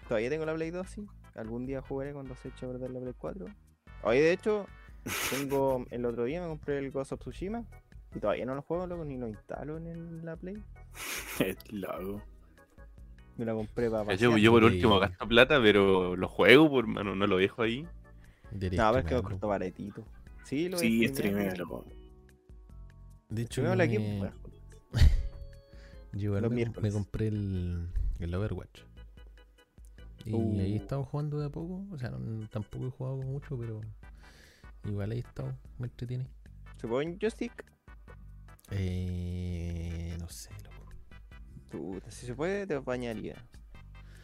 [0.08, 1.06] Todavía tengo la Play 2, sí.
[1.34, 3.46] Algún día jugaré cuando se eche a perder la Play 4.
[4.02, 4.66] Hoy, de hecho,
[5.30, 5.84] tengo.
[5.90, 7.64] El otro día me compré el Ghost of Tsushima.
[8.14, 10.56] Y todavía no lo juego, loco, ni lo instalo en el- la Play.
[11.40, 12.22] Es loco.
[13.36, 17.14] Me la compré para Yo, yo por último gasto plata, pero lo juego, por mano,
[17.14, 17.86] no lo dejo ahí.
[18.50, 20.04] Derecho, No, pero es que me costó baratito.
[20.44, 21.84] Sí, lo Sí, streameé, streamea, loco.
[23.28, 24.30] De hecho, aquí, me-
[24.90, 25.04] pues.
[26.12, 27.88] yo igual me, compré el,
[28.20, 28.82] el Overwatch.
[30.24, 30.58] Y Uh.
[30.60, 31.84] ahí he estado jugando de a poco.
[31.92, 33.80] O sea, no- tampoco he jugado mucho, pero
[34.84, 35.52] igual ahí he estado.
[35.78, 36.26] Me entretiene.
[36.76, 37.64] ¿Se en joystick?
[38.70, 40.92] Eh, no sé, loco.
[41.70, 43.36] Puta, si se puede, te apañaría.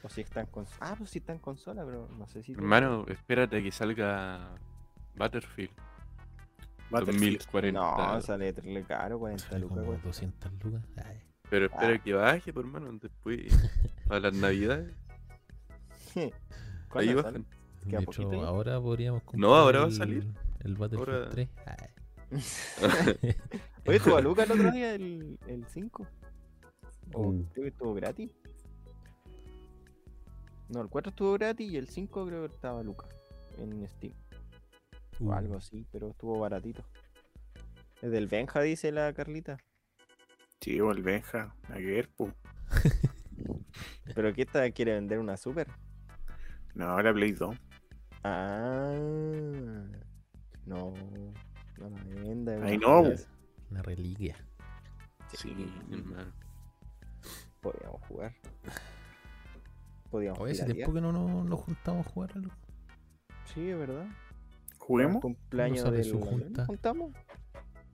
[0.02, 0.78] O si está en consola.
[0.80, 2.52] Ah, pues si está en consola, pero no sé si.
[2.52, 4.50] te- Hermano, espérate a que salga
[5.14, 5.70] Battlefield
[6.90, 7.38] Battlefield.
[7.38, 7.80] 2040.
[7.80, 8.54] No, sale
[8.86, 9.76] caro, 40 Sale lucas.
[9.78, 10.06] como cuesta.
[10.08, 10.82] 200 lucas.
[11.04, 11.98] Ay, Pero espera Ah.
[12.02, 13.38] que baje, por hermano, después.
[14.08, 14.92] Para las navidades.
[16.94, 17.46] Ahí bajan.
[17.88, 18.48] ¿Queda de poquito hecho, ya?
[18.48, 19.40] ahora podríamos comprar.
[19.40, 20.26] No, ahora va a salir.
[20.60, 21.48] El Battlefield Ahora- 3.
[23.86, 26.06] Oye, estuvo a Lucas el otro día, el, el 5.
[27.14, 27.44] O Uh.
[27.52, 28.30] creo que estuvo gratis.
[30.68, 33.10] No, el 4 estuvo gratis y el 5 creo que estaba a Lucas
[33.58, 34.14] en Steam.
[35.20, 36.82] O Uh, algo así, pero estuvo baratito.
[38.00, 39.58] Es del Benja, dice la Carlita.
[40.60, 41.54] Sí, o el Benja.
[41.68, 42.32] A que ver, pu.
[44.14, 45.68] ¿Pero qué esta quiere vender una super?
[46.74, 47.54] No, ahora Play 2.
[48.24, 48.92] Ah,
[50.66, 50.94] no,
[51.78, 52.58] no la venda.
[52.64, 53.04] Ay, no.
[53.72, 54.36] Una reliquia.
[55.34, 55.50] Sí,
[55.90, 56.30] hermano.
[57.62, 58.34] Podríamos jugar.
[60.10, 60.76] Podríamos Oye, hace piratear.
[60.76, 62.36] tiempo que no nos, nos juntamos a jugar.
[62.36, 62.54] loco.
[63.54, 64.06] Sí, es verdad.
[64.76, 65.14] ¿Juguemos?
[65.16, 66.58] El cumpleaños del su junta?
[66.58, 67.12] ¿nos juntamos?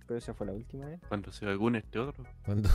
[0.09, 1.01] Pero esa fue la última vez.
[1.07, 2.25] Cuando se vacune este otro.
[2.45, 2.69] Cuando.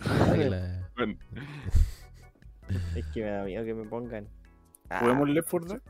[0.30, 1.18] Ay, la- Bueno,
[2.96, 4.26] Es que me da miedo que me pongan.
[4.88, 5.82] Ah, ¿Juguemos Left 4 Dead?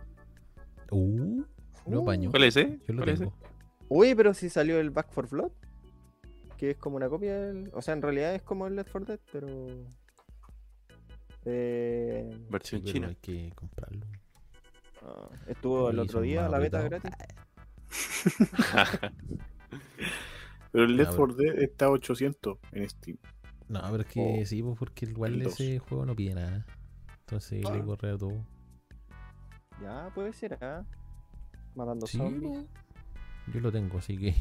[0.90, 1.44] Uh,
[1.86, 2.04] no uh.
[2.04, 2.30] baño.
[2.32, 2.80] ¿Cuál es ese?
[2.88, 3.30] Yo lo ¿Cuál es ese?
[3.30, 3.36] tengo.
[3.88, 5.52] Uy, pero si salió el Back for Blood.
[6.62, 7.70] Que es como una copia del.
[7.74, 9.48] O sea, en realidad es como el Left 4 Dead, pero.
[11.44, 13.08] Eh, Sí, Versión pero china.
[13.08, 14.06] hay que comprarlo.
[15.02, 17.10] ah, estuvo el otro día la beta gratis.
[20.70, 23.18] Pero el Left pero- 4 Dead está a 800 en Steam.
[23.68, 26.64] No, pero es que Oh, sí, pues porque igual el ese juego no pide nada.
[27.20, 27.74] Entonces Ah.
[27.74, 28.46] le corre a todo.
[29.82, 30.84] Ya, puede ser, ¿ah?
[31.74, 32.64] Matando Sí, zombies.
[33.52, 34.34] Yo lo tengo, así que.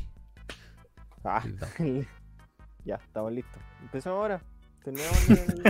[1.23, 1.43] Ah,
[2.85, 3.61] ya, estamos listos.
[3.81, 4.41] Empezamos ahora.
[4.84, 5.64] Terminamos el...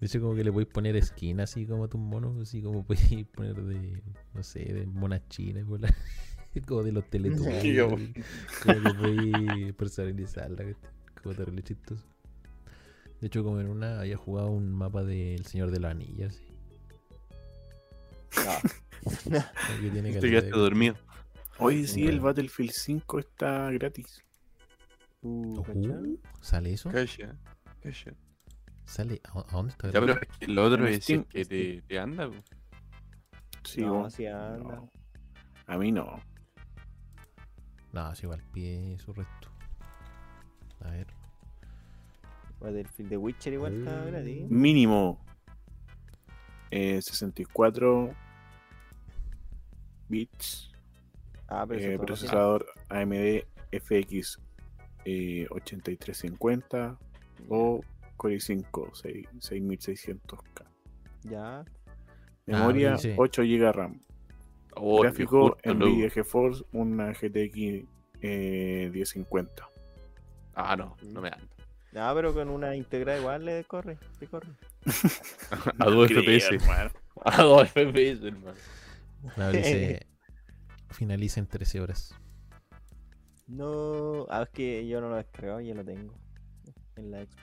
[0.00, 2.84] De hecho, como que le podéis poner skin así como a tus monos, así como
[2.84, 4.02] podéis poner de,
[4.34, 5.64] no sé, de monas chinas,
[6.66, 7.84] como de los teletubbies.
[8.62, 10.64] Como que podéis personalizarla,
[11.22, 12.04] como terrible chistoso.
[13.20, 16.44] De hecho, como en una había jugado un mapa del Señor de los Anillos, así,
[19.30, 19.38] No.
[19.80, 20.96] que tiene quedaste de- dormido.
[21.58, 22.20] Oye, sí, el.
[22.20, 24.22] Battlefield 5 está gratis.
[25.22, 26.18] Uh, Uh.
[26.40, 26.90] ¿Sale eso?
[26.90, 27.36] Calla,
[27.82, 28.14] calla.
[28.84, 29.20] ¿Sale?
[29.24, 29.90] ¿A, a dónde está?
[29.90, 32.30] Ya, pero es que lo otro es Steam, que te, te anda.
[33.64, 34.12] Sí, No, vos.
[34.12, 34.58] sí anda.
[34.76, 34.90] No.
[35.66, 36.20] A mí no.
[37.92, 39.48] No, es igual, pide su resto.
[40.84, 41.06] A ver.
[42.60, 44.06] Battlefield de Witcher igual está Uh.
[44.06, 44.50] gratis.
[44.50, 45.24] Mínimo
[46.70, 48.14] eh, 64
[50.08, 50.70] bits,
[51.48, 54.38] Ah, pero eh, procesador AMD FX
[55.04, 56.98] eh, 8350
[57.48, 57.80] o
[58.16, 60.64] Core i5 6- 6600K.
[61.22, 61.36] tiene.
[61.36, 61.64] Ya.
[62.46, 64.00] Memoria pero dice- 8 GB RAM.
[64.78, 65.56] Oh, Gráfico.
[65.64, 67.86] Nvidia GeForce, una GTX
[68.22, 69.68] eh, 1050.
[70.54, 71.46] Ah, no, no me anda.
[71.94, 74.48] Ah, pero con una integrada igual le corre, le corre.
[75.78, 76.50] A 2 creo, FPS.
[77.24, 78.58] A 2 FPS, hermano.
[79.36, 80.06] No, dice.
[80.90, 82.14] Finaliza en 13 horas.
[83.46, 86.14] No, ah, es que yo no lo he descargado, ya lo tengo.
[86.96, 87.36] En la Xbox.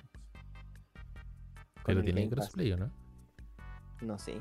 [1.85, 2.91] Pero tiene crossplay o no?
[4.01, 4.39] No sé.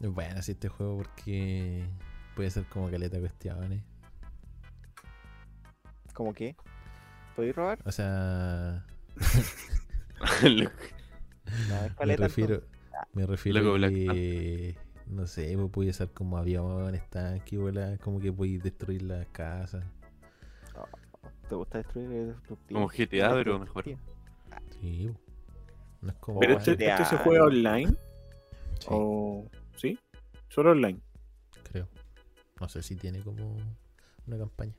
[0.00, 1.86] Es bueno así este juego porque
[2.34, 3.82] puede ser como caleta cuestiones.
[6.14, 6.56] ¿Cómo qué?
[7.36, 7.78] ¿Podéis robar?
[7.84, 8.84] O sea,
[10.42, 12.62] No, me refiero,
[13.12, 14.76] me refiero Black que
[15.10, 19.84] no sé, pues puede ser como aviones, tanques, bola, como que podéis destruir las casas.
[20.68, 21.48] entonces.
[21.48, 22.80] ¿Te gusta destruir el destructivo?
[22.80, 23.84] Como GTA, pero mejor.
[24.80, 25.20] Sí, po.
[26.02, 27.88] no es como ¿Pero Oh, este, este se juega online?
[28.78, 29.46] Sí, ¿O
[29.76, 29.98] sí?
[30.48, 31.00] Solo online.
[31.70, 31.88] creo.
[32.60, 33.56] No sé si tiene como
[34.26, 34.74] una campaña.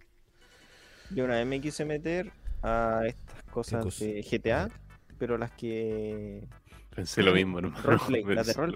[1.10, 2.32] Yo una vez me quise meter
[2.64, 4.06] a estas cosas cosa?
[4.06, 4.70] de GTA,
[5.18, 6.48] pero las que.
[6.96, 7.82] Pensé lo mismo, hermano.
[7.84, 8.68] Roleplay, las de Pensé-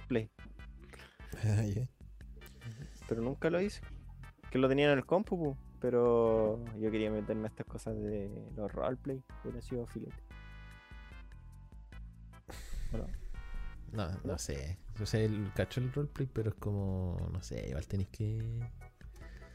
[3.07, 3.81] Pero nunca lo hice.
[4.49, 8.29] Que lo tenía en el compu, pu, pero yo quería meterme a estas cosas de
[8.55, 9.21] los roleplay.
[9.43, 10.15] Hubiera sido filete.
[12.91, 13.07] Bueno,
[13.91, 14.77] No, no sé.
[15.01, 18.69] O sea, el cacho el roleplay, pero es como, no sé, igual tenéis que.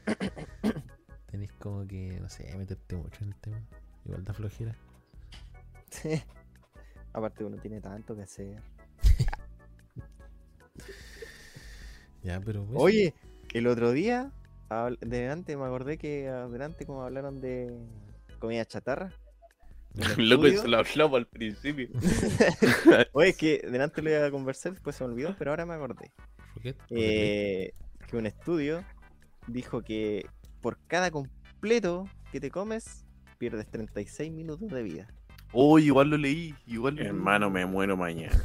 [1.27, 3.61] tenéis como que, no sé, meterte mucho en el tema.
[4.05, 4.75] Igual da flojera.
[7.13, 8.61] aparte uno tiene tanto que hacer.
[12.23, 12.65] Ya, pero.
[12.65, 13.13] pues, Oye,
[13.53, 14.31] el otro día,
[15.01, 17.71] delante me acordé que adelante como hablaron de
[18.39, 19.13] comida chatarra.
[20.17, 21.89] Loco, eso lo hablamos al principio.
[23.13, 25.73] Oye, es que delante lo iba a conversar, después se me olvidó, pero ahora me
[25.73, 26.11] acordé.
[26.53, 26.75] ¿por qué?
[26.89, 27.73] Eh,
[28.07, 28.83] que un estudio
[29.47, 30.25] dijo que
[30.61, 33.05] por cada completo que te comes,
[33.37, 35.07] pierdes 36 minutos de vida.
[35.53, 36.55] Oh, igual lo leí.
[36.65, 37.09] Igual lo leí.
[37.09, 38.41] Hermano, me muero mañana.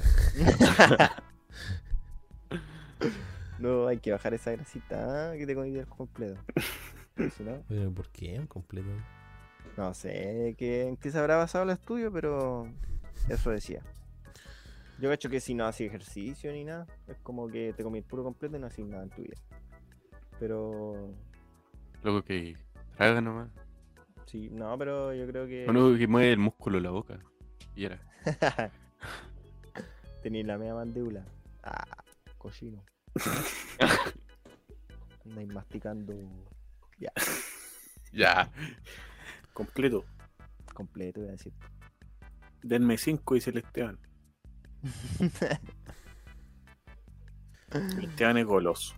[3.58, 6.40] No, hay que bajar esa grasita ah, que te comiste el completo.
[7.40, 8.38] No, Pero ¿por qué?
[8.38, 8.90] Un completo.
[9.78, 12.68] no sé qué, en qué se habrá basado el estudio, pero
[13.30, 13.82] eso decía.
[15.00, 18.04] Yo hecho que si no haces ejercicio ni nada, es como que te comí el
[18.04, 19.36] puro completo y no haces nada en tu vida.
[20.38, 21.10] Pero
[22.02, 22.54] Loco que
[22.96, 23.48] traga nomás.
[24.26, 27.18] sí, no, pero yo creo que Uno que mueve el músculo de la boca.
[27.74, 27.98] Y era.
[30.22, 31.24] Tenéis la media mandíbula.
[31.62, 32.04] Ah,
[32.38, 32.82] cochino.
[35.24, 36.14] Andáis masticando
[38.12, 38.50] Ya.
[39.52, 40.04] Completo.
[40.74, 41.52] completo, iba a decir.
[42.62, 43.98] Denme 5, dice el Esteban.
[47.70, 48.94] El Esteban es goloso.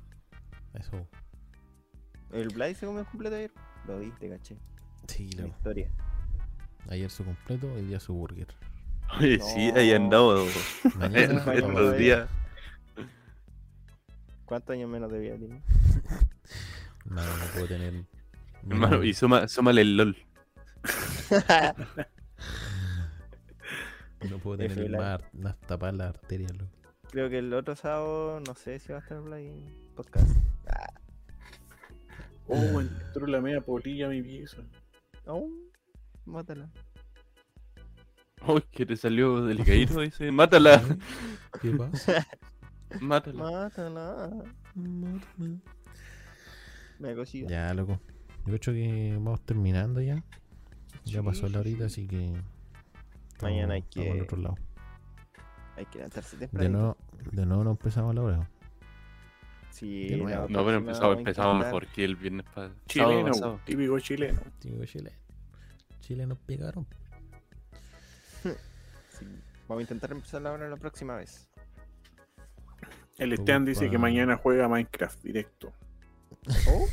[0.74, 1.07] Eso.
[2.32, 3.53] ¿El Blade se comió completo ayer?
[3.86, 4.57] Lo viste, caché.
[5.07, 5.90] Sí, La lo- historia.
[6.90, 8.49] ayer su completo, hoy día su burger.
[9.19, 9.78] Oye, sí, No.
[9.78, 10.47] ahí andado
[10.97, 12.28] Mañana en estos días.
[14.48, 15.62] ¿Cuántos años menos de vida tiene?
[17.04, 18.04] No, no puedo tener.
[18.68, 20.16] Hermano, y suma, súmale el LOL.
[24.28, 26.70] No puedo F, tener la- más, más tapar las arterias, loco.
[27.10, 30.28] Creo que el otro sábado, no sé si va a estar en podcast.
[30.66, 30.92] Ah,
[32.50, 34.58] Oh, entró la media polilla a mi pieza.
[35.26, 35.44] no,
[36.26, 36.68] mátala.
[38.46, 40.30] Uy, que te salió delicadito, dice.
[40.32, 40.82] Mátala,
[41.62, 42.26] ¿Qué pasa?
[43.01, 43.51] mátala.
[43.51, 44.31] Mátala.
[46.98, 47.48] Me cosida.
[47.48, 48.01] ya, loco.
[48.47, 50.16] Yo creo que vamos terminando ya.
[51.05, 52.02] Ya Sí, pasó la horita, sí.
[52.02, 52.32] así que.
[53.43, 54.56] Mañana hay al que- otro lado.
[55.77, 56.70] Hay que levantarse De temprano.
[56.78, 56.97] nuevo,
[57.31, 58.51] de nuevo no empezamos la hora.
[59.70, 62.74] Sí, de No, pero empezamos, empezamos mejor que el viernes pasado.
[62.86, 64.40] Chileno, típico chileno.
[64.59, 65.12] Tío Chile.
[66.01, 66.86] Chile nos pegaron.
[69.10, 69.24] Sí,
[69.69, 71.47] Vamos a intentar empezar la hora la próxima vez.
[73.19, 75.73] El Esteban dice que mañana juega Minecraft directo.
[76.69, 76.86] ¿Oh?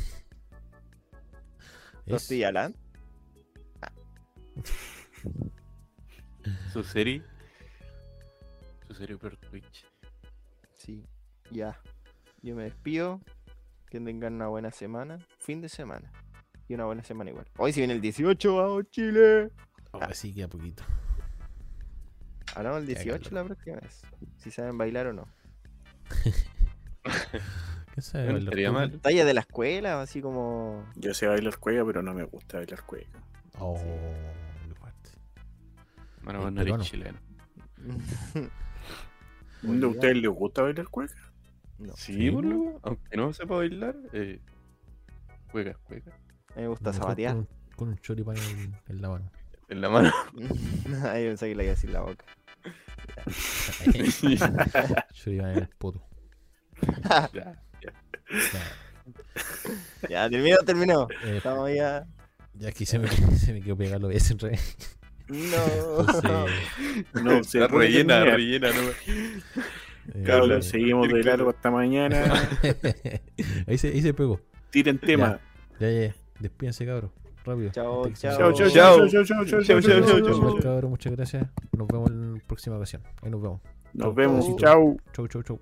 [2.04, 2.74] Es- ¿Tortilla Land?
[6.72, 7.22] Su serie.
[8.86, 9.84] Su serie por Twitch.
[10.74, 11.04] Sí,
[11.50, 11.80] ya.
[12.42, 13.20] Yo me despido.
[13.90, 15.18] Que tengan una buena semana.
[15.38, 16.10] Fin de semana.
[16.68, 17.46] Y una buena semana igual.
[17.56, 19.50] Hoy si viene el 18, vamos Chile.
[19.92, 20.82] Ahora sí que a poquito.
[22.54, 24.02] Hablamos del Qué 18 la próxima vez.
[24.38, 25.28] Si saben bailar o no.
[27.94, 28.26] ¿Qué sabe?
[28.26, 29.00] No bailar mal.
[29.00, 30.84] Talla de la escuela, así como.
[30.96, 33.18] Yo sé bailar cueca, pero no me gusta bailar cueca.
[33.58, 33.80] Oh,
[34.68, 35.10] qué fuerte.
[36.22, 37.18] Bueno, Es vos no eres chileno.
[39.62, 41.14] ¿A ustedes les gusta bailar cueca?
[41.78, 41.94] no.
[41.96, 42.78] Sí, Sí, boludo.
[42.82, 44.40] Aunque no sepa bailar, eh,
[45.50, 46.12] juega, juega.
[46.50, 47.32] A mí me gusta zapatear.
[47.34, 49.30] Con un, con un choripán en, en la mano.
[49.68, 50.12] En la mano.
[51.04, 52.24] Ahí pensé que le iba a decir la boca.
[55.24, 56.02] El poto.
[57.32, 57.92] ya, ya.
[58.52, 60.08] Ya.
[60.08, 61.08] Ya, terminó, terminó.
[61.24, 62.06] Eh, Estamos ya.
[62.54, 64.62] Ya aquí se me, se me quedó pegado lo ese en realidad.
[65.28, 66.00] No.
[66.00, 68.36] Entonces, No, se rellena, terminar.
[68.36, 68.90] rellena, no.
[70.14, 72.24] eh, Cabros, seguimos de largo hasta mañana.
[73.66, 74.40] ahí, se, ahí se pegó.
[74.70, 75.40] Tiren tema.
[75.80, 76.14] Ya, ya, ya.
[76.38, 77.10] Despídense, cabros.
[77.46, 77.70] Rápido.
[77.70, 78.36] Chao, chao.
[78.36, 79.08] Chao, chao, Chao.
[79.08, 80.20] chao, chao, chao, Chao, chao, chao,
[80.60, 80.88] chao, chao.
[80.90, 81.46] muchas gracias.
[81.76, 83.02] Nos vemos en la próxima ocasión.
[83.22, 83.60] Ahí nos vemos.
[83.92, 84.38] Nos vemos.
[84.38, 84.58] Besito.
[84.58, 84.96] Chao.
[85.12, 85.60] Chau, chau,